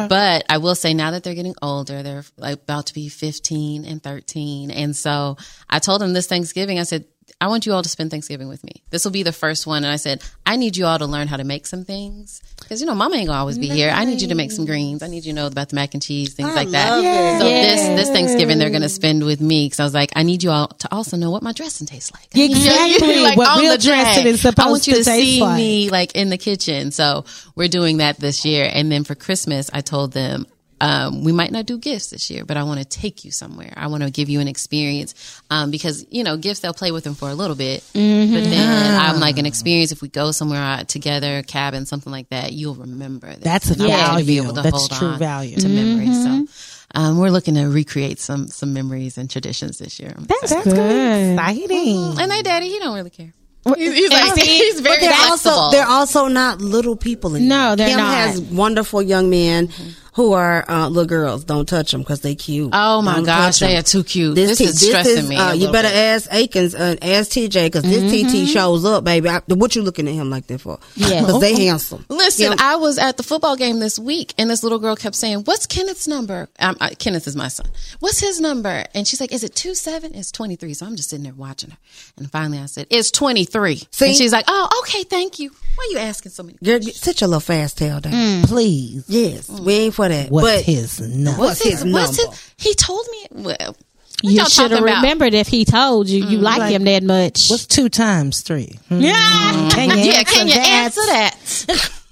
But 0.08 0.44
I 0.48 0.58
will 0.58 0.74
say 0.74 0.94
now 0.94 1.10
that 1.12 1.22
they're 1.24 1.34
getting 1.34 1.54
older, 1.62 2.02
they're 2.02 2.24
like 2.36 2.54
about 2.62 2.86
to 2.86 2.94
be 2.94 3.08
15 3.08 3.84
and 3.84 4.02
13. 4.02 4.70
And 4.70 4.94
so 4.96 5.36
I 5.68 5.78
told 5.78 6.00
them 6.00 6.12
this 6.12 6.26
Thanksgiving, 6.26 6.78
I 6.78 6.84
said, 6.84 7.04
I 7.40 7.48
want 7.48 7.66
you 7.66 7.72
all 7.72 7.82
to 7.82 7.88
spend 7.88 8.10
Thanksgiving 8.10 8.48
with 8.48 8.62
me. 8.64 8.82
This 8.90 9.04
will 9.04 9.12
be 9.12 9.22
the 9.22 9.32
first 9.32 9.66
one. 9.66 9.84
And 9.84 9.92
I 9.92 9.96
said, 9.96 10.22
I 10.46 10.56
need 10.56 10.76
you 10.76 10.86
all 10.86 10.98
to 10.98 11.06
learn 11.06 11.28
how 11.28 11.36
to 11.36 11.44
make 11.44 11.66
some 11.66 11.84
things. 11.84 12.40
Cause 12.68 12.80
you 12.80 12.86
know, 12.86 12.94
mama 12.94 13.16
ain't 13.16 13.26
gonna 13.26 13.38
always 13.38 13.58
be 13.58 13.68
here. 13.68 13.90
I 13.90 14.04
need 14.04 14.22
you 14.22 14.28
to 14.28 14.34
make 14.34 14.52
some 14.52 14.64
greens. 14.64 15.02
I 15.02 15.08
need 15.08 15.24
you 15.24 15.32
to 15.32 15.36
know 15.36 15.46
about 15.46 15.70
the 15.70 15.74
mac 15.74 15.94
and 15.94 16.02
cheese, 16.02 16.34
things 16.34 16.54
like 16.54 16.68
that. 16.70 16.98
it. 16.98 17.38
So 17.40 17.44
this, 17.44 17.80
this 18.00 18.10
Thanksgiving 18.10 18.58
they're 18.58 18.70
going 18.70 18.82
to 18.82 18.88
spend 18.88 19.24
with 19.24 19.40
me. 19.40 19.68
Cause 19.68 19.80
I 19.80 19.84
was 19.84 19.94
like, 19.94 20.12
I 20.14 20.22
need 20.22 20.42
you 20.42 20.50
all 20.50 20.68
to 20.68 20.94
also 20.94 21.16
know 21.16 21.30
what 21.30 21.42
my 21.42 21.52
dressing 21.52 21.86
tastes 21.86 22.12
like. 22.12 22.28
Exactly 22.34 23.22
what 23.36 23.48
on 23.48 23.60
real 23.60 23.72
the 23.72 23.78
dressing 23.78 24.26
is 24.26 24.40
supposed 24.40 24.60
I 24.60 24.70
want 24.70 24.86
you 24.86 24.94
to, 24.94 24.98
to 25.00 25.04
see 25.04 25.40
like. 25.40 25.56
me 25.56 25.90
like 25.90 26.14
in 26.14 26.28
the 26.28 26.38
kitchen. 26.38 26.90
So 26.90 27.24
we're 27.54 27.68
doing 27.68 27.98
that 27.98 28.18
this 28.18 28.44
year. 28.44 28.70
And 28.72 28.90
then 28.90 29.04
for 29.04 29.14
Christmas, 29.14 29.70
I 29.72 29.80
told 29.80 30.12
them, 30.12 30.46
um, 30.82 31.22
we 31.22 31.30
might 31.30 31.52
not 31.52 31.64
do 31.64 31.78
gifts 31.78 32.10
this 32.10 32.28
year, 32.28 32.44
but 32.44 32.56
I 32.56 32.64
want 32.64 32.80
to 32.80 32.84
take 32.84 33.24
you 33.24 33.30
somewhere. 33.30 33.72
I 33.76 33.86
want 33.86 34.02
to 34.02 34.10
give 34.10 34.28
you 34.28 34.40
an 34.40 34.48
experience 34.48 35.40
um, 35.48 35.70
because 35.70 36.04
you 36.10 36.24
know 36.24 36.36
gifts 36.36 36.58
they'll 36.58 36.74
play 36.74 36.90
with 36.90 37.04
them 37.04 37.14
for 37.14 37.28
a 37.30 37.34
little 37.34 37.54
bit, 37.54 37.84
but 37.92 38.00
then 38.00 39.00
I'm 39.00 39.20
like 39.20 39.38
an 39.38 39.46
experience. 39.46 39.92
If 39.92 40.02
we 40.02 40.08
go 40.08 40.32
somewhere 40.32 40.60
out 40.60 40.88
together, 40.88 41.44
cabin, 41.44 41.86
something 41.86 42.10
like 42.10 42.28
that, 42.30 42.52
you'll 42.52 42.74
remember. 42.74 43.28
That. 43.28 43.40
That's 43.42 43.70
a 43.70 43.78
want 43.78 44.18
to 44.18 44.24
be 44.26 44.40
value. 44.40 44.52
That's 44.60 44.88
true 44.98 45.16
value. 45.16 45.56
to 45.56 45.68
memories. 45.68 46.24
So 46.24 46.46
um, 46.96 47.18
we're 47.18 47.30
looking 47.30 47.54
to 47.54 47.66
recreate 47.66 48.18
some 48.18 48.48
some 48.48 48.72
memories 48.72 49.18
and 49.18 49.30
traditions 49.30 49.78
this 49.78 50.00
year. 50.00 50.16
That's 50.18 50.52
good. 50.64 50.66
exciting. 51.34 52.18
And 52.18 52.28
they 52.28 52.42
daddy, 52.42 52.68
he 52.68 52.80
don't 52.80 52.96
really 52.96 53.10
care. 53.10 53.32
He's, 53.76 53.94
he's 53.94 54.10
like, 54.10 54.36
he's 54.42 54.80
very 54.80 54.98
they're 54.98 55.12
flexible. 55.12 55.52
also 55.52 55.70
they're 55.70 55.86
also 55.86 56.26
not 56.26 56.60
little 56.60 56.96
people 56.96 57.36
anymore. 57.36 57.56
No, 57.56 57.76
they're 57.76 57.90
Kim 57.90 57.98
not. 57.98 58.14
has 58.14 58.40
wonderful 58.40 59.00
young 59.00 59.30
men 59.30 59.68
who 60.12 60.32
are 60.32 60.64
uh, 60.68 60.88
little 60.88 61.06
girls. 61.06 61.44
Don't 61.44 61.68
touch 61.68 61.92
them 61.92 62.02
because 62.02 62.20
they 62.20 62.34
cute. 62.34 62.70
oh 62.72 63.02
my 63.02 63.16
Don't 63.16 63.24
gosh, 63.24 63.58
they 63.60 63.76
are 63.76 63.82
too 63.82 64.04
cute. 64.04 64.34
This, 64.34 64.58
T- 64.58 64.64
is 64.64 64.80
stressing 64.86 65.28
me. 65.28 65.36
Uh, 65.36 65.52
you 65.52 65.72
better 65.72 65.88
bit. 65.88 65.96
ask 65.96 66.32
Atkins 66.32 66.74
and 66.74 67.02
ask 67.02 67.30
TJ 67.30 67.66
because 67.66 67.82
this 67.82 68.12
TT 68.12 68.48
shows 68.48 68.84
up, 68.84 69.04
baby. 69.04 69.28
I, 69.28 69.40
what 69.48 69.74
you 69.74 69.82
looking 69.82 70.08
at 70.08 70.14
him 70.14 70.30
like 70.30 70.46
that 70.48 70.60
for? 70.60 70.78
Yeah. 70.96 71.20
because 71.20 71.40
they 71.40 71.54
handsome. 71.54 72.04
Listen. 72.08 72.54
I 72.58 72.76
was 72.76 72.98
at 72.98 73.16
the 73.16 73.22
football 73.22 73.56
game 73.56 73.78
this 73.78 73.98
week, 73.98 74.34
and 74.38 74.48
this 74.50 74.62
little 74.62 74.78
girl 74.78 74.96
kept 74.96 75.16
saying, 75.16 75.44
"What's 75.44 75.66
Kenneth's 75.66 76.06
number?" 76.06 76.48
Um, 76.58 76.76
I, 76.80 76.94
Kenneth 76.94 77.26
is 77.26 77.36
my 77.36 77.48
son. 77.48 77.66
What's 78.00 78.20
his 78.20 78.40
number? 78.40 78.84
And 78.94 79.06
she's 79.06 79.20
like, 79.20 79.32
"Is 79.32 79.44
it 79.44 79.54
two 79.54 79.74
seven? 79.74 80.14
It's 80.14 80.30
twenty 80.30 80.56
three. 80.56 80.74
So 80.74 80.86
I'm 80.86 80.96
just 80.96 81.10
sitting 81.10 81.24
there 81.24 81.32
watching 81.34 81.70
her, 81.70 81.78
and 82.18 82.30
finally 82.30 82.58
I 82.58 82.66
said, 82.66 82.86
"It's 82.90 83.10
23. 83.10 83.82
See? 83.90 84.06
And 84.08 84.16
she's 84.16 84.32
like, 84.32 84.44
"Oh, 84.48 84.82
okay, 84.82 85.04
thank 85.04 85.38
you." 85.38 85.50
Why 85.74 85.88
are 85.88 85.92
you 85.92 85.98
asking 85.98 86.32
so 86.32 86.42
many? 86.42 86.58
Girl, 86.62 86.78
get- 86.78 86.94
sit 86.94 87.20
your 87.20 87.28
little 87.28 87.40
fast 87.40 87.78
tail 87.78 88.00
down. 88.00 88.42
Please. 88.44 89.04
Yes, 89.08 89.48
we 89.48 89.74
ain't 89.74 89.94
for 89.94 90.08
that. 90.08 90.30
What's 90.30 90.46
but 90.46 90.64
his 90.64 91.00
number? 91.00 91.40
what's 91.40 91.62
his 91.62 91.84
number? 91.84 91.98
What's 91.98 92.16
his? 92.16 92.54
He 92.58 92.74
told 92.74 93.06
me. 93.10 93.26
Well, 93.42 93.76
what 94.22 94.32
You 94.32 94.48
should 94.48 94.70
have 94.70 94.84
remembered 94.84 95.34
if 95.34 95.48
he 95.48 95.64
told 95.64 96.08
you 96.08 96.24
you 96.24 96.38
like, 96.38 96.70
him 96.70 96.84
that 96.84 97.02
much. 97.02 97.48
What's 97.50 97.66
two 97.66 97.88
times 97.88 98.42
three? 98.42 98.78
Hmm. 98.88 99.00
yeah. 99.00 99.68
Can 99.72 99.90
you 99.98 100.04
Yeah, 100.04 100.18
answer 100.18 100.32
can 100.34 100.46
you 100.48 100.54
that? 100.54 100.66
answer 100.68 101.00
that? 101.06 101.90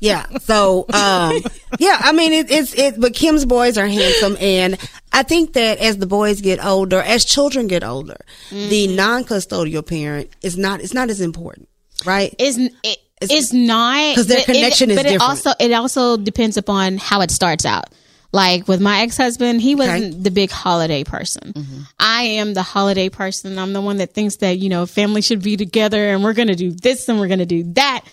Yeah. 0.00 0.26
So, 0.40 0.86
um, 0.92 1.40
yeah, 1.78 1.98
I 2.00 2.12
mean, 2.12 2.32
it, 2.32 2.50
it's, 2.50 2.74
it, 2.74 3.00
but 3.00 3.14
Kim's 3.14 3.44
boys 3.44 3.78
are 3.78 3.86
handsome. 3.86 4.36
And 4.40 4.76
I 5.12 5.22
think 5.22 5.52
that 5.52 5.78
as 5.78 5.98
the 5.98 6.06
boys 6.06 6.40
get 6.40 6.64
older, 6.64 7.00
as 7.00 7.24
children 7.24 7.68
get 7.68 7.84
older, 7.84 8.16
the 8.50 8.88
non-custodial 8.88 9.86
parent 9.86 10.30
is 10.42 10.58
not, 10.58 10.80
it's 10.80 10.94
not 10.94 11.10
as 11.10 11.20
important, 11.20 11.68
right? 12.04 12.34
It's 12.38 12.56
it, 12.58 12.98
it's, 13.20 13.52
not 13.52 14.14
'Cause 14.16 14.26
their 14.26 14.38
but 14.38 14.48
it- 14.50 14.54
connection 14.54 14.90
is 14.90 14.96
but 14.96 15.06
it 15.06 15.20
also 15.20 15.50
it 15.58 15.72
also 15.72 16.16
depends 16.16 16.56
upon 16.56 16.98
how 16.98 17.20
it 17.22 17.30
starts 17.30 17.64
out. 17.64 17.86
Like 18.30 18.68
with 18.68 18.80
my 18.80 19.00
ex 19.00 19.16
husband, 19.16 19.62
he 19.62 19.74
wasn't 19.74 20.22
the 20.22 20.30
big 20.30 20.50
holiday 20.50 21.02
person. 21.02 21.54
I 21.98 22.22
am 22.24 22.52
the 22.52 22.62
holiday 22.62 23.08
person. 23.08 23.58
I'm 23.58 23.72
the 23.72 23.80
one 23.80 23.96
that 23.98 24.12
thinks 24.12 24.36
that, 24.36 24.58
you 24.58 24.68
know, 24.68 24.84
family 24.84 25.22
should 25.22 25.42
be 25.42 25.56
together 25.56 26.10
and 26.10 26.22
we're 26.22 26.34
going 26.34 26.48
to 26.48 26.54
do 26.54 26.70
this 26.70 27.08
and 27.08 27.18
we're 27.18 27.28
going 27.28 27.38
to 27.38 27.46
do 27.46 27.72
that. 27.72 28.04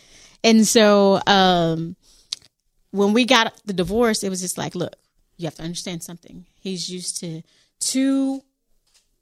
And 0.42 0.66
so, 0.66 1.20
um, 1.28 1.98
when 2.92 3.12
we 3.12 3.26
got 3.26 3.54
the 3.66 3.74
divorce, 3.74 4.24
it 4.24 4.30
was 4.30 4.40
just 4.40 4.58
like, 4.58 4.74
look, 4.74 4.96
you 5.36 5.48
have 5.48 5.56
to 5.56 5.64
understand 5.64 6.02
something. 6.02 6.46
He's 6.62 6.90
used 6.90 7.20
to 7.20 7.42
two 7.82 8.42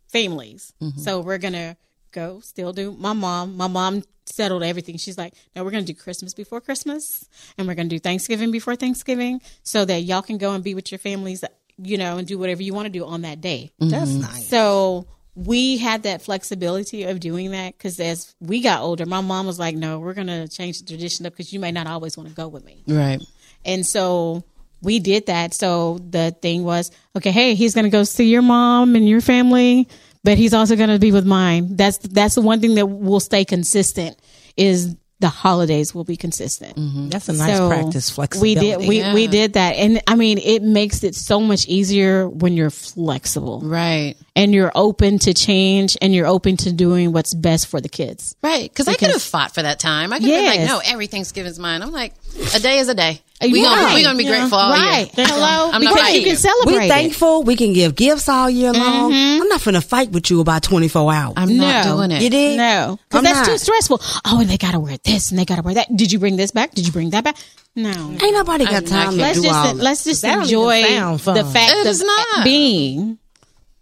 families. 0.09 0.73
So 0.97 1.21
we're 1.21 1.39
going 1.39 1.53
to 1.53 1.75
go 2.13 2.39
still 2.39 2.71
do 2.73 2.91
my 2.91 3.13
mom. 3.13 3.57
My 3.57 3.67
mom 3.67 4.03
settled 4.25 4.63
everything. 4.63 4.97
She's 4.97 5.17
like, 5.17 5.33
no, 5.55 5.63
we're 5.63 5.71
going 5.71 5.85
to 5.85 5.93
do 5.93 5.99
Christmas 5.99 6.33
before 6.33 6.61
Christmas 6.61 7.27
and 7.57 7.67
we're 7.67 7.75
going 7.75 7.89
to 7.89 7.95
do 7.95 7.99
Thanksgiving 7.99 8.51
before 8.51 8.75
Thanksgiving 8.75 9.41
so 9.63 9.85
that 9.85 10.01
y'all 10.01 10.21
can 10.21 10.37
go 10.37 10.53
and 10.53 10.63
be 10.63 10.75
with 10.75 10.91
your 10.91 10.99
families, 10.99 11.43
you 11.77 11.97
know, 11.97 12.17
and 12.17 12.27
do 12.27 12.37
whatever 12.37 12.63
you 12.63 12.73
want 12.73 12.85
to 12.85 12.91
do 12.91 13.05
on 13.05 13.23
that 13.23 13.41
day. 13.41 13.71
That's 13.79 14.11
mm-hmm. 14.11 14.21
nice. 14.21 14.47
So 14.47 15.07
we 15.35 15.77
had 15.77 16.03
that 16.03 16.21
flexibility 16.21 17.03
of 17.03 17.19
doing 17.19 17.51
that 17.51 17.77
because 17.77 17.99
as 17.99 18.35
we 18.39 18.61
got 18.61 18.81
older, 18.81 19.05
my 19.05 19.21
mom 19.21 19.45
was 19.45 19.59
like, 19.59 19.75
no, 19.75 19.99
we're 19.99 20.13
going 20.13 20.27
to 20.27 20.47
change 20.47 20.79
the 20.79 20.85
tradition 20.85 21.25
up 21.25 21.33
because 21.33 21.51
you 21.51 21.59
may 21.59 21.71
not 21.71 21.87
always 21.87 22.15
want 22.15 22.29
to 22.29 22.35
go 22.35 22.47
with 22.47 22.63
me. 22.63 22.83
Right. 22.87 23.21
And 23.65 23.85
so 23.85 24.43
we 24.81 24.99
did 24.99 25.27
that. 25.27 25.53
So 25.53 25.97
the 25.97 26.31
thing 26.31 26.63
was, 26.63 26.91
okay, 27.15 27.31
hey, 27.31 27.55
he's 27.55 27.73
going 27.73 27.85
to 27.85 27.89
go 27.89 28.03
see 28.03 28.29
your 28.29 28.41
mom 28.41 28.95
and 28.95 29.07
your 29.07 29.21
family, 29.21 29.87
but 30.23 30.37
he's 30.37 30.53
also 30.53 30.75
going 30.75 30.89
to 30.89 30.99
be 30.99 31.11
with 31.11 31.25
mine. 31.25 31.75
That's 31.75 31.97
that's 31.97 32.35
the 32.35 32.41
one 32.41 32.59
thing 32.61 32.75
that 32.75 32.85
will 32.85 33.19
stay 33.19 33.45
consistent 33.45 34.17
is 34.57 34.95
the 35.19 35.29
holidays 35.29 35.95
will 35.95 36.03
be 36.03 36.17
consistent. 36.17 36.75
Mm-hmm. 36.75 37.07
That's 37.09 37.29
a 37.29 37.33
nice 37.33 37.55
So 37.55 37.69
practice. 37.69 38.17
We 38.41 38.55
did 38.55 38.79
we 38.79 38.99
Yeah. 38.99 39.13
we 39.13 39.27
did 39.27 39.53
that, 39.53 39.75
and 39.77 40.01
I 40.05 40.15
mean, 40.15 40.37
it 40.37 40.61
makes 40.63 41.01
it 41.03 41.15
so 41.15 41.39
much 41.39 41.65
easier 41.67 42.27
when 42.27 42.53
you're 42.57 42.69
flexible 42.69 43.61
Right. 43.63 44.15
and 44.35 44.53
you're 44.53 44.71
open 44.75 45.19
to 45.19 45.33
change 45.33 45.95
and 46.01 46.13
you're 46.13 46.27
open 46.27 46.57
to 46.57 46.73
doing 46.73 47.13
what's 47.13 47.33
best 47.33 47.67
for 47.67 47.79
the 47.79 47.87
kids. 47.89 48.35
Right. 48.43 48.69
Because 48.69 48.89
I 48.89 48.95
could 48.95 49.11
have 49.11 49.21
fought 49.21 49.53
for 49.53 49.61
that 49.61 49.79
time. 49.79 50.11
I 50.11 50.19
could 50.19 50.27
have 50.27 50.51
been 50.53 50.59
like, 50.61 50.67
no, 50.67 50.81
every 50.83 51.07
Thanksgiving's 51.07 51.57
mine. 51.59 51.81
I'm 51.83 51.91
like, 51.91 52.13
a 52.53 52.59
day 52.59 52.79
is 52.79 52.89
a 52.89 52.95
day. 52.95 53.21
We 53.51 53.63
gonna, 53.63 53.81
right. 53.83 53.95
we 53.95 54.03
gonna 54.03 54.17
be 54.17 54.23
Yeah. 54.23 54.37
grateful 54.39 54.57
all 54.57 54.71
right? 54.71 55.17
year. 55.17 55.27
Hello, 55.27 55.71
I'm 55.71 55.81
not 55.81 55.93
because 55.93 55.99
fighting 55.99 56.21
you 56.21 56.27
can 56.27 56.37
celebrate. 56.37 56.77
We 56.79 56.85
it. 56.85 56.89
thankful. 56.89 57.43
We 57.43 57.55
can 57.55 57.73
give 57.73 57.95
gifts 57.95 58.29
all 58.29 58.49
year 58.49 58.71
mm-hmm. 58.71 58.81
long. 58.81 59.13
I'm 59.13 59.47
not 59.47 59.59
finna 59.61 59.83
fight 59.83 60.11
with 60.11 60.29
you 60.29 60.39
about 60.39 60.63
24 60.63 61.13
hours. 61.13 61.33
I'm 61.37 61.57
not 61.57 61.85
No. 61.85 61.97
doing 61.97 62.11
it. 62.11 62.21
you 62.21 62.29
did? 62.29 62.57
No, 62.57 62.99
because 63.09 63.23
that's 63.23 63.39
not. 63.39 63.53
too 63.53 63.57
stressful. 63.57 64.01
Oh, 64.25 64.39
and 64.39 64.49
they 64.49 64.57
got 64.57 64.71
to 64.71 64.79
wear 64.79 64.97
this 65.03 65.31
and 65.31 65.39
they 65.39 65.45
got 65.45 65.55
to 65.57 65.61
wear 65.61 65.75
that. 65.75 65.95
Did 65.95 66.11
you 66.11 66.19
bring 66.19 66.35
this 66.37 66.51
back? 66.51 66.71
Did 66.73 66.85
you 66.85 66.91
bring 66.93 67.09
that 67.11 67.23
back? 67.23 67.35
No. 67.75 67.89
Ain't 67.91 68.33
nobody 68.33 68.65
got 68.65 68.75
I'm 68.75 68.83
not 68.83 68.89
time 68.89 69.11
to 69.13 69.17
Let's 69.17 69.41
do 69.41 69.47
just 69.47 69.63
that. 69.63 69.75
let's 69.77 70.03
just 70.03 70.21
That 70.21 70.35
don't 70.35 70.43
enjoy 70.43 70.77
even 70.79 71.17
the 71.17 71.45
fact 71.51 71.73
It 71.75 71.87
of 71.87 72.05
not. 72.05 72.43
being. 72.43 73.17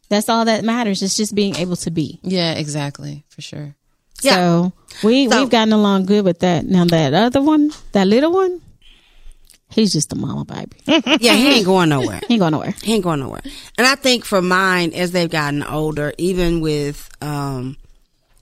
That's 0.10 0.30
all 0.30 0.46
that 0.46 0.64
matters. 0.64 1.02
It's 1.02 1.16
just 1.16 1.34
being 1.36 1.56
able 1.56 1.76
to 1.78 1.92
be. 1.92 2.20
Yeah, 2.24 2.54
exactly. 2.54 3.24
For 3.30 3.42
sure. 3.42 3.76
Yeah. 4.22 4.36
So 4.36 4.74
we 5.04 5.30
So- 5.30 5.40
we've 5.42 5.50
gotten 5.50 5.74
along 5.74 6.06
good 6.06 6.24
with 6.26 6.40
that. 6.40 6.66
Now 6.66 6.86
that 6.86 7.14
other 7.14 7.42
one, 7.42 7.72
that 7.94 8.08
little 8.08 8.32
one, 8.32 8.62
he's 9.72 9.94
just 9.94 10.12
a 10.14 10.16
mama 10.16 10.46
baby. 10.46 10.78
yeah, 11.20 11.34
he 11.34 11.56
ain't 11.56 11.66
going 11.66 11.90
nowhere. 11.90 12.22
He 12.28 12.36
ain't 12.36 12.40
going 12.42 12.52
nowhere. 12.54 12.74
He 12.82 12.94
ain't 12.94 13.04
going 13.04 13.20
nowhere. 13.20 13.42
And 13.78 13.86
I 13.86 13.96
think 13.96 14.26
for 14.26 14.42
mine, 14.42 14.94
as 14.94 15.12
they've 15.12 15.30
gotten 15.30 15.64
older, 15.64 16.14
even 16.18 16.62
with 16.62 17.10
um 17.22 17.78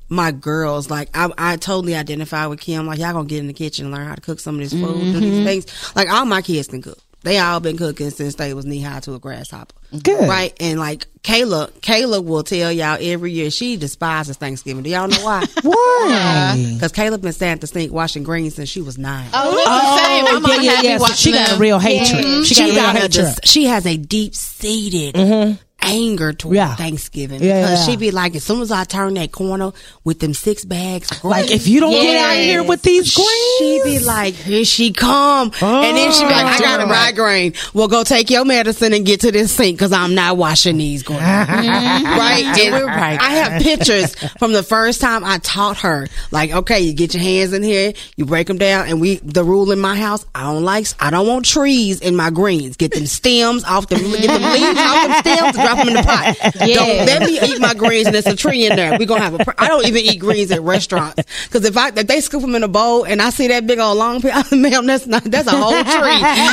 my 0.10 0.32
girls, 0.32 0.90
like 0.90 1.10
I, 1.14 1.30
I 1.38 1.56
totally 1.58 1.96
identify 1.96 2.46
with 2.48 2.60
Kim. 2.60 2.86
Like 2.88 3.00
y'all 3.00 3.14
gonna 3.14 3.28
get 3.28 3.40
in 3.40 3.48
the 3.48 3.54
kitchen 3.54 3.86
and 3.86 3.94
learn 3.94 4.08
how 4.08 4.16
to 4.16 4.22
cook 4.22 4.40
some 4.40 4.56
of 4.56 4.62
this 4.62 4.74
food, 4.74 5.14
do 5.14 5.20
these 5.20 5.44
things. 5.46 5.96
Like 5.96 6.10
all 6.12 6.26
my 6.26 6.42
kids 6.42 6.68
can 6.68 6.82
cook. 6.82 7.00
They 7.22 7.38
all 7.38 7.60
been 7.60 7.78
cooking 7.78 8.12
since 8.12 8.36
they 8.36 8.54
was 8.54 8.66
knee 8.66 8.82
high 8.82 9.02
to 9.02 9.14
a 9.14 9.20
grasshopper. 9.20 9.76
Good. 10.04 10.30
Right? 10.30 10.54
And 10.60 10.80
like 10.80 11.08
Kayla, 11.22 11.72
Kayla 11.82 12.24
will 12.24 12.44
tell 12.44 12.72
y'all 12.72 12.98
every 13.00 13.34
year 13.34 13.52
she 13.52 13.76
despises 13.76 14.38
Thanksgiving. 14.38 14.84
Do 14.84 14.90
y'all 14.90 15.08
know 15.08 15.24
why? 15.24 15.46
Why? 15.62 16.10
Uh-huh. 16.12 16.74
Because 16.74 16.94
Kayla 16.94 17.22
been 17.22 17.34
standing 17.34 17.56
at 17.56 17.62
the 17.62 17.68
sink 17.68 17.92
washing 17.92 18.24
greens 18.24 18.56
since 18.56 18.70
she 18.70 18.82
was 18.82 18.98
nine. 18.98 19.30
Oh, 19.34 19.52
listen, 19.52 19.66
oh, 19.68 19.98
same. 19.98 20.36
I'm 20.36 20.64
yeah, 20.64 20.72
yeah, 20.72 20.82
yeah. 20.82 20.98
So 20.98 21.02
watching 21.02 21.16
she 21.16 21.32
got 21.32 21.52
a 21.52 21.58
real 21.58 21.80
hatred. 21.80 22.46
She 22.46 22.56
got 22.56 22.70
a 22.70 22.72
real 22.72 22.82
got 22.82 22.96
a 22.96 23.00
hatred. 23.00 23.12
dis- 23.12 23.40
she 23.44 23.66
has 23.66 23.86
a 23.86 23.98
deep 23.98 24.36
seated 24.36 25.16
mm-hmm. 25.16 25.54
Anger 25.82 26.34
toward 26.34 26.56
Yeah. 26.56 26.76
Thanksgiving 26.76 27.42
Yeah, 27.42 27.62
because 27.62 27.88
yeah. 27.88 27.92
she 27.94 27.98
be 27.98 28.12
like, 28.12 28.36
as 28.36 28.44
soon 28.44 28.62
as 28.62 28.72
I 28.72 28.84
turn 28.84 29.14
that 29.16 29.32
corner 29.32 29.72
with 30.04 30.20
them 30.20 30.34
six 30.34 30.66
bags, 30.66 31.12
of 31.12 31.24
Like 31.24 31.52
if 31.52 31.68
you 31.68 31.80
don't 31.80 31.92
get 31.92 32.18
out 32.18 32.36
Yes. 32.36 32.46
here 32.46 32.64
with 32.64 32.82
these 32.82 33.14
greens, 33.14 33.58
she'd 33.60 33.82
be 33.84 34.00
like, 34.00 34.34
here 34.34 34.66
she 34.66 34.92
come, 34.94 35.52
and 35.62 35.98
then 35.98 36.12
she'd 36.12 36.28
be 36.28 36.34
like, 36.34 36.46
I 36.46 36.58
oh. 36.58 36.60
got 36.60 36.80
a 36.82 36.84
Oh. 36.84 36.88
migraine. 36.88 37.54
Well, 37.74 37.88
go 37.88 38.04
take 38.04 38.30
your 38.30 38.46
medicine 38.46 38.94
and 38.94 39.06
get 39.06 39.22
to 39.22 39.32
this 39.32 39.52
sink 39.54 39.78
because 39.78 39.92
I'm 39.92 40.16
not 40.16 40.38
washing 40.38 40.78
these 40.78 41.04
greens. 41.04 41.22
right? 41.24 42.44
And 42.60 42.86
Right. 42.86 43.20
I 43.22 43.30
have 43.36 43.62
pictures 43.62 44.16
from 44.40 44.52
the 44.54 44.64
first 44.64 45.02
time 45.02 45.24
I 45.24 45.38
taught 45.40 45.78
her. 45.80 46.08
Like, 46.32 46.52
okay, 46.52 46.80
you 46.80 46.94
get 46.94 47.14
your 47.14 47.24
hands 47.24 47.54
in 47.54 47.64
here, 47.64 47.94
you 48.16 48.26
break 48.26 48.48
them 48.48 48.58
down, 48.58 48.88
and 48.88 49.00
we. 49.02 49.18
The 49.24 49.44
rule 49.44 49.72
in 49.72 49.80
my 49.80 49.96
house, 49.96 50.26
I 50.34 50.44
don't 50.44 50.64
like, 50.64 50.88
I 51.00 51.10
don't 51.12 51.28
want 51.28 51.46
trees 51.46 52.00
in 52.00 52.16
my 52.16 52.30
greens. 52.30 52.78
Get 52.78 52.92
them 52.94 53.06
stems 53.06 53.64
off 53.64 53.88
them, 53.88 54.00
get 54.00 54.28
them 54.28 54.42
leaves 54.54 54.80
off 54.80 55.08
them 55.08 55.14
stems, 55.22 55.58
drop 55.76 55.86
them 55.86 55.88
in 55.90 55.94
the 55.96 56.04
pot. 56.04 56.36
Don't 56.54 57.06
let 57.06 57.22
me 57.22 57.40
eat 57.42 57.60
my 57.60 57.74
greens 57.74 58.08
and 58.08 58.16
there's 58.16 58.26
a 58.28 58.36
tree 58.36 58.66
in 58.66 58.76
there. 58.76 58.98
We 58.98 59.06
gonna 59.06 59.22
have 59.22 59.34
a. 59.40 59.44
pr- 59.46 59.52
I 59.58 59.68
don't 59.68 59.86
even 59.86 60.04
eat 60.04 60.18
greens 60.20 60.52
at 60.52 60.62
restaurants 60.62 61.24
because 61.46 61.66
if 61.66 61.78
I 61.78 61.90
if 61.90 62.08
they 62.08 62.22
scoop 62.22 62.42
them 62.42 62.56
in 62.56 62.64
a 62.64 62.68
bowl 62.68 63.04
and 63.06 63.22
I 63.22 63.30
see 63.30 63.48
that 63.48 63.68
big 63.68 63.80
old 63.80 63.98
long 63.98 64.22
piece, 64.22 64.52
ma'am, 64.52 64.86
that's 64.86 65.08
not 65.08 65.24
that's 65.24 65.48
a 65.48 65.52
whole 65.52 65.72
tree. 65.72 65.80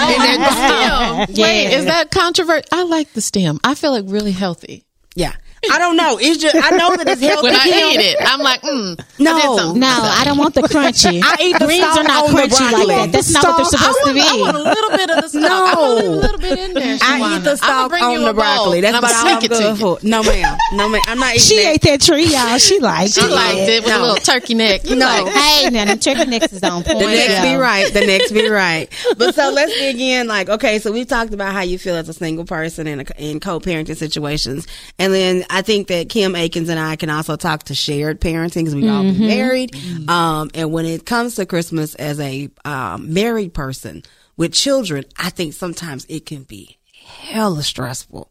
Oh, 0.08 1.24
Stem. 1.26 1.42
Wait, 1.42 1.72
is 1.74 1.84
that 1.86 2.10
controversial? 2.10 2.66
I 2.72 2.82
like 2.84 3.12
the 3.12 3.20
stem. 3.20 3.58
I 3.64 3.74
feel 3.74 3.90
like 3.92 4.04
really 4.06 4.32
healthy. 4.32 4.84
yeah, 5.14 5.34
I 5.72 5.78
don't 5.78 5.96
know. 5.96 6.18
It's 6.20 6.40
just 6.40 6.54
I 6.54 6.70
know 6.76 6.96
that 6.96 7.08
it's 7.08 7.20
healthy. 7.20 7.42
When 7.48 7.54
I 7.56 7.64
Kim. 7.64 8.00
eat 8.00 8.04
it, 8.04 8.16
I'm 8.20 8.40
like, 8.40 8.60
mm. 8.62 8.98
No. 9.18 9.34
I. 9.36 9.72
No, 9.74 9.86
I 9.88 10.22
don't 10.24 10.38
want 10.38 10.54
the 10.54 10.62
crunchy. 10.62 11.20
I 11.24 11.36
eat 11.42 11.58
the 11.58 11.64
greens 11.66 11.82
stalk 11.84 11.98
are 11.98 12.04
not 12.04 12.24
crunchy 12.30 12.60
like 12.60 12.70
broccoli. 12.70 12.86
that. 12.94 13.12
That's 13.12 13.30
not 13.32 13.44
what 13.44 13.56
they're 13.56 13.64
Stalk- 13.66 13.80
supposed 13.80 14.06
to 14.06 14.14
be. 14.14 14.20
I 14.20 14.36
want 14.36 14.56
a 14.56 14.62
little 14.62 14.90
bit 14.90 15.10
of 15.10 15.16
the 15.22 15.28
stalk. 15.28 15.42
No. 15.42 15.66
I 15.66 15.74
want 15.74 16.06
a 16.06 16.10
little 16.10 16.38
bit 16.38 16.58
in 16.58 16.74
there. 16.74 16.98
I 17.02 17.36
eat 17.38 17.44
the 17.44 17.50
Shawana. 17.56 17.62
I'ma 17.62 17.88
stalk 17.88 17.92
on 18.02 18.22
the 18.24 18.34
broccoli. 18.34 18.80
That's 18.80 18.94
and 18.96 19.04
about 19.04 19.14
all 19.14 19.20
I'ma 19.26 19.30
I'm 19.36 19.40
sneak 19.40 19.50
it 19.50 19.54
to 19.56 19.62
good 19.62 19.70
you. 19.70 19.96
for. 19.96 19.98
No, 20.06 20.22
ma'am. 20.22 20.58
No, 20.74 20.88
ma'am. 20.88 21.02
I'm 21.08 21.18
not 21.18 21.34
eating 21.34 21.40
she 21.42 21.56
that. 21.64 21.74
ate 21.74 21.80
that 21.82 22.00
tree, 22.00 22.24
y'all. 22.26 22.58
She 22.58 22.78
liked 22.78 23.12
She 23.14 23.20
it. 23.20 23.24
She 23.24 23.30
liked 23.34 23.58
it 23.58 23.82
with 23.84 23.92
No. 23.92 23.98
a 23.98 24.02
little 24.02 24.16
turkey 24.16 24.54
neck. 24.54 24.84
You 24.84 24.96
No. 24.96 25.06
like, 25.06 25.26
hey, 25.32 25.70
now 25.70 25.84
the 25.86 25.96
turkey 25.96 26.26
necks 26.26 26.52
is 26.52 26.62
on 26.62 26.84
point. 26.84 26.98
The 27.00 27.06
next 27.06 27.42
be 27.42 27.54
right. 27.56 27.92
The 27.92 28.06
next 28.06 28.32
be 28.32 28.48
right. 28.48 28.88
But 29.16 29.34
so 29.34 29.50
let's 29.50 29.72
dig 29.72 29.98
in. 30.00 30.26
Like, 30.28 30.48
okay, 30.48 30.78
so 30.78 30.92
we 30.92 31.04
talked 31.04 31.32
about 31.32 31.52
how 31.54 31.62
you 31.62 31.78
feel 31.78 31.96
as 31.96 32.08
a 32.08 32.12
single 32.12 32.44
person 32.44 32.86
in, 32.86 33.00
in 33.18 33.40
co-parenting 33.40 33.96
situations, 33.96 34.66
and 34.98 35.12
then 35.14 35.44
I 35.50 35.62
think 35.62 35.88
that 35.88 36.08
Kim 36.08 36.34
Atkins 36.34 36.68
and 36.68 36.78
I 36.78 36.96
can 36.96 37.10
also 37.10 37.36
talk 37.36 37.64
to 37.64 37.74
shared 37.74 38.20
parenting 38.20 38.54
because 38.64 38.74
we've 38.74 38.90
all 38.90 39.02
been 39.02 39.18
married. 39.26 39.74
Um, 40.08 40.50
and 40.54 40.72
when 40.72 40.86
it 40.86 41.06
comes 41.06 41.36
to 41.36 41.46
Christmas 41.46 41.94
as 41.94 42.20
a 42.20 42.48
um, 42.64 43.12
married 43.12 43.54
person 43.54 44.02
with 44.36 44.52
children, 44.52 45.04
I 45.16 45.30
think 45.30 45.54
sometimes 45.54 46.04
it 46.08 46.26
can 46.26 46.42
be 46.44 46.78
hella 47.04 47.62
stressful, 47.62 48.30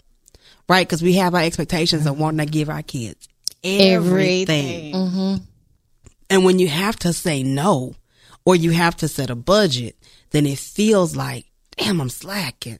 right? 0.69 0.87
Because 0.87 1.01
we 1.01 1.13
have 1.13 1.33
our 1.35 1.41
expectations 1.41 2.05
of 2.05 2.19
wanting 2.19 2.45
to 2.45 2.51
give 2.51 2.69
our 2.69 2.83
kids 2.83 3.27
everything. 3.63 4.93
Everything. 4.93 5.47
And 6.29 6.43
when 6.45 6.59
you 6.59 6.67
have 6.67 6.97
to 6.99 7.13
say 7.13 7.43
no 7.43 7.95
or 8.45 8.55
you 8.55 8.71
have 8.71 8.95
to 8.97 9.07
set 9.07 9.29
a 9.29 9.35
budget, 9.35 9.95
then 10.31 10.45
it 10.45 10.59
feels 10.59 11.15
like, 11.15 11.45
damn, 11.77 12.01
I'm 12.01 12.09
slacking. 12.09 12.79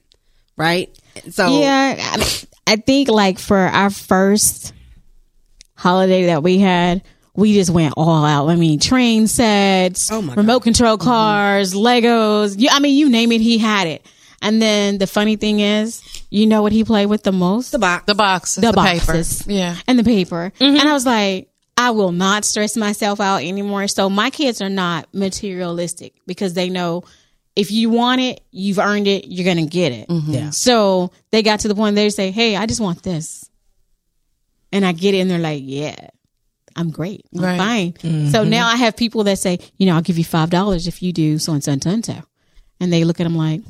Right? 0.56 0.96
So, 1.30 1.60
Yeah, 1.60 2.16
I, 2.66 2.76
think 2.76 3.08
like 3.08 3.38
for 3.38 3.58
our 3.58 3.90
first 3.90 4.72
holiday 5.74 6.26
that 6.26 6.42
we 6.42 6.58
had, 6.58 7.02
we 7.34 7.54
just 7.54 7.70
went 7.70 7.94
all 7.96 8.24
out. 8.24 8.48
I 8.48 8.56
mean, 8.56 8.78
train 8.78 9.26
sets, 9.26 10.10
Oh 10.10 10.22
my 10.22 10.34
remote 10.34 10.60
control 10.60 10.96
mm-hmm. 10.96 11.08
cars, 11.08 11.74
Legos. 11.74 12.58
You, 12.58 12.68
I 12.72 12.80
mean, 12.80 12.96
you 12.96 13.08
name 13.08 13.32
it, 13.32 13.40
he 13.40 13.58
had 13.58 13.86
it. 13.86 14.06
And 14.42 14.60
then 14.60 14.98
the 14.98 15.06
funny 15.06 15.36
thing 15.36 15.60
is, 15.60 16.02
you 16.30 16.46
know 16.46 16.62
what 16.62 16.72
he 16.72 16.84
played 16.84 17.06
with 17.06 17.22
the 17.22 17.32
most? 17.32 17.72
the 17.72 17.78
box. 17.78 18.04
the 18.06 18.14
box, 18.14 18.54
the, 18.54 18.60
the, 18.62 18.72
boxes. 18.72 19.42
paper. 19.42 19.52
Yeah. 19.52 19.76
And 19.86 19.98
the 19.98 20.04
paper. 20.04 20.52
Mm-hmm. 20.58 20.76
And 20.76 20.88
I 20.88 20.92
was 20.92 21.06
like, 21.06 21.48
I 21.76 21.90
will 21.90 22.12
not 22.12 22.44
stress 22.44 22.76
myself 22.76 23.20
out 23.20 23.42
anymore. 23.42 23.86
So 23.88 24.08
my 24.08 24.30
kids 24.30 24.62
are 24.62 24.70
not 24.70 25.08
materialistic 25.12 26.14
because 26.26 26.54
they 26.54 26.70
know 26.70 27.04
if 27.56 27.70
you 27.72 27.90
want 27.90 28.20
it, 28.20 28.42
you've 28.52 28.78
earned 28.78 29.08
it, 29.08 29.26
you're 29.28 29.44
going 29.44 29.64
to 29.64 29.70
get 29.70 29.90
it. 29.92 30.08
Mm-hmm. 30.08 30.30
Yeah. 30.32 30.50
So 30.50 31.10
they 31.30 31.42
got 31.42 31.60
to 31.60 31.68
the 31.68 31.74
point 31.74 31.96
they 31.96 32.10
say, 32.10 32.30
Hey, 32.30 32.54
I 32.56 32.66
just 32.66 32.80
want 32.80 33.02
this. 33.02 33.48
And 34.72 34.84
I 34.84 34.92
get 34.92 35.14
it 35.14 35.18
and 35.20 35.30
they're 35.30 35.38
like, 35.38 35.62
Yeah, 35.64 36.08
I'm 36.76 36.90
great. 36.90 37.24
I'm 37.34 37.42
Right. 37.42 37.56
fine. 37.58 37.94
So 38.30 38.40
mm-hmm. 38.42 38.50
now 38.50 38.68
I 38.68 38.76
have 38.76 38.96
people 38.96 39.24
that 39.24 39.38
say, 39.38 39.58
you 39.78 39.86
know, 39.86 39.94
I'll 39.94 40.02
give 40.02 40.18
you 40.18 40.24
five 40.24 40.50
dollars 40.50 40.86
if 40.86 41.02
you 41.02 41.12
do 41.12 41.38
so 41.38 41.52
and 41.54 41.64
so 41.64 41.72
and 41.72 41.82
so 41.82 41.90
and 41.90 42.04
so. 42.04 42.22
And 42.78 42.92
they 42.92 43.04
look 43.04 43.20
at 43.20 43.24
them 43.24 43.36
like, 43.36 43.62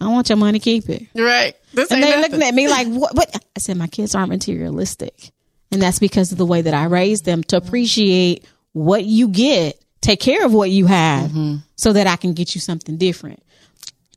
I 0.00 0.08
want 0.08 0.28
your 0.28 0.36
money, 0.36 0.58
keep 0.58 0.88
it. 0.88 1.06
Right. 1.14 1.54
This 1.72 1.90
And 1.92 2.02
they 2.02 2.10
nothing. 2.10 2.22
looking 2.32 2.42
at 2.48 2.54
me 2.54 2.68
like, 2.68 2.88
what, 2.88 3.14
what? 3.14 3.34
I 3.56 3.60
said, 3.60 3.76
my 3.76 3.86
kids 3.86 4.14
aren't 4.14 4.28
materialistic. 4.30 5.30
And 5.70 5.80
that's 5.80 5.98
because 6.00 6.32
of 6.32 6.38
the 6.38 6.44
way 6.44 6.60
that 6.62 6.74
I 6.74 6.84
raised 6.84 7.24
them 7.24 7.42
to 7.44 7.56
appreciate 7.56 8.44
what 8.72 9.04
you 9.04 9.28
get, 9.28 9.80
take 10.06 10.20
care 10.20 10.46
of 10.46 10.52
what 10.52 10.70
you 10.70 10.86
have 10.86 11.30
mm-hmm. 11.30 11.56
so 11.74 11.92
that 11.92 12.06
I 12.06 12.16
can 12.16 12.32
get 12.32 12.54
you 12.54 12.60
something 12.60 12.96
different. 12.96 13.42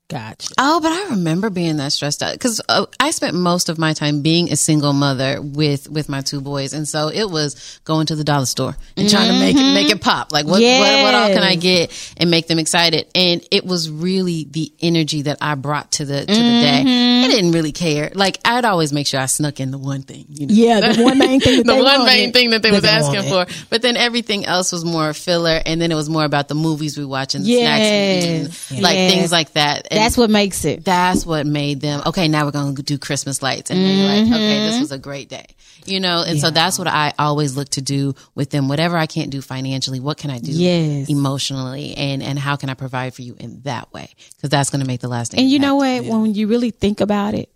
Gotcha. 0.10 0.55
Oh, 0.57 0.80
but 0.82 0.91
I 0.91 1.10
remember 1.12 1.51
being 1.51 1.78
that 1.78 1.91
stressed 1.91 2.24
out 2.24 2.34
because 2.34 2.60
uh, 2.68 2.88
I 2.99 3.12
spent 3.12 3.36
most 3.36 3.70
of 3.70 3.78
my 3.78 3.93
time 3.93 4.24
being 4.24 4.51
a 4.51 4.55
single 4.55 4.91
mother 4.91 5.39
with 5.39 5.88
with 5.88 6.10
my 6.10 6.22
two 6.22 6.41
boys, 6.41 6.74
and 6.74 6.88
so 6.88 7.10
it 7.10 7.30
was 7.30 7.80
going 7.84 8.07
to 8.07 8.16
the 8.16 8.24
dollar 8.24 8.47
store 8.47 8.76
and 8.97 9.07
trying 9.07 9.32
to 9.32 9.39
make 9.39 9.55
it 9.55 9.74
make 9.76 9.89
it 9.91 10.01
pop. 10.01 10.32
Like 10.32 10.45
what, 10.47 10.64
what 10.64 11.03
what 11.03 11.14
all 11.14 11.28
can 11.30 11.43
I 11.43 11.55
get 11.55 12.14
and 12.18 12.32
make 12.32 12.47
them 12.47 12.57
excited? 12.57 13.05
And 13.14 13.45
it 13.51 13.64
was 13.66 13.91
really 13.91 14.45
the 14.49 14.74
energy 14.82 15.22
that 15.24 15.38
I 15.41 15.53
brought 15.53 15.91
to 15.93 16.05
the 16.05 16.22
to 16.22 16.26
the 16.26 16.34
day. 16.34 16.84
I 17.24 17.28
didn't 17.28 17.51
really 17.51 17.72
care. 17.72 18.10
Like 18.16 18.39
I'd 18.43 18.66
always 18.66 18.91
make 18.91 19.05
sure 19.05 19.20
I 19.20 19.28
snuck 19.28 19.60
in 19.60 19.70
the 19.70 19.78
one 19.78 20.01
thing. 20.01 20.26
You 20.30 20.47
know? 20.47 20.53
Yeah, 20.55 20.91
the 20.91 21.03
one 21.03 21.20
main 21.20 21.39
thing 21.39 21.57
that 21.57 21.66
the 21.68 21.74
they 21.74 21.82
one 21.84 21.99
wanted. 21.99 22.05
main 22.05 22.32
thing 22.34 22.49
that 22.49 22.64
they 22.64 22.72
was 22.72 22.84
asking 22.84 23.30
wanted. 23.30 23.53
for. 23.53 23.68
But 23.70 23.84
then 23.84 23.95
everything 23.95 24.43
else 24.47 24.72
was 24.72 24.84
more 24.84 25.14
filler, 25.14 25.62
and 25.64 25.80
then 25.80 25.91
it 25.91 25.95
was 25.95 26.10
more 26.10 26.26
about 26.26 26.47
the 26.47 26.55
movies 26.55 26.97
we 26.97 27.05
watch 27.05 27.36
and 27.36 27.45
the 27.45 27.60
snacks 27.60 27.84
we 27.84 28.74
eat, 28.74 28.78
and 28.78 28.82
like 28.82 28.95
things 29.12 29.32
like 29.32 29.53
that. 29.53 29.88
And 29.91 29.99
That's 30.00 30.18
what 30.18 30.30
makes 30.30 30.66
it. 30.66 30.84
that's 30.86 31.26
what 31.26 31.45
made 31.45 31.82
them 31.82 32.02
okay. 32.08 32.28
Now 32.28 32.45
we're 32.45 32.52
going 32.52 32.76
to 32.76 32.84
do 32.84 32.97
Christmas 32.97 33.41
lights, 33.41 33.70
and 33.72 33.80
they're 33.80 34.08
like, 34.08 34.28
okay, 34.34 34.39
Mm-hmm. 34.60 34.66
this 34.72 34.80
was 34.80 34.91
a 34.91 34.97
great 34.97 35.30
day, 35.30 35.45
you 35.86 36.00
know. 36.00 36.24
And 36.26 36.39
so 36.39 36.50
that's 36.52 36.78
what 36.80 36.88
I 36.88 37.14
always 37.20 37.56
look 37.56 37.70
to 37.70 37.82
do 37.82 38.14
with 38.36 38.50
them. 38.50 38.68
Whatever 38.68 38.97
I 38.97 39.06
can't 39.06 39.30
do 39.30 39.41
financially, 39.41 40.00
what 40.00 40.18
can 40.18 40.30
I 40.32 40.39
do 40.39 40.52
Yes. 40.52 41.10
emotionally, 41.10 41.93
and 41.95 42.22
and 42.24 42.38
how 42.39 42.56
can 42.56 42.70
I 42.70 42.74
provide 42.74 43.14
for 43.14 43.22
you 43.22 43.36
in 43.39 43.62
that 43.64 43.91
way? 43.93 44.10
Because 44.36 44.50
that's 44.50 44.70
going 44.70 44.82
to 44.82 44.88
make 44.88 45.02
the 45.02 45.08
lasting. 45.08 45.39
And 45.39 45.50
you 45.50 45.60
know 45.60 45.82
impact. 45.82 46.10
what? 46.10 46.22
When 46.22 46.34
you 46.34 46.47
really 46.47 46.72
think 46.72 47.02
about 47.02 47.34
it, 47.34 47.50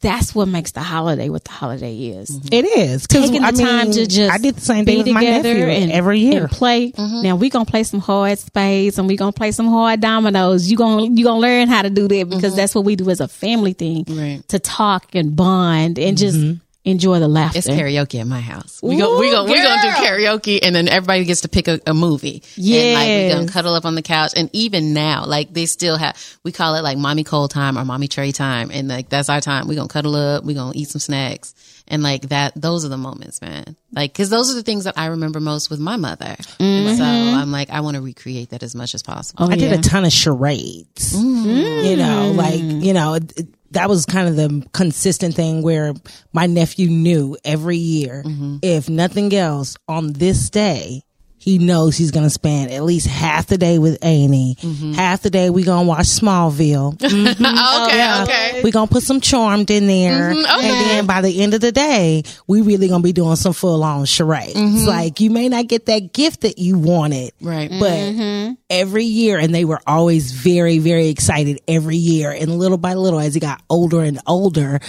that's 0.00 0.34
what 0.34 0.48
makes 0.48 0.72
the 0.72 0.82
holiday 0.82 1.30
what 1.30 1.44
the 1.44 1.50
holiday 1.50 1.96
is. 1.96 2.30
Mm-hmm. 2.30 2.52
It 2.52 2.64
is 2.66 3.06
Taking 3.06 3.40
the 3.40 3.48
I 3.48 3.52
mean, 3.52 3.66
time 3.66 3.90
to 3.92 4.06
just 4.06 4.30
I 4.32 4.36
did 4.36 4.56
the 4.56 4.60
same 4.60 4.84
thing 4.84 5.02
be 5.02 5.02
with 5.04 5.14
my 5.14 5.22
nephew 5.22 5.64
and 5.64 5.90
every 5.90 6.20
year. 6.20 6.42
and 6.42 6.50
play. 6.50 6.92
Mm-hmm. 6.92 7.22
Now 7.22 7.36
we 7.36 7.48
gonna 7.48 7.64
play 7.64 7.84
some 7.84 8.00
hard 8.00 8.38
spades 8.38 8.98
and 8.98 9.08
we 9.08 9.16
gonna 9.16 9.32
play 9.32 9.50
some 9.50 9.66
hard 9.68 10.00
dominoes. 10.00 10.70
You 10.70 10.76
gonna 10.76 11.04
you 11.04 11.24
gonna 11.24 11.40
learn 11.40 11.68
how 11.68 11.82
to 11.82 11.90
do 11.90 12.06
that 12.06 12.28
because 12.28 12.52
mm-hmm. 12.52 12.56
that's 12.56 12.74
what 12.74 12.84
we 12.84 12.96
do 12.96 13.08
as 13.08 13.20
a 13.20 13.28
family 13.28 13.72
thing 13.72 14.04
Right. 14.08 14.42
to 14.48 14.58
talk 14.58 15.14
and 15.14 15.34
bond 15.34 15.98
and 15.98 16.18
just 16.18 16.38
enjoy 16.84 17.18
the 17.18 17.28
laughter. 17.28 17.58
It's 17.58 17.68
karaoke 17.68 18.20
at 18.20 18.26
my 18.26 18.40
house. 18.40 18.80
We 18.82 18.96
go, 18.96 19.18
we 19.18 19.30
go, 19.30 19.44
we 19.44 19.54
gonna 19.62 19.82
do 19.82 19.88
karaoke, 19.88 20.60
and 20.62 20.74
then 20.74 20.88
everybody 20.88 21.24
gets 21.24 21.42
to 21.42 21.48
pick 21.48 21.68
a, 21.68 21.80
a 21.86 21.92
movie. 21.94 22.42
and 22.56 22.64
like 22.64 22.64
we 22.64 22.64
Yes. 22.66 23.34
gonna 23.34 23.48
cuddle 23.48 23.74
up 23.74 23.84
on 23.84 23.94
the 23.94 24.02
couch. 24.02 24.32
And 24.36 24.48
even 24.52 24.94
now, 24.94 25.26
like 25.26 25.52
they 25.52 25.66
still 25.66 25.96
have, 25.96 26.16
we 26.44 26.52
call 26.52 26.74
it 26.76 26.82
like 26.82 26.96
mommy 26.98 27.24
cold 27.24 27.50
time 27.50 27.76
or 27.78 27.84
mommy 27.84 28.08
tray 28.08 28.32
time, 28.32 28.70
and 28.72 28.88
like 28.88 29.08
that's 29.08 29.28
our 29.28 29.40
time. 29.40 29.68
We 29.68 29.74
gonna 29.76 29.88
cuddle 29.88 30.14
up. 30.14 30.44
We 30.44 30.54
gonna 30.54 30.72
eat 30.74 30.88
some 30.88 31.00
snacks, 31.00 31.54
and 31.88 32.02
like 32.02 32.28
that. 32.28 32.52
Those 32.56 32.84
are 32.84 32.88
the 32.88 32.96
moments, 32.96 33.40
man. 33.42 33.76
Like 33.92 34.12
because 34.12 34.30
those 34.30 34.50
are 34.50 34.54
the 34.54 34.62
things 34.62 34.84
that 34.84 34.96
I 34.98 35.06
remember 35.06 35.40
most 35.40 35.70
with 35.70 35.80
my 35.80 35.96
mother. 35.96 36.36
And 36.60 36.96
so 36.96 37.04
mm-hmm. 37.04 37.34
I'm 37.36 37.50
like, 37.52 37.70
I 37.70 37.80
want 37.80 37.96
to 37.96 38.02
recreate 38.02 38.50
that 38.50 38.62
as 38.62 38.74
much 38.74 38.94
as 38.94 39.02
possible. 39.02 39.44
Oh, 39.44 39.50
I 39.50 39.56
did 39.56 39.72
a 39.72 39.82
ton 39.82 40.04
of 40.04 40.12
charades. 40.12 41.14
Mm-hmm. 41.16 41.84
You 41.86 41.96
know, 41.96 42.32
like, 42.32 42.60
you 42.60 42.92
know, 42.92 43.14
it- 43.14 43.32
it- 43.38 43.48
that 43.72 43.88
was 43.88 44.06
kind 44.06 44.28
of 44.28 44.36
the 44.36 44.66
consistent 44.72 45.34
thing 45.34 45.62
where 45.62 45.94
my 46.32 46.46
nephew 46.46 46.88
knew 46.88 47.36
every 47.44 47.76
year, 47.76 48.22
mm-hmm. 48.24 48.56
if 48.62 48.88
nothing 48.88 49.34
else, 49.34 49.76
on 49.86 50.12
this 50.14 50.50
day, 50.50 51.02
he 51.38 51.58
knows 51.58 51.96
he's 51.96 52.10
going 52.10 52.26
to 52.26 52.30
spend 52.30 52.70
at 52.72 52.82
least 52.82 53.06
half 53.06 53.46
the 53.46 53.56
day 53.56 53.78
with 53.78 54.04
Annie. 54.04 54.56
Half 54.94 55.22
the 55.22 55.30
day 55.30 55.50
we 55.50 55.62
going 55.62 55.84
to 55.84 55.88
watch 55.88 56.06
Smallville. 56.06 56.94
okay, 57.86 58.22
okay. 58.22 58.62
we 58.62 58.70
going 58.70 58.88
to 58.88 58.92
put 58.92 59.04
some 59.04 59.20
Charmed 59.20 59.70
in 59.70 59.86
there. 59.86 60.32
Mm-hmm, 60.32 60.58
okay. 60.58 60.68
And 60.68 60.90
then 60.90 61.06
by 61.06 61.20
the 61.20 61.42
end 61.42 61.54
of 61.54 61.60
the 61.60 61.72
day, 61.72 62.24
we 62.46 62.60
really 62.62 62.88
going 62.88 63.02
to 63.02 63.06
be 63.06 63.12
doing 63.12 63.36
some 63.36 63.52
full 63.52 63.84
on 63.84 64.04
charades. 64.04 64.54
Mm-hmm. 64.54 64.86
Like 64.86 65.20
you 65.20 65.30
may 65.30 65.48
not 65.48 65.68
get 65.68 65.86
that 65.86 66.12
gift 66.12 66.40
that 66.40 66.58
you 66.58 66.76
wanted. 66.78 67.32
Right. 67.40 67.70
But 67.70 68.56
every 68.68 69.04
year, 69.04 69.38
and 69.38 69.54
they 69.54 69.64
were 69.64 69.80
always 69.86 70.32
very, 70.32 70.78
very 70.78 71.08
excited 71.08 71.60
every 71.68 71.96
year. 71.96 72.30
And 72.30 72.58
little 72.58 72.78
by 72.78 72.94
little, 72.94 73.20
as 73.20 73.34
he 73.34 73.40
got 73.40 73.62
older 73.70 74.02
and 74.02 74.20
older, 74.26 74.80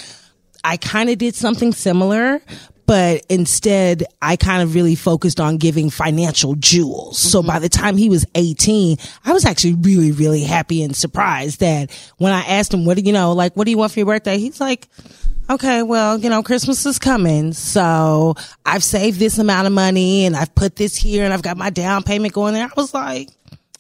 I 0.64 0.78
kind 0.78 1.10
of 1.10 1.18
did 1.18 1.36
something 1.36 1.72
similar, 1.74 2.42
but 2.90 3.24
instead 3.30 4.04
I 4.20 4.36
kind 4.36 4.64
of 4.64 4.74
really 4.74 4.96
focused 4.96 5.40
on 5.40 5.58
giving 5.58 5.92
financial 5.92 6.56
jewels. 6.56 7.20
So 7.20 7.38
mm-hmm. 7.38 7.48
by 7.48 7.60
the 7.60 7.70
time 7.70 7.98
he 7.98 8.10
was 8.10 8.26
18, 8.34 8.98
I 9.24 9.32
was 9.32 9.46
actually 9.46 9.76
really, 9.76 10.12
really 10.12 10.42
happy 10.42 10.82
and 10.82 10.96
surprised 10.96 11.60
that 11.60 11.92
when 12.18 12.34
I 12.34 12.40
asked 12.40 12.74
him, 12.74 12.86
what 12.86 12.98
do 12.98 13.04
you 13.04 13.14
know, 13.14 13.34
like, 13.34 13.56
what 13.56 13.66
do 13.66 13.72
you 13.72 13.78
want 13.78 13.92
for 13.92 14.00
your 14.00 14.08
birthday? 14.08 14.40
He's 14.40 14.60
like, 14.60 14.88
okay, 15.52 15.84
well, 15.84 16.18
you 16.18 16.32
know, 16.32 16.42
Christmas 16.42 16.84
is 16.88 16.98
coming. 16.98 17.54
So 17.54 18.34
I've 18.66 18.84
saved 18.84 19.20
this 19.20 19.38
amount 19.38 19.68
of 19.68 19.74
money 19.74 20.26
and 20.26 20.36
I've 20.36 20.56
put 20.56 20.76
this 20.76 20.96
here 20.96 21.24
and 21.24 21.32
I've 21.32 21.44
got 21.44 21.58
my 21.58 21.70
down 21.70 22.02
payment 22.02 22.34
going 22.34 22.56
there. 22.56 22.66
I 22.66 22.74
was 22.76 22.92
like, 22.92 23.30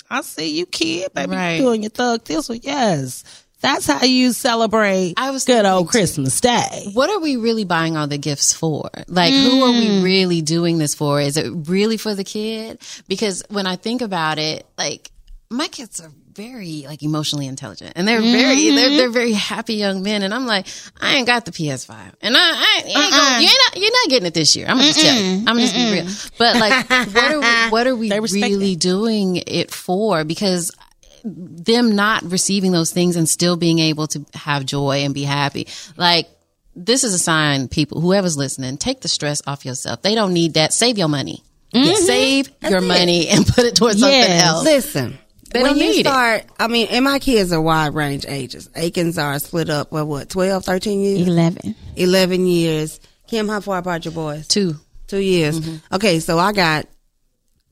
I 0.07 0.22
see 0.22 0.55
you, 0.55 0.68
kid, 0.68 1.16
baby, 1.16 1.36
Right. 1.36 1.55
you 1.55 1.64
doing 1.64 1.82
your 1.82 1.89
thug 1.89 2.26
this 2.26 2.47
one. 2.47 2.60
Yes. 2.62 3.24
That's 3.62 3.86
how 3.86 4.03
you 4.05 4.32
celebrate 4.32 5.16
I 5.18 5.32
was 5.32 5.45
good 5.45 5.66
old. 5.66 5.89
Christmas 5.89 6.39
Day. 6.39 6.91
what 6.93 7.10
are 7.10 7.20
we 7.20 7.36
really 7.36 7.66
buying 7.66 7.97
all 7.97 8.07
the 8.07 8.18
gifts 8.18 8.53
for? 8.53 8.89
Like, 9.07 9.34
who 9.34 9.64
are 9.64 9.72
we 9.72 9.88
mm. 9.88 10.03
really 10.03 10.41
doing 10.41 10.78
this 10.78 10.95
for? 10.95 11.20
Is 11.20 11.38
it 11.38 11.51
really 11.68 11.97
for 11.97 12.16
the 12.16 12.24
kid? 12.24 12.80
Because 13.07 13.43
when 13.49 13.68
I 13.68 13.76
think 13.76 14.01
about 14.01 14.39
it, 14.39 14.66
like, 14.78 15.12
my 15.49 15.68
kids 15.68 15.99
are 15.99 16.12
very 16.34 16.86
like 16.88 17.03
emotionally 17.03 17.47
intelligent 17.47 17.91
and 17.97 18.07
they're 18.07 18.22
very 18.22 18.55
mm-hmm. 18.55 18.76
they're, 18.76 18.89
they're 18.91 19.10
very 19.10 19.34
happy 19.34 19.74
young 19.74 20.01
men 20.01 20.24
and 20.24 20.34
I'm 20.34 20.45
like 20.45 20.68
I 21.01 21.16
ain't 21.16 21.28
got 21.28 21.43
the 21.43 21.51
PS5 21.51 22.14
and 22.22 22.38
I, 22.38 22.39
I 22.39 22.82
ain't 22.86 22.93
gonna, 22.93 23.05
uh-uh. 23.05 23.39
you're 23.39 23.49
not 23.49 23.78
you're 23.78 23.91
not 23.91 24.10
getting 24.10 24.28
it 24.28 24.34
this 24.34 24.55
year 24.55 24.68
I'm 24.68 24.78
gonna 24.78 24.88
just 24.88 25.01
tell 25.01 25.22
you 25.22 25.39
I'm 25.39 25.45
gonna 25.45 25.62
just 25.62 25.76
be 25.76 25.91
real 25.91 26.07
but 26.38 26.55
like 26.55 26.89
what 27.12 27.34
are 27.34 27.39
we 27.39 28.10
what 28.10 28.12
are 28.14 28.22
we 28.34 28.41
really 28.41 28.76
doing 28.78 29.41
it 29.47 29.72
for 29.72 30.24
because 30.24 30.72
them 31.24 31.96
not 31.96 32.24
receiving 32.24 32.72
those 32.72 32.92
things 32.92 33.16
and 33.16 33.28
still 33.28 33.58
being 33.58 33.80
able 33.80 34.08
to 34.08 34.26
have 34.34 34.66
joy 34.66 35.04
and 35.04 35.14
be 35.14 35.24
happy. 35.24 35.68
Like, 35.98 36.30
this 36.76 37.04
is 37.04 37.14
a 37.14 37.20
sign, 37.20 37.68
people, 37.68 38.00
whoever's 38.02 38.38
listening, 38.38 38.78
take 38.78 39.02
the 39.02 39.08
stress 39.08 39.42
off 39.46 39.66
yourself. 39.66 40.02
They 40.02 40.16
don't 40.16 40.34
need 40.34 40.54
that. 40.54 40.74
Save 40.74 40.98
your 40.98 41.10
money. 41.10 41.44
Save 41.74 42.50
your 42.68 42.82
money 42.82 43.28
and 43.28 43.46
put 43.46 43.66
it 43.66 43.76
towards 43.76 44.00
something 44.00 44.20
else. 44.20 44.64
Listen. 44.64 45.18
They 45.52 45.64
when 45.64 45.72
don't 45.72 45.80
you 45.80 45.92
need 45.92 46.00
it. 46.02 46.06
start, 46.06 46.46
I 46.60 46.68
mean, 46.68 46.88
and 46.92 47.04
my 47.04 47.18
kids 47.18 47.52
are 47.52 47.60
wide 47.62 47.96
range 47.96 48.26
ages. 48.28 48.70
Atkins 48.76 49.18
are 49.18 49.38
split 49.40 49.70
up, 49.70 49.92
what, 49.92 50.06
what, 50.06 50.30
12, 50.30 50.64
13 50.64 51.02
years? 51.02 51.28
11. 51.28 51.76
11 51.96 52.46
years. 52.46 53.00
Kim, 53.28 53.48
how 53.48 53.60
far 53.60 53.80
apart 53.80 54.06
your 54.06 54.14
boys? 54.14 54.48
Two. 54.48 54.76
Two 55.08 55.18
years. 55.18 55.60
Mm-hmm. 55.60 55.96
Okay, 55.96 56.20
so 56.20 56.38
I 56.38 56.54
got 56.54 56.86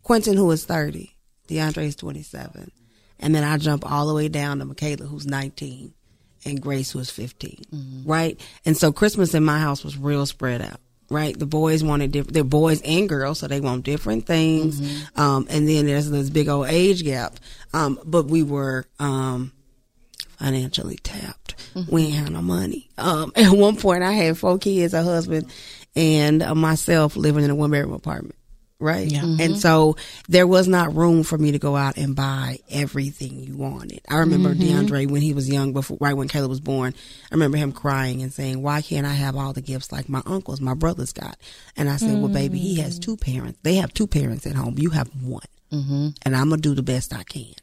Quentin, 0.01 0.37
who 0.37 0.49
is 0.51 0.65
30. 0.65 1.15
DeAndre 1.47 1.85
is 1.85 1.95
27. 1.95 2.71
And 3.19 3.33
then 3.33 3.43
I 3.43 3.57
jump 3.57 3.89
all 3.89 4.07
the 4.07 4.13
way 4.13 4.27
down 4.27 4.59
to 4.59 4.65
Michaela, 4.65 5.05
who's 5.05 5.25
19. 5.25 5.93
And 6.45 6.61
Grace, 6.61 6.91
who 6.91 6.99
is 6.99 7.09
15. 7.09 7.61
Mm-hmm. 7.73 8.09
Right? 8.09 8.39
And 8.65 8.77
so 8.77 8.91
Christmas 8.91 9.33
in 9.33 9.43
my 9.43 9.59
house 9.59 9.83
was 9.83 9.97
real 9.97 10.25
spread 10.25 10.61
out. 10.61 10.79
Right? 11.09 11.37
The 11.37 11.45
boys 11.45 11.83
wanted 11.83 12.11
different, 12.11 12.33
they're 12.33 12.43
boys 12.43 12.81
and 12.81 13.07
girls, 13.07 13.39
so 13.39 13.47
they 13.47 13.61
want 13.61 13.85
different 13.85 14.25
things. 14.25 14.79
Mm-hmm. 14.79 15.19
Um, 15.19 15.47
and 15.49 15.67
then 15.67 15.85
there's 15.85 16.09
this 16.09 16.29
big 16.29 16.49
old 16.49 16.67
age 16.67 17.03
gap. 17.03 17.39
Um, 17.73 17.97
but 18.05 18.25
we 18.25 18.43
were, 18.43 18.85
um, 18.99 19.53
financially 20.37 20.97
tapped. 20.97 21.55
We 21.89 22.05
ain't 22.05 22.15
had 22.15 22.31
no 22.31 22.41
money. 22.41 22.89
Um, 22.97 23.31
at 23.35 23.51
one 23.51 23.75
point, 23.75 24.03
I 24.03 24.13
had 24.13 24.37
four 24.37 24.57
kids, 24.57 24.93
a 24.93 25.03
husband, 25.03 25.51
and 25.95 26.41
uh, 26.41 26.55
myself 26.55 27.15
living 27.15 27.43
in 27.43 27.49
a 27.49 27.55
one 27.55 27.71
bedroom 27.71 27.93
apartment. 27.93 28.35
Right. 28.79 29.11
And 29.11 29.57
so 29.57 29.95
there 30.29 30.45
was 30.45 30.67
not 30.67 30.95
room 30.95 31.23
for 31.23 31.35
me 31.35 31.51
to 31.51 31.57
go 31.57 31.75
out 31.75 31.97
and 31.97 32.15
buy 32.15 32.59
everything 32.69 33.39
you 33.39 33.57
wanted. 33.57 34.01
I 34.07 34.17
remember 34.17 34.53
DeAndre 34.53 35.09
when 35.09 35.23
he 35.23 35.33
was 35.33 35.49
young, 35.49 35.73
before, 35.73 35.97
right 35.99 36.13
when 36.13 36.27
Caleb 36.27 36.51
was 36.51 36.59
born, 36.59 36.93
I 37.31 37.33
remember 37.33 37.57
him 37.57 37.71
crying 37.71 38.21
and 38.21 38.31
saying, 38.31 38.61
why 38.61 38.83
can't 38.83 39.07
I 39.07 39.13
have 39.13 39.35
all 39.35 39.51
the 39.51 39.61
gifts 39.61 39.91
like 39.91 40.07
my 40.07 40.21
uncles, 40.27 40.61
my 40.61 40.75
brothers 40.75 41.11
got? 41.11 41.37
And 41.75 41.89
I 41.89 41.97
said, 41.97 42.19
well, 42.19 42.31
baby, 42.31 42.59
he 42.59 42.75
has 42.75 42.99
two 42.99 43.17
parents. 43.17 43.57
They 43.63 43.75
have 43.75 43.95
two 43.95 44.05
parents 44.05 44.45
at 44.45 44.55
home. 44.55 44.75
You 44.77 44.91
have 44.91 45.09
one. 45.23 45.41
Mm-hmm. 45.71 46.09
And 46.21 46.35
I'm 46.35 46.49
going 46.49 46.61
to 46.61 46.69
do 46.69 46.75
the 46.75 46.83
best 46.83 47.13
I 47.15 47.23
can. 47.23 47.55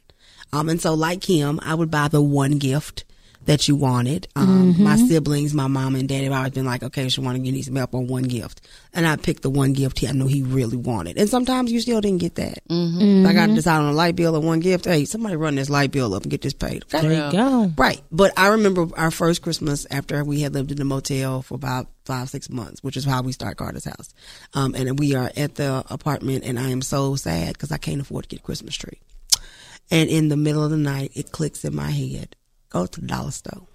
Um, 0.51 0.67
and 0.67 0.81
so 0.81 0.93
like 0.93 1.23
him, 1.23 1.61
I 1.63 1.75
would 1.75 1.89
buy 1.89 2.09
the 2.09 2.21
one 2.21 2.57
gift 2.59 3.05
that 3.45 3.67
you 3.67 3.75
wanted. 3.75 4.27
Um, 4.35 4.81
my 4.81 4.95
siblings, 4.95 5.53
my 5.53 5.67
mom 5.67 5.95
and 5.95 6.09
dad 6.09 6.23
have 6.23 6.33
always 6.33 6.51
been 6.51 6.65
like, 6.65 6.83
okay, 6.83 7.05
Shawana, 7.05 7.45
you 7.45 7.51
need 7.51 7.61
some 7.63 7.75
help 7.75 7.93
on 7.93 8.07
one 8.07 8.23
gift. 8.23 8.61
And 8.93 9.07
I 9.07 9.15
picked 9.15 9.43
the 9.43 9.49
one 9.49 9.73
gift 9.73 9.99
he, 9.99 10.07
I 10.07 10.11
knew 10.11 10.27
he 10.27 10.41
really 10.41 10.77
wanted. 10.77 11.17
And 11.17 11.29
sometimes 11.29 11.71
you 11.71 11.79
still 11.79 12.01
didn't 12.01 12.21
get 12.21 12.35
that. 12.35 12.67
Mm-hmm. 12.67 13.25
I 13.25 13.33
got 13.33 13.47
to 13.47 13.53
decide 13.53 13.77
on 13.77 13.85
a 13.85 13.93
light 13.93 14.15
bill 14.15 14.35
or 14.35 14.39
one 14.39 14.59
gift. 14.59 14.85
Hey, 14.85 15.05
somebody 15.05 15.35
run 15.35 15.55
this 15.55 15.69
light 15.69 15.91
bill 15.91 16.13
up 16.13 16.23
and 16.23 16.31
get 16.31 16.41
this 16.41 16.53
paid. 16.53 16.83
Okay? 16.83 17.07
There 17.07 17.25
you 17.25 17.31
go. 17.31 17.71
Right. 17.77 18.01
But 18.11 18.33
I 18.37 18.49
remember 18.49 18.87
our 18.97 19.11
first 19.11 19.41
Christmas 19.41 19.85
after 19.91 20.23
we 20.23 20.41
had 20.41 20.53
lived 20.53 20.71
in 20.71 20.77
the 20.77 20.85
motel 20.85 21.41
for 21.41 21.55
about 21.55 21.87
five, 22.05 22.29
six 22.29 22.49
months, 22.49 22.83
which 22.83 22.97
is 22.97 23.05
how 23.05 23.21
we 23.21 23.31
start 23.31 23.57
Carter's 23.57 23.85
house. 23.85 24.13
Um, 24.53 24.75
and 24.75 24.97
we 24.97 25.15
are 25.15 25.31
at 25.35 25.55
the 25.55 25.83
apartment 25.89 26.45
and 26.45 26.59
I 26.59 26.69
am 26.69 26.81
so 26.81 27.15
sad 27.15 27.53
because 27.53 27.71
I 27.71 27.77
can't 27.77 28.01
afford 28.01 28.23
to 28.23 28.29
get 28.29 28.39
a 28.39 28.43
Christmas 28.43 28.75
tree. 28.75 28.99
And 29.91 30.09
in 30.09 30.29
the 30.29 30.37
middle 30.37 30.63
of 30.63 30.71
the 30.71 30.77
night, 30.77 31.11
it 31.13 31.31
clicks 31.31 31.63
in 31.63 31.75
my 31.75 31.91
head. 31.91 32.35
Go 32.75 32.85
to 32.85 32.99
the 32.99 33.07
dollar 33.07 33.31
store 33.31 33.67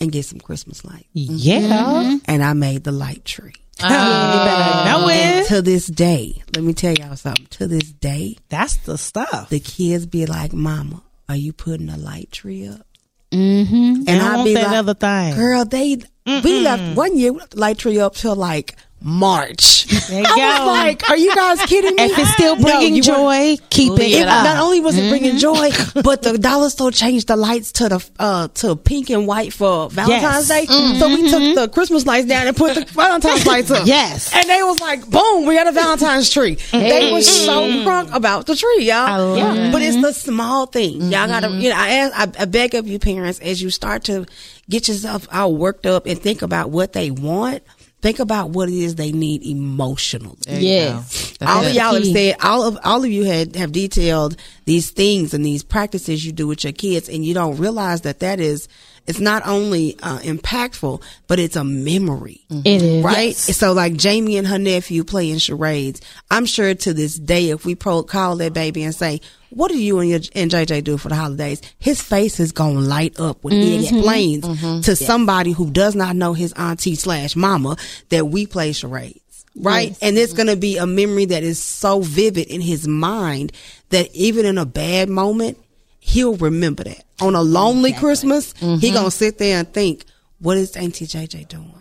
and 0.00 0.10
get 0.10 0.24
some 0.24 0.40
Christmas 0.40 0.82
lights. 0.82 1.04
Mm-hmm. 1.14 1.34
Yeah. 1.36 1.60
Mm-hmm. 1.60 2.16
And 2.24 2.42
I 2.42 2.54
made 2.54 2.84
the 2.84 2.90
light 2.90 3.22
tree. 3.26 3.52
Ah. 3.82 4.32
you 4.32 4.96
better 4.96 5.02
know 5.02 5.08
it. 5.10 5.48
to 5.48 5.60
this 5.60 5.86
day, 5.88 6.42
let 6.56 6.64
me 6.64 6.72
tell 6.72 6.94
y'all 6.94 7.16
something. 7.16 7.46
To 7.50 7.66
this 7.66 7.92
day, 7.92 8.38
That's 8.48 8.78
the 8.78 8.96
stuff. 8.96 9.50
the 9.50 9.60
kids 9.60 10.06
be 10.06 10.24
like, 10.24 10.54
Mama, 10.54 11.02
are 11.28 11.36
you 11.36 11.52
putting 11.52 11.90
a 11.90 11.98
light 11.98 12.32
tree 12.32 12.66
up? 12.66 12.86
Mm-hmm. 13.30 14.04
And 14.08 14.22
I 14.22 14.40
I'd 14.40 14.44
be 14.46 14.54
like, 14.54 14.68
other 14.68 14.94
thing. 14.94 15.34
girl, 15.34 15.66
they 15.66 15.98
we 16.26 16.60
left 16.60 16.96
one 16.96 17.18
year 17.18 17.32
light 17.54 17.76
tree 17.76 18.00
up 18.00 18.14
till 18.14 18.34
like 18.36 18.74
March. 19.02 19.86
There 20.08 20.20
you 20.20 20.24
I 20.26 20.36
go. 20.58 20.66
was 20.66 20.66
like, 20.66 21.10
are 21.10 21.16
you 21.16 21.34
guys 21.34 21.60
kidding 21.66 21.94
me? 21.96 22.02
If 22.02 22.18
it's 22.18 22.32
still 22.34 22.56
bringing 22.56 22.94
you 22.94 23.02
joy, 23.02 23.56
keep 23.70 23.92
it. 23.94 24.00
it 24.12 24.28
up. 24.28 24.44
not 24.44 24.58
only 24.58 24.80
was 24.80 24.96
it 24.98 25.08
bringing 25.10 25.36
joy, 25.38 25.70
Mm-hmm. 25.70 26.00
but 26.04 26.22
the 26.22 26.36
dollar 26.38 26.68
store 26.70 26.90
changed 26.90 27.28
the 27.28 27.36
lights 27.36 27.72
to 27.72 27.88
the 27.88 28.10
uh 28.18 28.48
to 28.48 28.76
pink 28.76 29.10
and 29.10 29.26
white 29.26 29.52
for 29.52 29.88
Valentine's 29.90 30.48
Yes. 30.48 30.70
Mm-hmm. 30.70 30.92
Day. 30.92 30.98
So 30.98 31.08
we 31.08 31.30
took 31.30 31.54
the 31.56 31.68
Christmas 31.72 32.06
lights 32.06 32.26
down 32.28 32.46
and 32.46 32.56
put 32.56 32.74
the 32.74 32.84
Valentine's 32.84 33.46
lights 33.46 33.70
up. 33.70 33.86
Yes. 33.86 34.34
and 34.34 34.48
they 34.48 34.62
was 34.62 34.80
like, 34.80 35.08
boom, 35.08 35.46
we 35.46 35.54
got 35.54 35.66
a 35.66 35.72
Valentine's 35.72 36.30
tree. 36.30 36.54
They 36.72 37.12
was 37.12 37.26
so 37.44 37.82
drunk 37.84 38.12
about 38.14 38.46
the 38.46 38.54
tree, 38.56 38.84
y'all. 38.86 39.36
It. 39.36 39.72
But 39.72 39.82
it's 39.82 40.00
the 40.00 40.12
small 40.12 40.66
things. 40.66 41.04
Y'all 41.10 41.26
gotta, 41.26 41.48
Mm-hmm. 41.48 41.60
you 41.60 41.70
know, 41.70 41.76
I, 41.78 41.88
ask, 41.90 42.38
I 42.38 42.42
I 42.42 42.44
beg 42.44 42.74
of 42.74 42.86
you, 42.86 42.98
parents, 42.98 43.40
as 43.40 43.60
you 43.62 43.70
start 43.70 44.04
to 44.04 44.26
get 44.68 44.86
yourself 44.88 45.26
all 45.32 45.54
worked 45.56 45.86
up 45.86 46.06
and 46.06 46.18
think 46.20 46.42
about 46.42 46.70
what 46.70 46.92
they 46.92 47.10
want. 47.10 47.62
Think 48.02 48.18
about 48.18 48.50
what 48.50 48.68
it 48.70 48.74
is 48.74 48.94
they 48.94 49.12
need 49.12 49.44
emotionally. 49.44 50.38
There 50.46 50.58
you 50.60 50.68
Yes. 50.68 51.36
all 51.42 51.66
of 51.66 51.74
y'all 51.74 51.94
have 51.94 52.04
said 52.06 52.36
all 52.42 52.62
of 52.62 52.78
all 52.82 53.04
of 53.04 53.10
you 53.10 53.24
had 53.24 53.56
have 53.56 53.72
detailed 53.72 54.36
these 54.64 54.90
things 54.90 55.34
and 55.34 55.44
these 55.44 55.62
practices 55.62 56.24
you 56.24 56.32
do 56.32 56.46
with 56.46 56.64
your 56.64 56.72
kids 56.72 57.08
and 57.08 57.24
you 57.24 57.34
don't 57.34 57.56
realize 57.58 58.02
that 58.02 58.20
that 58.20 58.40
is 58.40 58.68
it's 59.10 59.20
not 59.20 59.46
only 59.46 59.96
uh, 60.02 60.18
impactful 60.20 61.02
but 61.26 61.38
it's 61.38 61.56
a 61.56 61.64
memory. 61.64 62.40
Mm-hmm. 62.50 62.66
It 62.66 62.82
is. 62.82 63.04
right? 63.04 63.36
So 63.36 63.72
like 63.72 63.94
jamie 63.94 64.36
and 64.36 64.46
her 64.46 64.58
nephew 64.58 65.04
playing 65.04 65.38
charades. 65.38 66.00
I'm 66.30 66.46
sure 66.46 66.74
to 66.74 66.94
this 66.94 67.16
day 67.16 67.50
if 67.50 67.64
we 67.64 67.74
pro- 67.74 68.02
call 68.02 68.36
that 68.36 68.54
baby 68.54 68.82
and 68.82 68.94
say 68.94 69.20
what 69.50 69.70
do 69.70 69.82
you 69.82 69.98
and 69.98 70.08
your 70.08 70.20
and 70.34 70.50
jj 70.50 70.82
do 70.82 70.96
for 70.96 71.08
the 71.08 71.16
holidays? 71.16 71.60
His 71.78 72.00
face 72.00 72.40
is 72.40 72.52
gonna 72.52 72.80
light 72.80 73.18
up 73.18 73.42
when 73.42 73.54
he 73.54 73.76
mm-hmm. 73.76 73.96
explains 73.96 74.44
mm-hmm. 74.44 74.80
to 74.82 74.96
somebody 74.96 75.52
who 75.52 75.70
does 75.70 75.94
not 75.94 76.16
know 76.16 76.32
his 76.32 76.52
auntie 76.54 76.94
slash 76.94 77.36
mama 77.36 77.76
that 78.08 78.26
we 78.28 78.46
play 78.46 78.72
charades. 78.72 79.20
Right? 79.56 79.98
And 80.00 80.16
it's 80.16 80.32
going 80.32 80.46
to 80.46 80.56
be 80.56 80.76
a 80.76 80.86
memory 80.86 81.24
that 81.26 81.42
is 81.42 81.60
so 81.60 82.00
vivid 82.00 82.46
in 82.46 82.60
his 82.60 82.86
mind 82.86 83.52
that 83.90 84.14
even 84.14 84.46
in 84.46 84.58
a 84.58 84.64
bad 84.64 85.08
moment, 85.08 85.58
he'll 86.00 86.36
remember 86.36 86.84
that. 86.84 87.04
On 87.20 87.34
a 87.34 87.42
lonely 87.42 87.92
Christmas, 87.92 88.52
he 88.54 88.66
mm-hmm. 88.66 88.94
going 88.94 89.04
to 89.04 89.10
sit 89.10 89.38
there 89.38 89.58
and 89.58 89.72
think, 89.72 90.04
what 90.38 90.56
is 90.56 90.76
Auntie 90.76 91.06
JJ 91.06 91.48
doing? 91.48 91.74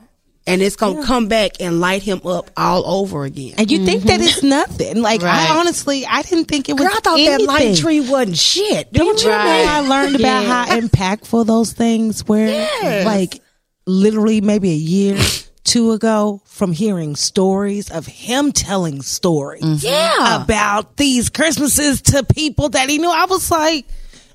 And 0.46 0.64
it's 0.64 0.76
going 0.76 0.98
to 0.98 1.04
come 1.06 1.28
back 1.28 1.54
and 1.60 1.80
light 1.80 2.02
him 2.02 2.22
up 2.26 2.50
all 2.58 2.84
over 2.86 3.24
again. 3.24 3.54
And 3.60 3.70
you 3.70 3.86
think 3.86 4.04
that 4.04 4.20
it's 4.20 4.40
mm-hmm. 4.40 4.50
nothing. 4.50 5.02
Like 5.02 5.22
Right. 5.22 5.50
I 5.50 5.60
honestly, 5.60 6.08
I 6.08 6.24
didn't 6.24 6.46
think 6.46 6.70
it 6.70 6.74
was. 6.74 6.82
Girl, 6.82 6.92
I 6.92 7.00
thought 7.02 7.18
that 7.18 7.42
light 7.42 7.78
tree 7.78 8.00
wasn't 8.00 8.38
shit. 8.38 8.92
Don't 8.92 9.22
you 9.22 9.30
you 9.30 9.36
know? 9.36 9.38
I 9.38 9.80
learned 9.82 10.16
about 10.16 10.46
how 10.46 10.66
impactful 10.76 11.46
those 11.46 11.74
things 11.74 12.28
were? 12.28 12.48
Yes. 12.48 13.06
Like 13.06 13.42
literally 13.86 14.42
maybe 14.42 14.72
a 14.72 14.76
year, 14.76 15.20
two 15.64 15.92
ago 15.92 16.42
from 16.46 16.72
hearing 16.72 17.16
stories 17.16 17.92
of 17.92 18.08
him 18.08 18.52
telling 18.52 19.04
stories 19.04 19.62
mm-hmm. 19.62 19.86
Yeah. 19.86 20.44
about 20.44 20.98
these 20.98 21.30
Christmases 21.30 22.02
to 22.04 22.24
people 22.24 22.70
that 22.70 22.90
he 22.90 22.98
knew. 22.98 23.12
I 23.12 23.26
was 23.26 23.52
like, 23.52 23.86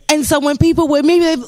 and 0.09 0.25
so 0.27 0.41
when 0.41 0.57
people 0.57 0.89
would 0.89 1.05
maybe 1.05 1.25
they, 1.25 1.43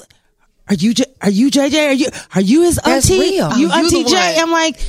are 0.68 0.74
you 0.74 0.94
are 1.22 1.30
you 1.30 1.50
JJ? 1.50 1.88
Are 1.88 1.92
you 1.92 2.06
are 2.34 2.40
you 2.40 2.62
his 2.62 2.76
That's 2.84 3.10
auntie? 3.10 3.20
real. 3.20 3.52
You 3.56 3.66
you 3.68 3.72
auntie 3.72 4.02
the 4.02 4.08
J? 4.10 4.36
I'm 4.40 4.50
like, 4.50 4.80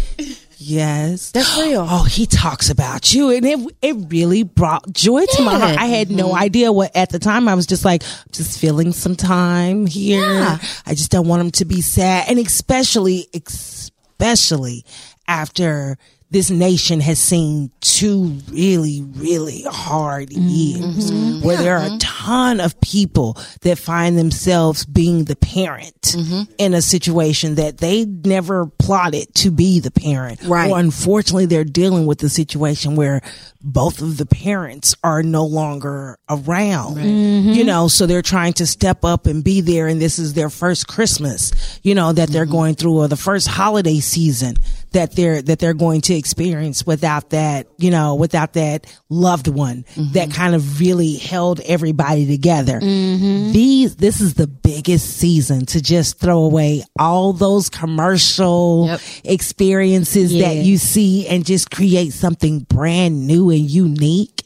yes, 0.57 1.31
That's 1.31 1.57
real. 1.59 1.85
Oh, 1.89 2.03
he 2.03 2.25
talks 2.25 2.69
about 2.69 3.13
you, 3.13 3.29
and 3.29 3.45
it 3.45 3.59
it 3.81 3.95
really 4.09 4.43
brought 4.43 4.91
joy 4.91 5.25
to 5.25 5.41
my 5.43 5.57
heart. 5.59 5.77
I 5.77 5.85
had 5.85 6.09
no 6.11 6.29
Mm-hmm. 6.29 6.37
idea 6.43 6.71
what 6.71 6.95
at 6.95 7.09
the 7.09 7.19
time. 7.19 7.47
I 7.47 7.53
was 7.55 7.65
just 7.67 7.85
like, 7.85 8.03
just 8.31 8.59
feeling 8.59 8.91
some 8.91 9.15
time 9.15 9.85
here. 9.85 10.21
Yeah. 10.21 10.57
I 10.85 10.93
just 10.95 11.11
don't 11.11 11.27
want 11.27 11.41
him 11.41 11.51
to 11.51 11.65
be 11.65 11.81
sad, 11.81 12.25
and 12.29 12.39
especially, 12.39 13.27
especially 13.33 14.83
after 15.27 15.97
this 16.29 16.49
nation 16.51 16.99
has 16.99 17.19
seen 17.19 17.71
two 17.79 18.37
really, 18.49 19.01
really 19.15 19.63
hard 19.69 20.29
Mm-hmm. 20.29 20.47
years 20.49 21.43
where 21.43 21.57
there 21.57 21.77
are 21.77 21.85
a 21.93 21.97
ton 21.99 22.59
of 22.59 22.79
people 22.81 23.37
that 23.61 23.77
find 23.77 24.17
themselves 24.17 24.85
being 24.85 25.23
the 25.25 25.35
parent 25.37 25.93
Mm-hmm. 26.01 26.43
in 26.57 26.73
a 26.73 26.81
situation 26.81 27.55
that 27.55 27.79
they 27.79 28.05
never 28.05 28.65
plotted 28.65 29.33
to 29.35 29.51
be 29.51 29.79
the 29.79 29.91
parent. 29.91 30.41
Right. 30.43 30.69
Or 30.71 30.79
unfortunately, 30.79 31.45
they're 31.47 31.63
dealing 31.65 32.05
with 32.05 32.19
the 32.19 32.29
situation 32.29 32.95
where 32.95 33.21
both 33.61 34.01
of 34.01 34.17
the 34.17 34.25
parents 34.25 34.95
are 35.03 35.21
no 35.23 35.45
longer 35.45 36.17
around. 36.29 36.95
Right. 36.97 37.05
You 37.05 37.63
know, 37.65 37.87
so 37.89 38.05
they're 38.05 38.21
trying 38.21 38.53
to 38.53 38.65
step 38.67 39.03
up 39.03 39.25
and 39.27 39.43
be 39.43 39.59
there, 39.61 39.87
and 39.87 40.01
this 40.01 40.17
is 40.19 40.33
their 40.33 40.49
first 40.49 40.87
Christmas. 40.87 41.51
You 41.83 41.93
know 41.95 42.13
that 42.13 42.29
they're 42.29 42.45
going 42.45 42.75
through, 42.75 42.97
or 42.97 43.07
the 43.07 43.17
first 43.17 43.47
holiday 43.47 43.99
season 43.99 44.55
that 44.91 45.15
they're 45.15 45.41
that 45.41 45.59
they're 45.59 45.73
going 45.73 46.01
to 46.01 46.13
experience 46.15 46.85
without 46.85 47.31
that. 47.31 47.67
You 47.77 47.91
know, 47.91 48.15
without 48.15 48.53
that 48.53 48.85
loved 49.09 49.47
one 49.47 49.85
that 50.13 50.31
kind 50.31 50.55
of 50.55 50.79
really 50.79 51.15
held 51.15 51.59
everybody 51.61 52.25
together. 52.25 52.79
These 52.79 53.95
this 53.97 54.21
is 54.21 54.33
the 54.35 54.47
biggest 54.47 55.17
season 55.17 55.65
to 55.67 55.81
just 55.81 56.19
throw 56.19 56.43
away 56.43 56.83
all 56.99 57.33
those 57.33 57.69
commercial 57.69 58.87
Yep. 58.87 59.01
experiences 59.25 60.31
that 60.39 60.57
you 60.57 60.77
see 60.77 61.27
and 61.27 61.45
just 61.45 61.71
create 61.71 62.13
something 62.13 62.59
brand 62.59 63.27
new 63.27 63.49
and 63.49 63.69
unique 63.69 64.43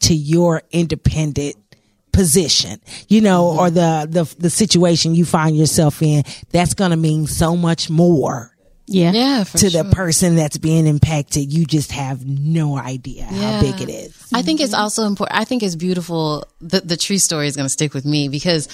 to 0.00 0.14
your 0.14 0.62
independent 0.70 1.56
position 2.12 2.80
you 3.08 3.20
know 3.20 3.44
Mm-hmm. 3.50 3.58
or 3.60 3.70
the 3.70 4.06
the 4.10 4.34
the 4.40 4.50
situation 4.50 5.14
you 5.14 5.24
find 5.24 5.56
yourself 5.56 6.02
in 6.02 6.24
that's 6.50 6.74
going 6.74 6.90
to 6.90 6.96
mean 6.96 7.26
so 7.26 7.56
much 7.56 7.88
more 7.88 8.49
Yeah. 8.92 9.12
Yeah, 9.12 9.44
to 9.44 9.70
sure. 9.70 9.82
the 9.84 9.90
person 9.90 10.34
that's 10.34 10.58
being 10.58 10.86
impacted 10.86 11.52
you 11.52 11.64
just 11.64 11.92
have 11.92 12.26
no 12.26 12.76
idea 12.76 13.24
how 13.24 13.60
big 13.60 13.80
it 13.80 13.88
is 13.88 14.28
I 14.34 14.42
think 14.42 14.60
it's 14.60 14.74
also 14.74 15.04
important. 15.04 15.38
I 15.40 15.44
think 15.44 15.62
it's 15.62 15.76
beautiful. 15.76 16.44
The, 16.60 16.80
the 16.80 16.96
tree 16.96 17.18
story 17.18 17.46
is 17.46 17.56
going 17.56 17.66
to 17.66 17.70
stick 17.70 17.94
with 17.94 18.04
me 18.04 18.28
because 18.28 18.68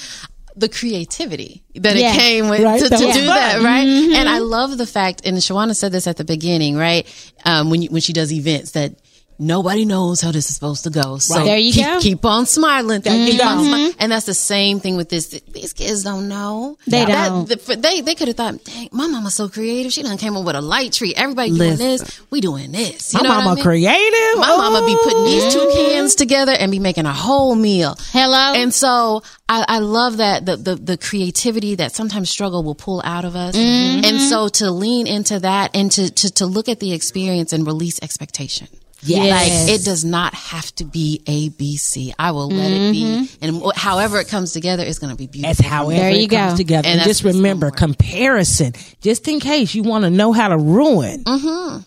the 0.55 0.69
creativity 0.71 1.63
that 1.75 1.97
Yeah. 1.97 2.13
it 2.15 2.19
came 2.19 2.49
with 2.49 2.63
Right, 2.63 2.81
to, 2.83 2.89
that 2.89 2.99
to 2.99 3.05
do 3.05 3.13
fun. 3.13 3.27
that, 3.27 3.61
right? 3.63 3.87
And 3.87 4.29
I 4.29 4.39
love 4.39 4.77
the 4.79 4.87
fact, 4.87 5.27
and 5.27 5.37
Shawana 5.37 5.77
said 5.77 5.93
this 5.93 6.07
at 6.07 6.17
the 6.17 6.25
beginning, 6.25 6.77
right? 6.77 7.07
Um, 7.45 7.69
when 7.71 7.83
you, 7.83 7.91
when 7.91 8.01
she 8.01 8.13
does 8.15 8.33
events 8.33 8.71
that 8.73 8.95
nobody 9.39 9.85
knows 9.85 10.21
how 10.21 10.33
this 10.33 10.49
is 10.49 10.55
supposed 10.55 10.85
to 10.85 10.91
go. 10.91 11.19
So 11.19 11.45
There 11.45 11.59
you 11.59 11.73
keep, 11.73 11.85
go. 11.87 12.01
keep 12.01 12.25
on 12.25 12.47
smiling. 12.47 13.03
you 13.05 13.11
mm-hmm. 13.11 13.31
Keep 13.31 13.47
on 13.47 13.57
go. 13.59 13.65
Mm-hmm. 13.65 13.97
And 14.01 14.13
that's 14.13 14.27
the 14.27 14.35
same 14.35 14.81
thing 14.81 14.97
with 14.97 15.09
this. 15.09 15.29
These 15.29 15.73
kids 15.73 16.03
don't 16.05 16.29
know. 16.29 16.79
They 16.87 17.05
That- 17.05 17.29
don't. 17.29 17.49
the- 17.49 17.77
they 17.77 18.01
they 18.01 18.15
could 18.15 18.29
have 18.29 18.37
thought, 18.37 18.65
dang, 18.65 18.89
my 18.93 19.07
mama's 19.07 19.35
so 19.35 19.49
creative. 19.49 19.93
She 19.93 20.03
done 20.03 20.19
came 20.19 20.37
up 20.37 20.45
with 20.45 20.57
a 20.57 20.61
light 20.61 20.93
tree. 20.93 21.15
Everybody 21.15 21.51
doing 21.51 21.77
Listen. 21.77 22.07
this. 22.07 22.21
We 22.31 22.41
doing 22.41 22.73
this. 22.73 23.13
You 23.13 23.21
my 23.21 23.23
know 23.25 23.29
what 23.31 23.39
mama 23.39 23.51
I 23.51 23.55
mean? 23.57 23.65
creative 23.65 24.41
My 24.41 24.57
mama 24.57 24.87
be 24.87 24.97
putting 25.03 25.25
these 25.25 25.53
two 25.53 25.61
mm-hmm. 25.61 25.93
cans 25.93 26.15
together 26.15 26.53
and 26.53 26.71
be 26.71 26.79
making 26.79 27.07
a 27.07 27.13
whole 27.13 27.55
meal. 27.55 27.97
Hello. 28.13 28.55
And 28.55 28.73
so 28.73 29.23
I, 29.49 29.65
I 29.69 29.79
love 29.79 30.17
that 30.19 30.45
the, 30.47 30.57
the 30.57 30.75
the 30.75 30.97
creativity 30.99 31.77
that 31.77 31.93
sometimes 31.93 32.31
struggle 32.31 32.63
will 32.65 32.75
pull 32.75 33.01
out 33.05 33.25
of 33.25 33.37
us. 33.37 33.57
Mm-hmm. 33.57 34.05
And 34.05 34.21
so 34.21 34.49
to 34.49 34.71
lean 34.71 35.07
into 35.07 35.41
that 35.41 35.75
and 35.75 35.91
to, 35.93 36.11
to 36.11 36.31
to 36.35 36.47
look 36.47 36.69
at 36.69 36.81
the 36.81 36.93
experience 36.93 37.53
and 37.53 37.67
release 37.67 38.01
expectation. 38.03 38.69
Yes. 39.07 39.69
Like 39.69 39.75
it 39.81 39.85
does 39.85 40.05
not 40.05 40.35
have 40.35 40.75
to 40.77 40.85
be 40.85 41.23
A 41.27 41.49
B 41.51 41.77
C. 41.77 42.13
I 42.19 42.31
will 42.33 42.49
let 42.49 42.71
it 42.71 42.93
be, 42.93 43.29
and 43.41 43.63
however 43.75 44.19
it 44.19 44.29
comes 44.29 44.53
together, 44.53 44.83
it's 44.85 44.99
going 44.99 45.11
to 45.11 45.17
be 45.17 45.27
beautiful. 45.27 45.51
As 45.51 45.59
however 45.59 46.01
There 46.01 46.11
you 46.11 46.25
it 46.25 46.31
comes 46.31 46.55
together. 46.59 46.89
And 46.89 47.01
And, 47.01 47.09
just 47.09 47.25
remember 47.25 47.71
comparison, 47.71 48.73
just 49.01 49.29
in 49.29 49.41
case 49.41 49.75
you 49.75 49.83
want 49.83 50.05
to 50.05 50.11
know 50.11 50.33
how 50.33 50.49
to 50.49 50.57
ruin 50.59 51.25
Mm-hmm. 51.25 51.79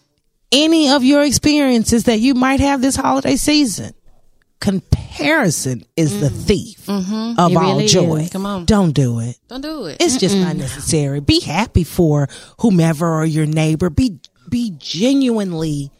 any 0.51 0.89
of 0.89 1.03
your 1.03 1.24
experiences 1.24 2.05
that 2.05 2.20
you 2.20 2.34
might 2.36 2.59
have 2.59 2.82
this 2.82 2.95
holiday 2.95 3.36
season. 3.36 3.93
Comparison 4.59 5.86
is 5.95 6.20
the 6.20 6.30
thief 6.30 6.88
of 6.89 7.09
It 7.09 7.38
all 7.38 7.49
really 7.49 7.88
joy. 7.88 8.17
is. 8.22 8.30
Mm. 8.30 8.32
Come 8.34 8.45
on. 8.45 8.65
Don't 8.65 8.91
do 8.91 9.20
it. 9.20 9.38
Don't 9.47 9.61
do 9.61 9.86
it. 9.86 9.97
It's 10.01 10.17
just 10.17 10.36
not 10.36 10.55
necessary. 10.57 11.22
Be 11.22 11.39
happy 11.39 11.84
for 11.84 12.28
whomever 12.59 13.07
or 13.22 13.26
your 13.26 13.45
neighbor. 13.45 13.89
Be 13.89 14.20
be 14.49 14.74
genuinely 14.78 15.91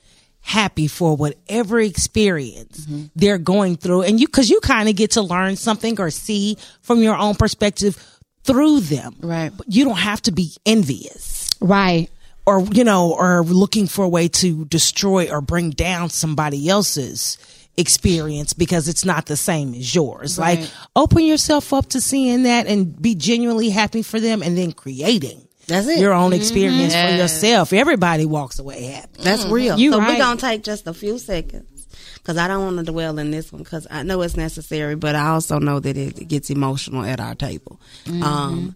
happy 0.42 0.88
for 0.88 1.16
whatever 1.16 1.80
experience 1.80 2.86
Mm-hmm. 2.86 3.06
they're 3.16 3.38
going 3.38 3.76
through, 3.78 4.04
and 4.04 4.20
you 4.20 4.28
because 4.28 4.50
you 4.50 4.60
kind 4.62 4.90
of 4.90 4.96
get 4.96 5.12
to 5.12 5.22
learn 5.22 5.56
something 5.56 6.00
or 6.00 6.10
see 6.10 6.58
from 6.82 7.00
your 7.02 7.16
own 7.18 7.36
perspective 7.36 7.98
through 8.44 8.80
them. 8.82 9.16
Right. 9.22 9.52
But 9.56 9.68
you 9.74 9.84
don't 9.86 9.98
have 9.98 10.22
to 10.24 10.32
be 10.32 10.52
envious 10.66 11.50
right. 11.60 12.10
or 12.46 12.62
you 12.72 12.84
know 12.84 13.14
or 13.14 13.44
looking 13.44 13.86
for 13.88 14.06
a 14.06 14.10
way 14.10 14.28
to 14.30 14.66
destroy 14.66 15.30
or 15.30 15.42
bring 15.42 15.72
down 15.72 16.10
somebody 16.10 16.70
else's 16.70 17.38
experience 17.78 18.54
because 18.54 18.88
it's 18.90 19.06
not 19.06 19.26
the 19.28 19.38
same 19.38 19.74
as 19.74 19.94
yours 19.96 20.38
Right. 20.38 20.60
like 20.62 20.70
open 20.96 21.26
yourself 21.26 21.72
up 21.74 21.88
to 21.90 22.02
seeing 22.02 22.44
that 22.44 22.68
and 22.68 23.00
be 23.02 23.16
genuinely 23.16 23.70
happy 23.70 24.02
for 24.02 24.20
them 24.20 24.42
and 24.44 24.58
then 24.58 24.72
creating 24.74 25.48
That's 25.70 25.88
it. 25.88 26.00
your 26.00 26.14
own 26.14 26.34
experience 26.34 26.94
for 26.94 27.16
yourself 27.16 27.74
everybody 27.74 28.26
walks 28.26 28.60
away 28.60 28.84
happy 28.84 29.24
That's 29.24 29.46
real. 29.46 29.78
You 29.78 29.92
so 29.92 30.00
right. 30.00 30.10
we're 30.10 30.18
gonna 30.18 30.40
take 30.40 30.64
just 30.64 30.88
a 30.88 30.94
few 30.94 31.18
seconds 31.18 31.80
because 32.16 32.38
I 32.38 32.48
don't 32.48 32.64
want 32.64 32.86
to 32.86 32.92
dwell 32.92 33.18
in 33.18 33.32
this 33.32 33.52
one 33.52 33.64
because 33.64 33.88
I 33.90 34.04
know 34.04 34.22
it's 34.22 34.38
necessary, 34.38 34.96
but 34.96 35.16
I 35.16 35.30
also 35.30 35.58
know 35.60 35.80
that 35.80 35.98
it, 35.98 36.20
it 36.20 36.28
gets 36.28 36.50
emotional 36.50 37.04
at 37.04 37.20
our 37.20 37.34
table. 37.34 37.80
Um, 38.22 38.76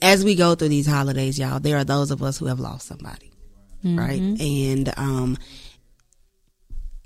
as 0.00 0.24
we 0.24 0.34
go 0.34 0.54
through 0.54 0.68
these 0.68 0.86
holidays, 0.86 1.38
y'all, 1.38 1.60
there 1.60 1.76
are 1.76 1.84
those 1.84 2.10
of 2.10 2.22
us 2.22 2.38
who 2.38 2.46
have 2.46 2.60
lost 2.60 2.86
somebody, 2.86 3.30
right? 3.84 4.20
And 4.20 4.92
um, 4.96 5.38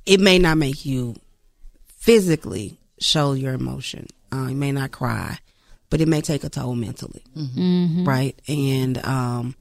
it 0.04 0.20
may 0.20 0.38
not 0.38 0.56
make 0.56 0.86
you 0.86 1.16
physically 1.98 2.78
show 3.00 3.32
your 3.32 3.54
emotion. 3.54 4.06
Uh, 4.32 4.46
you 4.48 4.56
may 4.56 4.72
not 4.72 4.92
cry, 4.92 5.38
but 5.90 6.00
it 6.00 6.08
may 6.08 6.20
take 6.20 6.44
a 6.44 6.48
toll 6.48 6.74
mentally, 6.74 7.22
right? 8.06 8.40
And 8.48 8.98
um, 9.04 9.54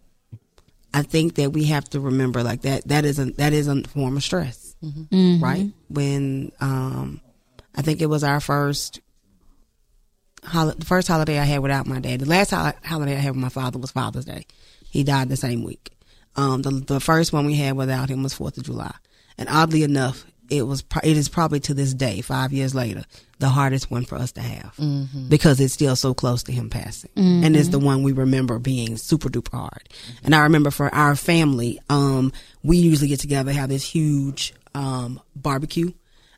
I 0.93 1.01
think 1.03 1.35
that 1.35 1.51
we 1.51 1.65
have 1.65 1.89
to 1.91 1.99
remember 1.99 2.41
like 2.43 2.61
that 2.63 2.87
that 2.87 3.05
isn't 3.05 3.37
that 3.37 3.53
is 3.53 3.67
a 3.67 3.83
form 3.83 4.17
of 4.17 4.23
stress, 4.23 4.75
right? 5.41 5.71
When 5.89 6.51
um, 6.59 7.21
I 7.75 7.81
think 7.81 8.01
it 8.01 8.07
was 8.07 8.23
our 8.23 8.39
first 8.39 8.99
hol- 10.43 10.71
the 10.77 10.85
first 10.85 11.07
holiday 11.07 11.39
I 11.39 11.43
had 11.43 11.59
without 11.61 11.87
my 11.87 11.99
dad. 11.99 12.21
The 12.21 12.25
last 12.29 12.51
hol- 12.51 12.73
holiday 12.83 13.13
I 13.13 13.19
had 13.19 13.31
with 13.31 13.41
my 13.41 13.49
father 13.49 13.79
was 13.79 13.91
Father's 13.91 14.25
Day. 14.25 14.45
He 14.89 15.03
died 15.03 15.29
the 15.29 15.37
same 15.37 15.63
week. 15.63 15.91
Um, 16.35 16.61
the 16.61 16.71
the 16.71 16.99
first 16.99 17.33
one 17.33 17.45
we 17.45 17.55
had 17.55 17.75
without 17.77 18.09
him 18.09 18.23
was 18.23 18.33
Fourth 18.33 18.57
of 18.57 18.63
July, 18.63 18.93
and 19.37 19.47
oddly 19.49 19.83
enough, 19.83 20.25
it 20.49 20.63
was 20.63 20.83
it 21.03 21.17
is 21.17 21.29
probably 21.29 21.59
to 21.61 21.73
this 21.73 21.93
day, 21.93 22.21
five 22.21 22.53
years 22.53 22.73
later, 22.75 23.03
the 23.39 23.49
hardest 23.49 23.91
one 23.91 24.05
for 24.05 24.15
us 24.15 24.31
to 24.33 24.41
have 24.41 24.73
because 25.29 25.59
it's 25.59 25.73
still 25.73 25.95
so 25.95 26.13
close 26.13 26.43
to 26.43 26.51
him 26.51 26.69
passing, 26.69 27.11
and 27.15 27.55
it's 27.55 27.69
the 27.69 27.79
one 27.79 28.03
we 28.03 28.11
remember 28.11 28.59
being 28.59 28.97
super 28.97 29.29
duper 29.29 29.51
hard. 29.57 29.89
And 30.23 30.33
I 30.35 30.43
remember 30.43 30.71
for 30.71 30.93
our 30.93 31.15
family, 31.15 31.79
um, 31.89 32.31
we 32.63 32.77
usually 32.77 33.07
get 33.09 33.19
together, 33.19 33.51
have 33.51 33.69
this 33.69 33.83
huge 33.83 34.53
um, 34.73 35.19
barbecue. 35.35 35.91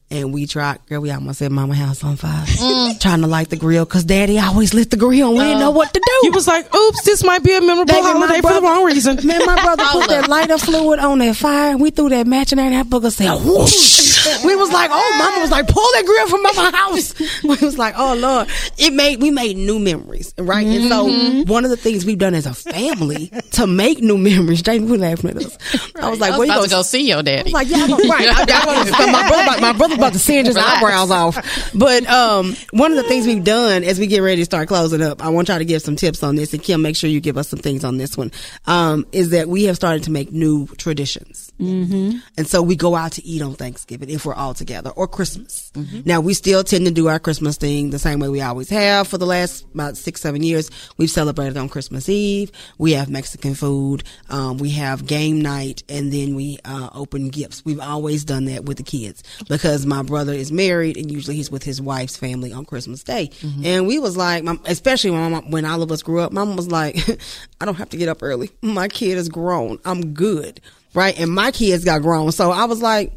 And 0.09 0.33
we 0.33 0.47
tried, 0.47 0.85
girl, 0.85 1.01
we 1.01 1.11
almost 1.11 1.39
set 1.39 1.51
mama 1.51 1.75
house 1.75 2.01
on 2.01 2.15
fire. 2.15 2.45
Mm. 2.45 2.99
Trying 3.01 3.21
to 3.21 3.27
light 3.27 3.49
the 3.49 3.57
grill 3.57 3.83
because 3.83 4.05
daddy 4.05 4.39
always 4.39 4.73
lit 4.73 4.89
the 4.89 4.95
grill 4.95 5.29
and 5.29 5.37
we 5.37 5.43
didn't 5.43 5.59
know 5.59 5.71
what 5.71 5.93
to 5.93 5.99
do. 5.99 6.19
He 6.21 6.29
was 6.29 6.47
like, 6.47 6.73
"Oops, 6.73 7.01
this 7.03 7.25
might 7.25 7.43
be 7.43 7.53
a 7.55 7.59
memorable 7.59 7.93
Baby, 7.93 8.03
my 8.03 8.11
holiday 8.13 8.41
for 8.41 8.53
the 8.53 8.61
wrong 8.61 8.85
reason." 8.85 9.17
Man, 9.27 9.45
my 9.45 9.61
brother 9.61 9.83
put 9.91 10.07
that 10.07 10.29
lighter 10.29 10.57
fluid 10.57 10.99
on 10.99 11.19
that 11.19 11.35
fire, 11.35 11.71
and 11.71 11.81
we 11.81 11.89
threw 11.89 12.07
that 12.09 12.25
match 12.25 12.53
in 12.53 12.57
there, 12.57 12.67
and 12.67 12.75
that 12.75 12.87
booger 12.87 13.11
said, 13.11 13.33
whoosh. 13.43 14.43
We 14.43 14.55
was 14.55 14.71
like, 14.71 14.89
oh, 14.93 15.15
mama 15.17 15.41
was 15.41 15.51
like, 15.51 15.67
pull 15.67 15.83
that 15.93 16.05
grill 16.05 16.27
from 16.27 16.43
my 16.43 16.71
house. 16.73 17.13
We 17.43 17.55
was 17.57 17.77
like, 17.77 17.93
oh, 17.97 18.15
Lord. 18.15 18.49
It 18.77 18.93
made, 18.93 19.21
we 19.21 19.31
made 19.31 19.57
new 19.57 19.79
memories, 19.79 20.33
right? 20.37 20.65
And 20.65 20.89
so, 20.89 21.07
mm-hmm. 21.07 21.49
one 21.49 21.63
of 21.65 21.71
the 21.71 21.77
things 21.77 22.05
we've 22.05 22.17
done 22.17 22.33
as 22.33 22.45
a 22.45 22.53
family 22.53 23.31
to 23.51 23.67
make 23.67 23.99
new 23.99 24.17
memories, 24.17 24.61
Jamie, 24.61 24.85
we 24.89 24.97
laughing 24.97 25.31
at 25.31 25.37
us. 25.37 25.57
I 25.95 26.09
was 26.09 26.19
like, 26.19 26.33
I 26.33 26.37
where 26.37 26.39
was 26.39 26.47
you 26.47 26.53
about 26.53 26.55
gonna 26.55 26.67
to 26.67 26.75
go 26.75 26.81
see 26.81 27.07
your 27.07 27.23
daddy. 27.23 27.53
I 27.53 27.63
daddy. 27.63 27.81
was 27.83 27.89
like, 27.89 27.89
yeah, 27.89 27.95
I'm 27.95 28.09
right. 28.09 28.27
I, 28.27 28.63
I 28.63 28.65
wanna- 28.65 29.11
my 29.11 29.27
brother, 29.27 29.61
my 29.61 29.73
brother 29.73 29.96
about 29.97 30.13
to 30.13 30.19
singe 30.19 30.47
his 30.47 30.57
eyebrows 30.57 31.11
off. 31.11 31.37
But 31.73 32.07
um, 32.07 32.55
one 32.71 32.91
of 32.91 32.97
the 32.97 33.03
things 33.03 33.25
we've 33.25 33.43
done 33.43 33.83
as 33.83 33.99
we 33.99 34.07
get 34.07 34.19
ready 34.21 34.41
to 34.41 34.45
start 34.45 34.67
closing 34.67 35.01
up, 35.01 35.23
I 35.23 35.29
want 35.29 35.47
y'all 35.49 35.57
to 35.57 35.65
give 35.65 35.81
some 35.81 35.95
tips 35.95 36.23
on 36.23 36.35
this, 36.35 36.53
and 36.53 36.61
Kim, 36.61 36.81
make 36.81 36.95
sure 36.95 37.09
you 37.09 37.19
give 37.19 37.37
us 37.37 37.49
some 37.49 37.59
things 37.59 37.83
on 37.83 37.97
this 37.97 38.17
one. 38.17 38.31
Um, 38.65 39.05
is 39.11 39.31
that 39.31 39.49
we 39.49 39.65
have 39.65 39.75
started 39.75 40.03
to 40.03 40.11
make 40.11 40.31
new 40.31 40.67
traditions, 40.77 41.46
mm-hmm. 41.59 42.17
and 42.37 42.47
so 42.47 42.61
we 42.61 42.75
go 42.75 42.95
out 42.95 43.13
to 43.13 43.25
eat 43.25 43.41
on 43.41 43.53
Thanksgiving 43.53 44.09
if 44.09 44.25
we're 44.25 44.33
all 44.33 44.53
together, 44.53 44.89
or 44.91 45.07
Christmas. 45.07 45.71
Now 46.05 46.21
we 46.21 46.33
still 46.33 46.63
tend 46.63 46.85
to 46.85 46.91
do 46.91 47.07
our 47.07 47.19
Christmas 47.19 47.57
thing 47.57 47.89
the 47.89 47.99
same 47.99 48.19
way 48.19 48.29
we 48.29 48.41
always 48.41 48.69
have 48.69 49.07
for 49.07 49.17
the 49.17 49.25
last 49.25 49.65
about 49.73 49.97
six, 49.97 50.21
seven 50.21 50.43
years. 50.43 50.69
We've 50.97 51.09
celebrated 51.09 51.57
on 51.57 51.69
Christmas 51.69 52.09
Eve. 52.09 52.51
We 52.77 52.93
have 52.93 53.09
Mexican 53.09 53.55
food. 53.55 54.03
Um, 54.29 54.57
we 54.57 54.71
have 54.71 55.05
game 55.05 55.41
night, 55.41 55.83
and 55.89 56.11
then 56.11 56.35
we 56.35 56.59
uh, 56.65 56.89
open 56.93 57.29
gifts. 57.29 57.63
We've 57.65 57.79
always 57.79 58.25
done 58.25 58.45
that 58.45 58.65
with 58.65 58.77
the 58.77 58.83
kids 58.83 59.23
because 59.47 59.85
my 59.85 60.03
brother 60.03 60.33
is 60.33 60.51
married, 60.51 60.97
and 60.97 61.11
usually 61.11 61.35
he's 61.35 61.51
with 61.51 61.63
his 61.63 61.81
wife's 61.81 62.17
family 62.17 62.53
on 62.53 62.65
Christmas 62.65 63.03
Day. 63.03 63.31
And 63.63 63.87
we 63.87 63.99
was 63.99 64.17
like, 64.17 64.43
especially 64.65 65.11
when, 65.11 65.31
my, 65.31 65.39
when 65.39 65.65
all 65.65 65.81
of 65.81 65.91
us 65.91 66.01
grew 66.01 66.21
up, 66.21 66.31
mom 66.31 66.55
was 66.55 66.69
like, 66.69 66.97
I 67.61 67.65
don't 67.65 67.75
have 67.75 67.89
to 67.89 67.97
get 67.97 68.09
up 68.09 68.21
early. 68.21 68.51
My 68.61 68.87
kid 68.87 69.17
is 69.17 69.29
grown. 69.29 69.79
I'm 69.85 70.13
good, 70.13 70.61
right? 70.93 71.17
And 71.19 71.31
my 71.31 71.51
kids 71.51 71.83
got 71.85 72.01
grown, 72.01 72.31
so 72.31 72.51
I 72.51 72.65
was 72.65 72.81
like. 72.81 73.13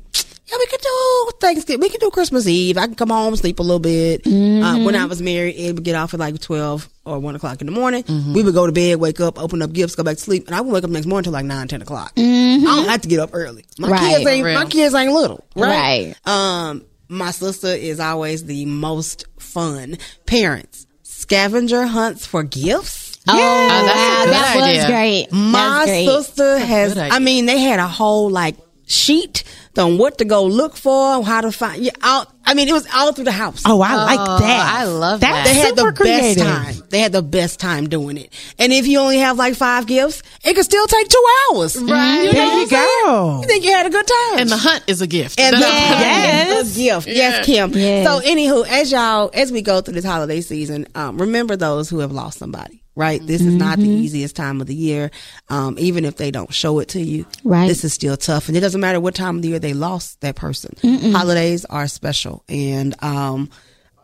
Yeah, 0.53 0.57
we 0.59 0.67
could 0.67 0.81
do 0.81 1.31
Thanksgiving. 1.41 1.81
We 1.81 1.89
could 1.91 2.01
do 2.01 2.11
Christmas 2.11 2.45
Eve. 2.49 2.77
I 2.77 2.87
can 2.87 2.97
come 2.97 3.11
home, 3.11 3.37
sleep 3.37 3.61
a 3.61 3.63
little 3.63 3.79
bit. 3.79 4.27
Uh, 4.27 4.81
when 4.81 4.97
I 4.97 5.05
was 5.05 5.23
married, 5.23 5.55
it 5.55 5.73
would 5.77 5.85
get 5.85 5.95
off 5.95 6.13
at 6.13 6.19
like 6.19 6.41
12 6.41 6.89
or 7.05 7.21
1 7.21 7.37
o'clock 7.37 7.61
in 7.61 7.67
the 7.69 7.73
morning. 7.73 8.03
We 8.35 8.43
would 8.43 8.53
go 8.53 8.67
to 8.67 8.73
bed, 8.73 8.99
wake 8.99 9.21
up, 9.21 9.41
open 9.41 9.63
up 9.63 9.73
gifts, 9.73 9.95
go 9.95 10.03
back 10.03 10.17
to 10.17 10.21
sleep. 10.21 10.49
And 10.49 10.57
I 10.57 10.61
would 10.61 10.73
wake 10.73 10.83
up 10.83 10.91
next 10.91 11.07
morning 11.07 11.23
till 11.23 11.33
like 11.35 11.45
9, 11.45 11.69
10 11.69 11.83
o'clock. 11.83 12.15
I 12.17 12.21
don't 12.65 12.89
have 12.89 13.03
to 13.03 13.09
get 13.09 13.21
up 13.21 13.31
early. 13.33 13.65
My 13.79 13.91
Right. 13.91 14.01
kids 14.17 14.27
ain't, 14.29 14.45
my 14.45 14.65
kids 14.65 14.93
ain't 14.93 15.13
little. 15.13 15.45
Right. 15.55 16.17
Right. 16.27 16.29
Um, 16.69 16.85
my 17.09 17.31
sister 17.31 17.69
is 17.69 18.01
always 18.01 18.45
the 18.45 18.67
most 18.67 19.27
fun. 19.39 19.99
Parents, 20.27 20.85
scavenger 21.05 21.87
hunts 21.87 22.27
for 22.27 22.43
gifts. 22.43 23.10
Oh, 23.37 23.69
that's 23.69 23.85
a 23.85 23.97
wow, 23.97 24.25
good 24.25 24.33
that 24.35 24.77
was 24.77 24.87
great. 24.87 25.33
My 25.33 25.51
That's 25.85 25.87
great. 25.91 26.07
sister 26.07 26.59
has. 26.59 26.97
I 26.99 27.19
mean, 27.19 27.47
they 27.47 27.59
had 27.59 27.79
a 27.81 27.89
whole 27.89 28.31
like 28.31 28.57
sheet 28.87 29.45
on 29.79 29.97
what 29.99 30.19
to 30.19 30.25
go 30.25 30.45
look 30.45 30.77
for, 30.77 31.23
how 31.25 31.41
to 31.41 31.53
find. 31.53 31.83
Yeah, 31.83 31.93
out. 32.03 32.27
I 32.45 32.55
mean, 32.55 32.69
it 32.69 32.73
was 32.73 32.87
all 32.93 33.13
through 33.13 33.25
the 33.27 33.33
house. 33.33 33.63
Oh, 33.65 33.81
I 33.81 33.95
like 33.95 34.19
Oh, 34.21 34.39
that. 34.41 34.75
I 34.81 34.85
love 34.85 35.21
That's 35.21 35.49
that. 35.49 35.55
They 35.55 35.61
had 35.61 35.77
the 35.77 35.83
super 35.83 36.05
best 36.05 36.39
time. 36.41 36.75
They 36.91 36.99
had 36.99 37.13
the 37.13 37.23
best 37.23 37.61
time 37.61 37.89
doing 37.89 38.17
it. 38.17 38.33
And 38.59 38.73
if 38.73 38.89
you 38.89 38.99
only 38.99 39.19
have 39.19 39.39
like 39.39 39.55
five 39.55 39.87
gifts, 39.87 40.23
it 40.43 40.55
could 40.55 40.65
still 40.65 40.87
take 40.89 41.09
two 41.09 41.25
hours. 41.53 41.77
Right. 41.81 42.23
You 42.25 42.33
There 42.33 42.47
know 42.47 42.53
you 42.53 42.59
what 42.59 42.63
I'm 42.63 42.69
saying? 42.69 43.05
go. 43.07 43.41
You 43.43 43.47
think 43.47 43.65
you 43.65 43.71
had 43.73 43.87
a 43.87 43.91
good 43.91 44.07
time. 44.07 44.39
and 44.41 44.51
the 44.51 44.57
hunt 44.57 44.85
is 44.89 45.01
a 45.01 45.07
gift. 45.07 45.39
And 45.39 45.55
the 45.55 45.61
Yes. 45.61 46.77
yes. 46.77 47.05
gift. 47.05 47.17
Yes, 47.17 47.47
Kim. 47.47 47.71
Yes. 47.73 48.07
So 48.07 48.21
anywho, 48.29 48.67
as 48.69 48.91
y'all 48.91 49.31
as 49.33 49.53
we 49.53 49.63
go 49.63 49.81
through 49.81 49.95
this 49.95 50.05
holiday 50.05 50.41
season, 50.41 50.89
um, 50.97 51.19
remember 51.19 51.55
those 51.57 51.89
who 51.89 52.01
have 52.01 52.11
lost 52.11 52.39
somebody. 52.39 52.83
Right? 53.01 53.27
This 53.27 53.41
is 53.41 53.55
not 53.55 53.79
the 53.79 53.89
easiest 53.89 54.37
time 54.37 54.61
of 54.61 54.67
the 54.67 54.75
year. 54.75 55.11
Um, 55.49 55.77
even 55.79 56.05
if 56.05 56.17
they 56.17 56.31
don't 56.31 56.53
show 56.53 56.81
it 56.81 56.89
to 56.91 57.01
you. 57.01 57.25
Right. 57.43 57.67
This 57.67 57.83
is 57.83 57.95
still 57.95 58.17
tough. 58.17 58.49
And 58.49 58.57
it 58.57 58.61
doesn't 58.61 58.81
matter 58.81 59.01
what 59.01 59.15
time 59.15 59.37
of 59.37 59.43
the 59.43 59.49
year 59.49 59.59
they 59.59 59.73
lost 59.73 60.21
that 60.21 60.37
person. 60.37 60.75
Holidays 61.13 61.65
are 61.65 61.89
special 61.89 62.45
and 62.49 62.95
um 63.03 63.49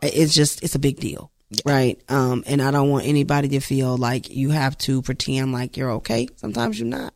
it's 0.01 0.33
just 0.33 0.63
it's 0.63 0.75
a 0.75 0.79
big 0.79 0.99
deal. 0.99 1.31
Right. 1.63 2.01
Um, 2.09 2.43
and 2.45 2.61
I 2.61 2.71
don't 2.71 2.89
want 2.89 3.05
anybody 3.05 3.47
to 3.49 3.59
feel 3.59 3.95
like 3.97 4.29
you 4.29 4.49
have 4.49 4.77
to 4.79 5.01
pretend 5.01 5.53
like 5.53 5.77
you're 5.77 5.91
okay. 5.91 6.27
Sometimes 6.35 6.79
you're 6.79 6.89
not. 6.89 7.13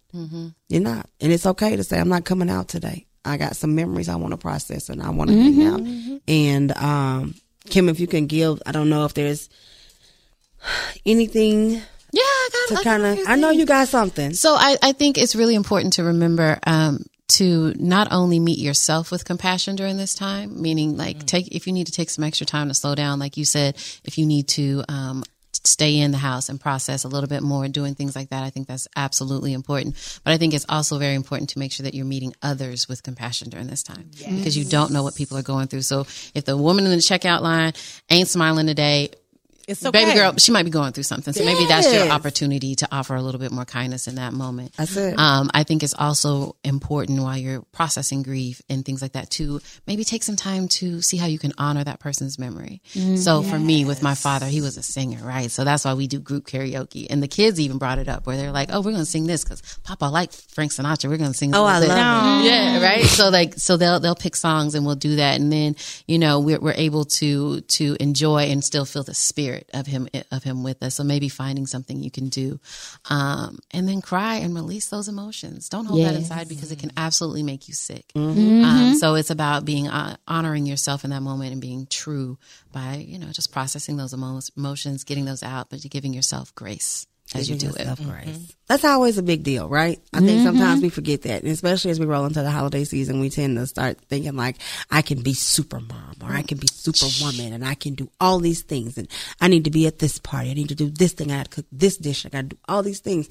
You're 0.70 0.82
not. 0.82 1.10
And 1.20 1.34
it's 1.34 1.46
okay 1.46 1.76
to 1.76 1.84
say, 1.84 2.00
I'm 2.00 2.10
not 2.10 2.24
coming 2.26 2.50
out 2.50 2.68
today. 2.70 3.08
I 3.26 3.38
got 3.38 3.56
some 3.56 3.76
memories 3.76 4.08
I 4.10 4.16
want 4.16 4.32
to 4.32 4.38
process 4.38 4.90
and 4.90 5.02
I 5.02 5.10
want 5.10 5.30
to 5.32 5.36
hang 5.38 5.64
out. 5.68 5.82
And, 6.28 6.72
um, 6.78 7.36
Kim, 7.70 7.90
if 7.90 8.00
you 8.00 8.08
can 8.08 8.26
give, 8.26 8.62
I 8.66 8.72
don't 8.72 8.90
know 8.90 9.06
if 9.06 9.14
there's 9.14 9.50
anything 11.06 11.82
yeah, 12.14 12.22
I 12.24 12.50
got 12.52 12.78
to 12.78 12.84
kind 12.84 13.06
of, 13.06 13.20
I 13.28 13.36
know 13.36 13.52
you 13.52 13.66
got 13.66 13.88
something. 13.88 14.34
So 14.34 14.56
I, 14.56 14.76
I 14.82 14.92
think 14.92 15.18
it's 15.18 15.34
really 15.34 15.56
important 15.56 15.94
to 15.94 16.04
remember 16.04 16.60
um, 16.68 17.06
to 17.30 17.74
not 17.78 18.12
only 18.12 18.40
meet 18.40 18.60
yourself 18.60 19.12
with 19.12 19.24
compassion 19.24 19.78
during 19.78 19.96
this 19.96 20.14
time, 20.14 20.62
meaning 20.62 20.98
like 20.98 21.26
take 21.26 21.48
if 21.56 21.68
you 21.68 21.74
need 21.74 21.88
to 21.88 21.94
take 21.94 22.10
some 22.10 22.26
extra 22.26 22.46
time 22.46 22.68
to 22.68 22.74
slow 22.74 22.96
down, 22.96 23.20
like 23.20 23.38
you 23.38 23.46
said, 23.46 23.76
if 24.04 24.18
you 24.18 24.26
need 24.26 24.50
to 24.50 24.84
um, 24.90 25.24
stay 25.64 25.98
in 25.98 26.12
the 26.12 26.18
house 26.18 26.50
and 26.50 26.60
process 26.60 27.06
a 27.06 27.08
little 27.08 27.30
bit 27.30 27.42
more, 27.42 27.68
doing 27.70 27.96
things 27.96 28.16
like 28.16 28.30
that, 28.30 28.44
I 28.44 28.50
think 28.50 28.68
that's 28.68 28.90
absolutely 28.98 29.54
important. 29.54 29.96
But 30.26 30.34
I 30.34 30.38
think 30.38 30.54
it's 30.54 30.66
also 30.68 30.98
very 30.98 31.16
important 31.16 31.52
to 31.52 31.60
make 31.60 31.72
sure 31.72 31.86
that 31.86 31.94
you're 31.94 32.06
meeting 32.06 32.34
others 32.42 32.90
with 32.90 33.04
compassion 33.04 33.50
during 33.50 33.68
this 33.68 33.84
time 33.84 34.12
because 34.18 34.58
you 34.58 34.66
don't 34.66 34.92
know 34.92 35.04
what 35.04 35.16
people 35.16 35.38
are 35.38 35.44
going 35.44 35.68
through. 35.68 35.84
So 35.84 36.02
if 36.36 36.44
the 36.44 36.58
woman 36.58 36.84
in 36.84 36.92
the 36.92 36.98
checkout 36.98 37.42
line 37.42 37.72
ain't 38.10 38.28
smiling 38.28 38.68
today, 38.68 39.12
It's 39.68 39.86
okay. 39.86 40.06
baby 40.06 40.18
girl, 40.18 40.36
she 40.38 40.52
might 40.52 40.64
be 40.64 40.72
going 40.72 40.94
through 40.94 41.04
something. 41.04 41.34
So 41.34 41.44
maybe 41.46 41.66
that's 41.66 41.92
your 41.94 42.10
opportunity 42.10 42.76
to 42.76 42.88
offer 42.92 43.16
a 43.16 43.22
little 43.22 43.40
bit 43.40 43.52
more 43.52 43.66
kindness 43.66 44.08
in 44.08 44.16
that 44.16 44.34
moment. 44.34 44.74
That's 44.78 44.96
it. 44.98 45.18
Um, 45.18 45.50
I 45.54 45.64
think 45.64 45.84
it's 45.84 45.94
also 45.94 46.56
important 46.64 47.22
while 47.22 47.38
you're 47.38 47.62
processing 47.72 48.24
grief 48.24 48.62
and 48.70 48.86
things 48.86 49.02
like 49.02 49.14
that 49.14 49.30
to 49.32 49.62
maybe 49.88 50.04
take 50.04 50.24
some 50.24 50.36
time 50.36 50.68
to 50.68 51.02
see 51.02 51.18
how 51.18 51.28
you 51.28 51.40
can 51.40 51.54
honor 51.58 51.84
that 51.84 52.00
person's 52.00 52.40
memory. 52.40 52.82
so 53.16 53.44
for 53.44 53.60
me, 53.60 53.86
with 53.86 54.02
my 54.02 54.16
father, 54.16 54.46
he 54.46 54.62
was 54.62 54.78
a 54.78 54.84
singer, 54.84 55.24
right? 55.24 55.52
So 55.52 55.64
that's 55.64 55.86
why 55.86 55.94
we 55.94 56.08
do 56.08 56.20
group 56.20 56.46
karaoke. 56.48 57.08
And 57.10 57.22
the 57.22 57.28
kids 57.28 57.60
even 57.60 57.78
brought 57.78 58.00
it 58.00 58.08
up 58.08 58.26
where 58.26 58.38
they're 58.38 58.52
like, 58.52 58.70
"Oh, 58.72 58.80
we're 58.80 58.92
going 58.92 58.98
to 58.98 59.06
sing 59.06 59.28
this 59.28 59.44
because 59.44 59.62
Papa 59.84 60.06
liked 60.06 60.36
Frank 60.54 60.72
Sinatra. 60.72 61.10
We're 61.10 61.18
going 61.18 61.32
to 61.32 61.38
sing." 61.38 61.54
Oh, 61.56 61.66
I 61.66 61.80
this." 61.80 61.90
love 61.90 61.98
Yeah, 62.46 62.84
right. 62.84 63.04
So 63.04 63.30
like, 63.30 63.56
so 63.56 63.78
they'll 63.78 64.00
they'll 64.00 64.16
pick 64.16 64.36
songs 64.36 64.76
and 64.76 64.86
we'll 64.86 64.96
do 64.96 65.18
that, 65.18 65.40
and 65.40 65.52
then 65.52 65.76
you 66.08 66.20
know 66.20 66.40
we're 66.40 66.60
we're 66.60 66.74
able 66.74 67.06
to 67.06 67.62
to 67.62 67.98
enjoy 68.00 68.44
and 68.44 68.64
still 68.64 68.86
feel 68.86 69.04
the 69.04 69.14
spirit 69.14 69.51
of 69.74 69.86
him 69.88 70.08
of 70.32 70.44
him 70.44 70.64
with 70.64 70.82
us. 70.84 70.96
So 70.96 71.04
maybe 71.04 71.30
finding 71.30 71.66
something 71.68 72.02
you 72.02 72.12
can 72.12 72.30
do, 72.30 72.60
um, 73.10 73.60
and 73.72 73.88
then 73.88 74.02
cry 74.02 74.36
and 74.36 74.56
release 74.56 74.90
those 74.90 75.08
emotions. 75.08 75.70
Don't 75.70 75.86
hold 75.86 76.00
that 76.12 76.16
inside 76.16 76.48
because 76.50 76.72
it 76.72 76.80
can 76.80 76.92
absolutely 76.98 77.44
make 77.44 77.68
you 77.68 77.74
sick. 77.74 78.12
Um, 78.16 78.96
so 78.96 79.16
it's 79.16 79.30
about 79.30 79.66
being 79.66 79.88
uh, 79.88 80.18
honoring 80.28 80.66
yourself 80.66 81.04
in 81.04 81.10
that 81.12 81.22
moment 81.22 81.52
and 81.54 81.62
being 81.62 81.88
true 81.90 82.38
by 82.72 82.96
you 82.96 83.20
know 83.20 83.28
just 83.32 83.52
processing 83.52 83.98
those 83.98 84.14
emo- 84.14 84.40
emotions, 84.58 85.04
getting 85.04 85.26
those 85.26 85.44
out, 85.44 85.70
but 85.70 85.80
giving 85.90 86.14
yourself 86.14 86.54
grace. 86.56 87.08
As 87.36 87.50
you 87.50 87.56
do 87.56 87.70
it. 87.70 87.80
yourself 87.80 88.02
grace. 88.04 88.28
Mm-hmm. 88.28 88.44
That's 88.68 88.86
always 88.86 89.18
a 89.18 89.24
big 89.24 89.44
deal, 89.44 89.68
right? 89.68 90.00
I 90.14 90.20
think 90.20 90.32
mm-hmm. 90.32 90.46
sometimes 90.46 90.82
we 90.82 90.90
forget 90.90 91.24
that, 91.24 91.44
and 91.44 91.52
especially 91.52 91.92
as 91.92 92.00
we 92.00 92.06
roll 92.06 92.26
into 92.26 92.42
the 92.42 92.52
holiday 92.52 92.84
season, 92.84 93.20
we 93.20 93.30
tend 93.30 93.58
to 93.58 93.68
start 93.68 94.00
thinking 94.10 94.36
like, 94.36 94.58
I 94.90 95.02
can 95.02 95.22
be 95.22 95.34
super 95.34 95.80
mom 95.80 96.16
or 96.22 96.32
I 96.32 96.42
can 96.42 96.58
be 96.58 96.68
super 96.68 97.08
woman 97.22 97.54
and 97.54 97.66
I 97.66 97.76
can 97.76 97.96
do 97.96 98.10
all 98.20 98.40
these 98.40 98.62
things 98.62 98.98
and 98.98 99.08
I 99.40 99.48
need 99.48 99.66
to 99.66 99.72
be 99.72 99.88
at 99.88 100.00
this 100.00 100.20
party. 100.20 100.52
I 100.52 100.54
need 100.54 100.70
to 100.70 100.76
do 100.76 100.90
this 100.90 101.14
thing. 101.14 101.32
I 101.32 101.38
got 101.38 101.52
to 101.52 101.56
cook 101.56 101.66
this 101.72 101.98
dish. 101.98 102.26
I 102.26 102.30
got 102.30 102.42
to 102.42 102.48
do 102.48 102.58
all 102.68 102.84
these 102.84 103.00
things. 103.00 103.30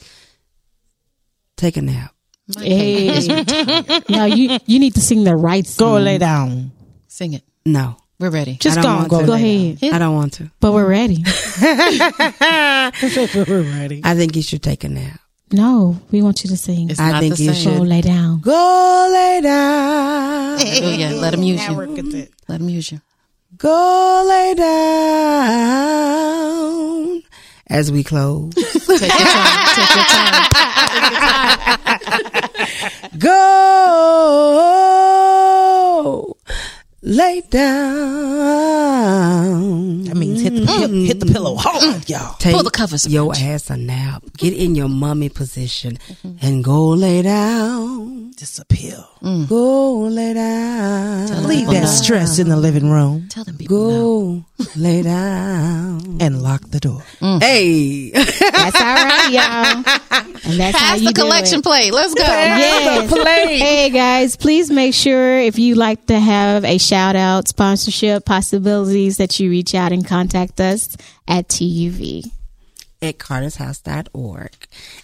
Take 1.56 1.76
a 1.76 1.82
nap. 1.82 2.14
Hey. 2.58 3.20
no, 4.08 4.24
you 4.24 4.58
you 4.66 4.78
need 4.78 4.94
to 4.94 5.00
sing 5.00 5.24
the 5.24 5.36
right 5.36 5.66
Song. 5.66 5.88
Go 5.88 5.98
lay 5.98 6.18
down. 6.18 6.72
Sing 7.06 7.34
it. 7.34 7.44
No, 7.64 7.96
We're 8.20 8.30
ready. 8.30 8.56
Just 8.60 8.80
go 8.82 8.88
on, 8.88 9.08
go. 9.08 9.20
to. 9.20 9.26
Go 9.26 9.32
lay 9.32 9.72
ahead, 9.72 9.94
I 9.94 9.98
don't 9.98 10.14
want 10.14 10.34
to. 10.34 10.50
but 10.60 10.72
we're 10.72 10.86
ready. 10.86 11.24
We're 11.62 13.62
ready. 13.62 14.02
I 14.04 14.14
think 14.14 14.36
you 14.36 14.42
should 14.42 14.62
take 14.62 14.84
a 14.84 14.88
nap. 14.90 15.18
No, 15.52 15.98
we 16.10 16.20
want 16.22 16.44
you 16.44 16.50
to 16.50 16.56
sing. 16.56 16.90
it's 16.90 17.00
I 17.00 17.10
not 17.12 17.20
think 17.22 17.36
the 17.36 17.44
you 17.44 17.52
same. 17.54 17.62
should. 17.72 17.78
Go 17.78 17.82
lay 17.84 18.02
down. 18.02 18.40
Go 18.40 19.08
lay 19.12 19.40
down. 19.42 20.58
Hallelujah. 20.58 21.10
Let 21.16 21.32
him 21.34 21.42
use 21.42 21.66
you. 21.66 21.74
Let 22.46 22.60
him 22.60 22.68
use 22.68 22.92
you. 22.92 23.00
Go 23.56 24.24
lay 24.28 24.54
down 24.54 24.70
as 27.68 27.90
we 27.90 28.04
close. 28.04 28.54
Take 28.54 29.00
your 29.00 29.08
time. 29.08 29.66
Take 29.74 29.94
your 29.96 30.04
time. 30.04 30.46
Go 33.18 33.30
lay 37.02 37.40
down. 39.00 40.04
That 40.04 40.16
means 40.16 40.40
hit 40.42 40.54
the 40.54 40.66
pi- 40.66 40.88
hit 41.06 41.20
the 41.20 41.26
pillow 41.26 41.56
hard, 41.56 42.08
y'all. 42.08 42.36
Take 42.38 42.54
Pull 42.54 42.62
the 42.64 42.70
covers 42.70 43.06
up. 43.06 43.12
your 43.12 43.32
ass 43.36 43.70
a 43.70 43.76
nap. 43.76 44.22
Get 44.36 44.52
in 44.54 44.74
your 44.74 44.88
mummy 44.88 45.28
position 45.28 45.98
and 46.42 46.62
go 46.64 46.88
lay 46.88 47.22
down. 47.22 48.32
Disappear. 48.36 49.04
Mm. 49.22 49.48
Go 49.48 50.00
lay 50.08 50.32
down. 50.34 51.46
Leave 51.46 51.68
that 51.68 51.86
stress 51.86 52.38
in 52.38 52.48
the 52.48 52.56
living 52.56 52.90
room 52.90 53.28
Tell 53.28 53.44
them 53.44 53.56
people. 53.58 53.76
know. 53.90 54.44
Go 54.58 54.64
lay 54.76 55.02
down. 55.02 56.18
and 56.20 56.42
lock 56.42 56.62
the 56.70 56.80
door. 56.80 57.02
Mm. 57.20 57.42
Hey. 57.42 58.10
That's 58.10 58.80
all 58.80 58.94
right, 58.94 59.30
y'all. 59.30 59.84
And 60.42 60.58
that's 60.58 60.76
how 60.76 60.94
you 60.94 61.08
the 61.08 61.12
do 61.12 61.20
collection 61.22 61.58
it. 61.58 61.64
plate. 61.64 61.92
Let's 61.92 62.14
go. 62.14 62.22
Yes. 62.22 63.10
Hey 63.12 63.90
guys, 63.90 64.36
please 64.36 64.70
make 64.70 64.94
sure 64.94 65.38
if 65.38 65.58
you 65.58 65.74
like 65.74 66.06
to 66.06 66.18
have 66.18 66.64
a 66.64 66.78
shout 66.90 67.14
out, 67.14 67.46
sponsorship 67.46 68.24
possibilities 68.24 69.18
that 69.18 69.38
you 69.38 69.48
reach 69.48 69.76
out 69.76 69.92
and 69.92 70.04
contact 70.04 70.60
us 70.60 70.96
at 71.28 71.46
TUV. 71.46 72.39
At 73.02 73.18
cartershouse.org. 73.18 74.52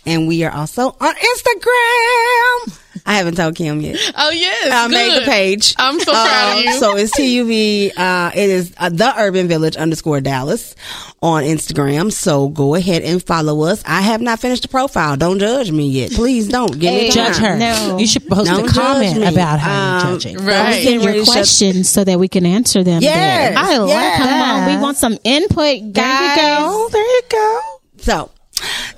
And 0.05 0.29
we 0.29 0.45
are 0.45 0.53
also 0.53 0.89
on 1.01 1.15
Instagram. 1.15 2.83
I 3.09 3.15
haven't 3.15 3.37
told 3.37 3.55
Kim 3.57 3.81
yet. 3.81 3.97
Oh 4.17 4.31
yes. 4.31 4.71
I 4.73 4.89
made 4.89 5.21
the 5.23 5.25
page. 5.27 5.75
I'm 5.79 6.01
so 6.01 6.13
proud 6.13 6.53
Um, 6.53 6.59
of 6.59 6.65
you. 6.65 6.73
So 6.79 6.97
it's 6.97 7.17
TUV. 7.19 7.93
Uh, 7.97 8.31
it 8.35 8.51
is 8.51 8.75
uh, 8.79 8.89
the 8.89 9.13
Urban 9.17 9.49
Village 9.49 9.77
underscore 9.77 10.21
Dallas 10.21 10.75
on 11.23 11.45
Instagram. 11.45 12.11
So 12.13 12.49
go 12.49 12.75
ahead 12.75 13.03
and 13.03 13.23
follow 13.23 13.63
us. 13.65 13.83
I 13.87 14.01
have 14.01 14.21
not 14.21 14.41
finished 14.41 14.63
the 14.63 14.69
profile. 14.69 15.17
Don't 15.17 15.39
judge 15.39 15.71
me 15.71 15.89
yet. 15.89 16.13
Please 16.13 16.49
don't. 16.49 16.73
Give 16.79 16.93
me 16.93 17.11
time. 17.11 17.33
Judge 17.33 17.37
her. 17.37 17.57
No. 17.57 17.99
You 17.99 18.07
should 18.07 18.27
post 18.27 18.51
Don't 18.51 18.69
a 18.69 18.73
comment 18.73 19.19
me. 19.21 19.27
about 19.27 19.59
how 19.61 19.99
Um, 19.99 20.09
you're 20.11 20.19
judging. 20.19 20.37
Right. 20.45 20.83
Send 20.83 21.05
ready 21.05 21.19
your 21.19 21.25
to 21.25 21.25
shut- 21.27 21.35
questions 21.35 21.89
so 21.89 22.03
that 22.03 22.19
we 22.19 22.29
can 22.29 22.45
answer 22.47 22.83
them. 22.83 23.03
Yes, 23.03 23.15
there. 23.55 23.59
I 23.59 23.77
like. 23.79 24.17
Come 24.17 24.43
on, 24.43 24.75
we 24.75 24.83
want 24.83 24.97
some 24.97 25.17
input, 25.23 25.93
guys. 25.93 26.37
There 26.37 26.61
you 26.61 26.61
go. 26.61 26.89
There 26.91 27.03
you 27.03 27.23
go. 27.31 27.61
So 28.07 28.31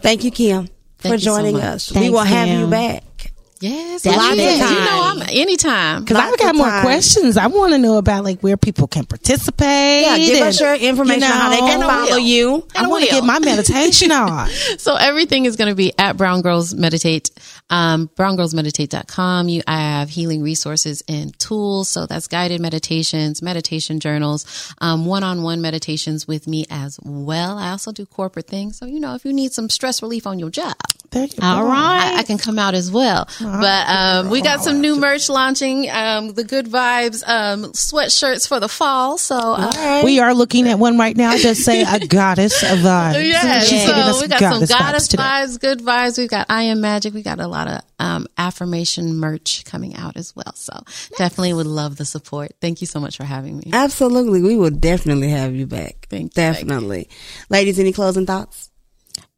thank 0.02 0.22
you, 0.22 0.30
Kim, 0.30 0.66
for 0.66 0.72
Thank 0.98 1.12
you 1.14 1.18
joining 1.24 1.54
much. 1.54 1.62
us. 1.64 1.92
we 1.94 2.10
will 2.10 2.18
have 2.18 2.46
you 2.46 2.66
back. 2.66 3.04
Yes. 3.60 4.02
Definitely. 4.02 4.44
yes. 4.44 4.70
You 4.70 4.76
Time. 4.76 4.84
know, 4.84 5.02
I'm 5.02 5.28
anytime. 5.36 6.04
Because 6.04 6.16
I've 6.16 6.38
got 6.38 6.54
more 6.54 6.66
time. 6.66 6.84
questions. 6.84 7.36
I 7.36 7.48
want 7.48 7.72
to 7.72 7.78
know 7.78 7.98
about 7.98 8.24
like 8.24 8.40
where 8.40 8.56
people 8.56 8.86
can 8.86 9.04
participate. 9.04 10.02
Yeah, 10.02 10.16
give 10.18 10.36
and, 10.36 10.44
us 10.44 10.60
your 10.60 10.74
information 10.74 11.22
you 11.22 11.26
on 11.26 11.32
how 11.32 11.50
they 11.50 11.58
can 11.58 11.80
know, 11.80 11.88
follow 11.88 12.16
you. 12.16 12.66
I 12.76 12.86
want 12.86 13.04
to 13.04 13.10
get 13.10 13.24
my 13.24 13.38
meditation 13.40 14.12
on. 14.12 14.48
So 14.78 14.94
everything 14.94 15.44
is 15.44 15.56
going 15.56 15.70
to 15.70 15.74
be 15.74 15.92
at 15.98 16.16
Brown 16.16 16.42
Girls 16.42 16.74
Meditate, 16.74 17.30
um, 17.70 18.08
browngirlsmeditate.com. 18.16 19.48
You, 19.48 19.62
I 19.66 19.78
have 19.78 20.10
healing 20.10 20.42
resources 20.42 21.02
and 21.08 21.36
tools. 21.38 21.88
So 21.88 22.06
that's 22.06 22.28
guided 22.28 22.60
meditations, 22.60 23.42
meditation 23.42 23.98
journals, 23.98 24.72
um, 24.80 25.04
one-on-one 25.06 25.60
meditations 25.60 26.28
with 26.28 26.46
me 26.46 26.64
as 26.70 26.98
well. 27.02 27.58
I 27.58 27.70
also 27.70 27.90
do 27.92 28.06
corporate 28.06 28.46
things. 28.46 28.78
So, 28.78 28.86
you 28.86 29.00
know, 29.00 29.14
if 29.14 29.24
you 29.24 29.32
need 29.32 29.52
some 29.52 29.68
stress 29.68 30.02
relief 30.02 30.26
on 30.26 30.38
your 30.38 30.50
job, 30.50 30.76
There 31.10 31.24
you 31.24 31.30
All 31.40 31.62
go. 31.62 31.68
right. 31.68 32.12
I, 32.16 32.18
I 32.18 32.22
can 32.22 32.36
come 32.36 32.58
out 32.58 32.74
as 32.74 32.90
well. 32.90 33.26
But 33.40 33.88
um, 33.88 34.28
we 34.30 34.42
got 34.42 34.62
some 34.62 34.80
new 34.82 34.94
merch 34.96 35.28
launching. 35.30 35.88
Um, 35.90 36.34
the 36.34 36.44
Good 36.44 36.66
Vibes 36.66 37.26
um, 37.26 37.72
sweatshirts 37.72 38.46
for 38.46 38.60
the 38.60 38.68
fall. 38.68 39.16
So 39.16 39.36
uh, 39.38 40.02
We 40.04 40.20
are 40.20 40.34
looking 40.34 40.68
at 40.68 40.78
one 40.78 40.98
right 40.98 41.16
now. 41.16 41.36
Just 41.38 41.62
say 41.64 41.80
a 41.82 42.06
goddess 42.06 42.62
of 42.62 42.80
vibes. 42.80 43.14
Yes. 43.28 43.68
She's 43.68 43.86
giving 43.86 44.02
us 44.02 44.16
So 44.16 44.22
we 44.22 44.28
got 44.28 44.38
some 44.40 44.78
goddess 44.78 45.08
today. 45.08 45.22
vibes, 45.22 45.58
good 45.60 45.80
vibes. 45.80 46.18
We've 46.18 46.28
got 46.28 46.46
I 46.50 46.64
am 46.64 46.80
magic. 46.80 47.14
We 47.14 47.22
got 47.22 47.40
a 47.40 47.46
lot 47.46 47.68
of 47.68 47.80
um, 47.98 48.26
affirmation 48.36 49.16
merch 49.16 49.64
coming 49.64 49.96
out 49.96 50.16
as 50.16 50.34
well. 50.36 50.52
So 50.54 50.78
definitely 51.16 51.52
would 51.54 51.66
love 51.66 51.96
the 51.96 52.04
support. 52.04 52.52
Thank 52.60 52.80
you 52.80 52.86
so 52.86 53.00
much 53.00 53.16
for 53.16 53.24
having 53.24 53.56
me. 53.56 53.70
Absolutely. 53.72 54.42
We 54.42 54.56
will 54.56 54.70
definitely 54.70 55.30
have 55.30 55.54
you 55.54 55.66
back. 55.66 56.06
Thank 56.10 56.24
you. 56.36 56.42
Definitely. 56.42 57.08
Ladies, 57.48 57.78
any 57.78 57.92
closing 57.92 58.26
thoughts? 58.26 58.70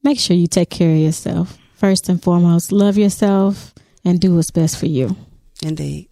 Make 0.03 0.19
sure 0.19 0.37
you 0.37 0.47
take 0.47 0.71
care 0.71 0.91
of 0.93 0.97
yourself. 0.99 1.59
First 1.81 2.11
and 2.11 2.23
foremost, 2.23 2.73
love 2.73 2.99
yourself 2.99 3.73
and 4.05 4.21
do 4.21 4.35
what's 4.35 4.51
best 4.51 4.79
for 4.79 4.85
you. 4.85 5.17
Indeed. 5.63 6.09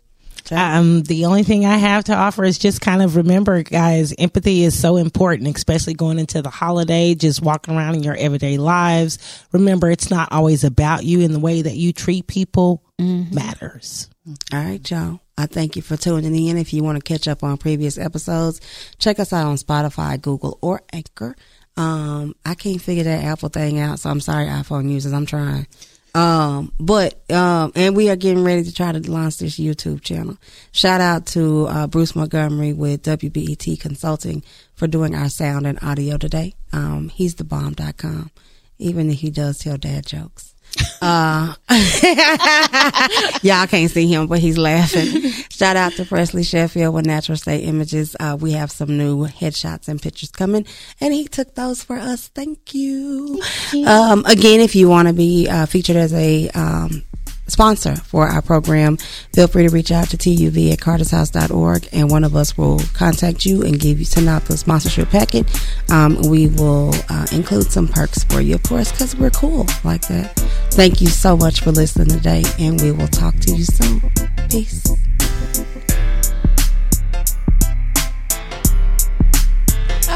Um, 0.50 1.02
the 1.02 1.26
only 1.26 1.42
thing 1.42 1.66
I 1.66 1.76
have 1.76 2.04
to 2.04 2.14
offer 2.14 2.42
is 2.42 2.58
just 2.58 2.80
kind 2.80 3.02
of 3.02 3.16
remember, 3.16 3.62
guys, 3.62 4.14
empathy 4.18 4.64
is 4.64 4.80
so 4.80 4.96
important, 4.96 5.54
especially 5.54 5.92
going 5.92 6.18
into 6.18 6.40
the 6.40 6.48
holiday, 6.48 7.14
just 7.14 7.42
walking 7.42 7.76
around 7.76 7.96
in 7.96 8.02
your 8.02 8.16
everyday 8.16 8.56
lives. 8.56 9.18
Remember, 9.52 9.90
it's 9.90 10.10
not 10.10 10.32
always 10.32 10.64
about 10.64 11.04
you 11.04 11.20
and 11.20 11.34
the 11.34 11.38
way 11.38 11.60
that 11.60 11.76
you 11.76 11.92
treat 11.92 12.26
people 12.26 12.82
matters. 12.98 14.08
All 14.26 14.58
right, 14.58 14.90
y'all. 14.90 15.20
I 15.36 15.44
thank 15.46 15.76
you 15.76 15.82
for 15.82 15.98
tuning 15.98 16.34
in. 16.34 16.56
If 16.56 16.72
you 16.72 16.82
want 16.82 16.96
to 16.96 17.04
catch 17.04 17.28
up 17.28 17.44
on 17.44 17.58
previous 17.58 17.98
episodes, 17.98 18.60
check 18.98 19.20
us 19.20 19.34
out 19.34 19.46
on 19.46 19.56
Spotify, 19.56 20.20
Google, 20.20 20.58
or 20.62 20.80
Anchor. 20.94 21.36
Um, 21.78 22.34
I 22.44 22.54
can't 22.54 22.82
figure 22.82 23.04
that 23.04 23.24
Apple 23.24 23.50
thing 23.50 23.78
out, 23.78 24.00
so 24.00 24.10
I'm 24.10 24.20
sorry, 24.20 24.46
iPhone 24.46 24.90
users. 24.90 25.12
I'm 25.12 25.26
trying. 25.26 25.68
Um, 26.12 26.72
but 26.80 27.30
um, 27.30 27.70
and 27.76 27.94
we 27.94 28.10
are 28.10 28.16
getting 28.16 28.42
ready 28.42 28.64
to 28.64 28.74
try 28.74 28.90
to 28.90 29.10
launch 29.10 29.38
this 29.38 29.60
YouTube 29.60 30.02
channel. 30.02 30.36
Shout 30.72 31.00
out 31.00 31.26
to 31.26 31.66
uh, 31.66 31.86
Bruce 31.86 32.16
Montgomery 32.16 32.72
with 32.72 33.04
WBET 33.04 33.78
Consulting 33.78 34.42
for 34.74 34.88
doing 34.88 35.14
our 35.14 35.28
sound 35.28 35.68
and 35.68 35.78
audio 35.80 36.16
today. 36.16 36.54
Um, 36.72 37.10
he's 37.10 37.36
the 37.36 37.44
bomb.com, 37.44 38.32
even 38.78 39.10
if 39.10 39.20
he 39.20 39.30
does 39.30 39.58
tell 39.58 39.76
dad 39.76 40.04
jokes. 40.04 40.54
Uh, 41.00 41.54
y'all 43.42 43.66
can't 43.66 43.90
see 43.90 44.06
him, 44.06 44.26
but 44.26 44.38
he's 44.38 44.58
laughing. 44.58 45.30
Shout 45.50 45.76
out 45.76 45.92
to 45.92 46.04
Presley 46.04 46.42
Sheffield 46.42 46.94
with 46.94 47.06
Natural 47.06 47.36
State 47.36 47.64
Images. 47.64 48.16
Uh, 48.18 48.36
we 48.40 48.52
have 48.52 48.70
some 48.70 48.96
new 48.96 49.26
headshots 49.26 49.88
and 49.88 50.00
pictures 50.00 50.30
coming, 50.30 50.66
and 51.00 51.14
he 51.14 51.26
took 51.26 51.54
those 51.54 51.82
for 51.82 51.96
us. 51.96 52.28
Thank 52.28 52.74
you. 52.74 53.40
Um, 53.86 54.24
again, 54.26 54.60
if 54.60 54.74
you 54.74 54.88
want 54.88 55.08
to 55.08 55.14
be 55.14 55.48
uh, 55.48 55.66
featured 55.66 55.96
as 55.96 56.12
a 56.14 56.48
um, 56.50 57.02
sponsor 57.48 57.96
for 57.96 58.26
our 58.26 58.42
program, 58.42 58.96
feel 59.34 59.48
free 59.48 59.66
to 59.66 59.70
reach 59.70 59.90
out 59.90 60.10
to 60.10 60.16
TUV 60.16 60.72
at 60.72 60.78
cartershouse.org 60.78 61.88
and 61.92 62.10
one 62.10 62.24
of 62.24 62.36
us 62.36 62.56
will 62.56 62.80
contact 62.94 63.44
you 63.44 63.62
and 63.62 63.80
give 63.80 63.98
you, 63.98 64.04
send 64.04 64.28
out 64.28 64.44
the 64.44 64.56
sponsorship 64.56 65.08
packet. 65.10 65.46
Um, 65.90 66.20
we 66.28 66.48
will 66.48 66.92
uh, 67.08 67.26
include 67.32 67.70
some 67.70 67.88
perks 67.88 68.24
for 68.24 68.40
you, 68.40 68.54
of 68.54 68.62
course, 68.62 68.90
because 68.92 69.16
we're 69.16 69.30
cool 69.30 69.66
like 69.84 70.06
that. 70.08 70.36
Thank 70.70 71.00
you 71.00 71.08
so 71.08 71.36
much 71.36 71.60
for 71.60 71.72
listening 71.72 72.08
today 72.08 72.44
and 72.58 72.80
we 72.80 72.92
will 72.92 73.08
talk 73.08 73.34
to 73.40 73.54
you 73.54 73.64
soon. 73.64 74.02
Peace. 74.50 74.84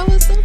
Was 0.09 0.27
so 0.27 0.42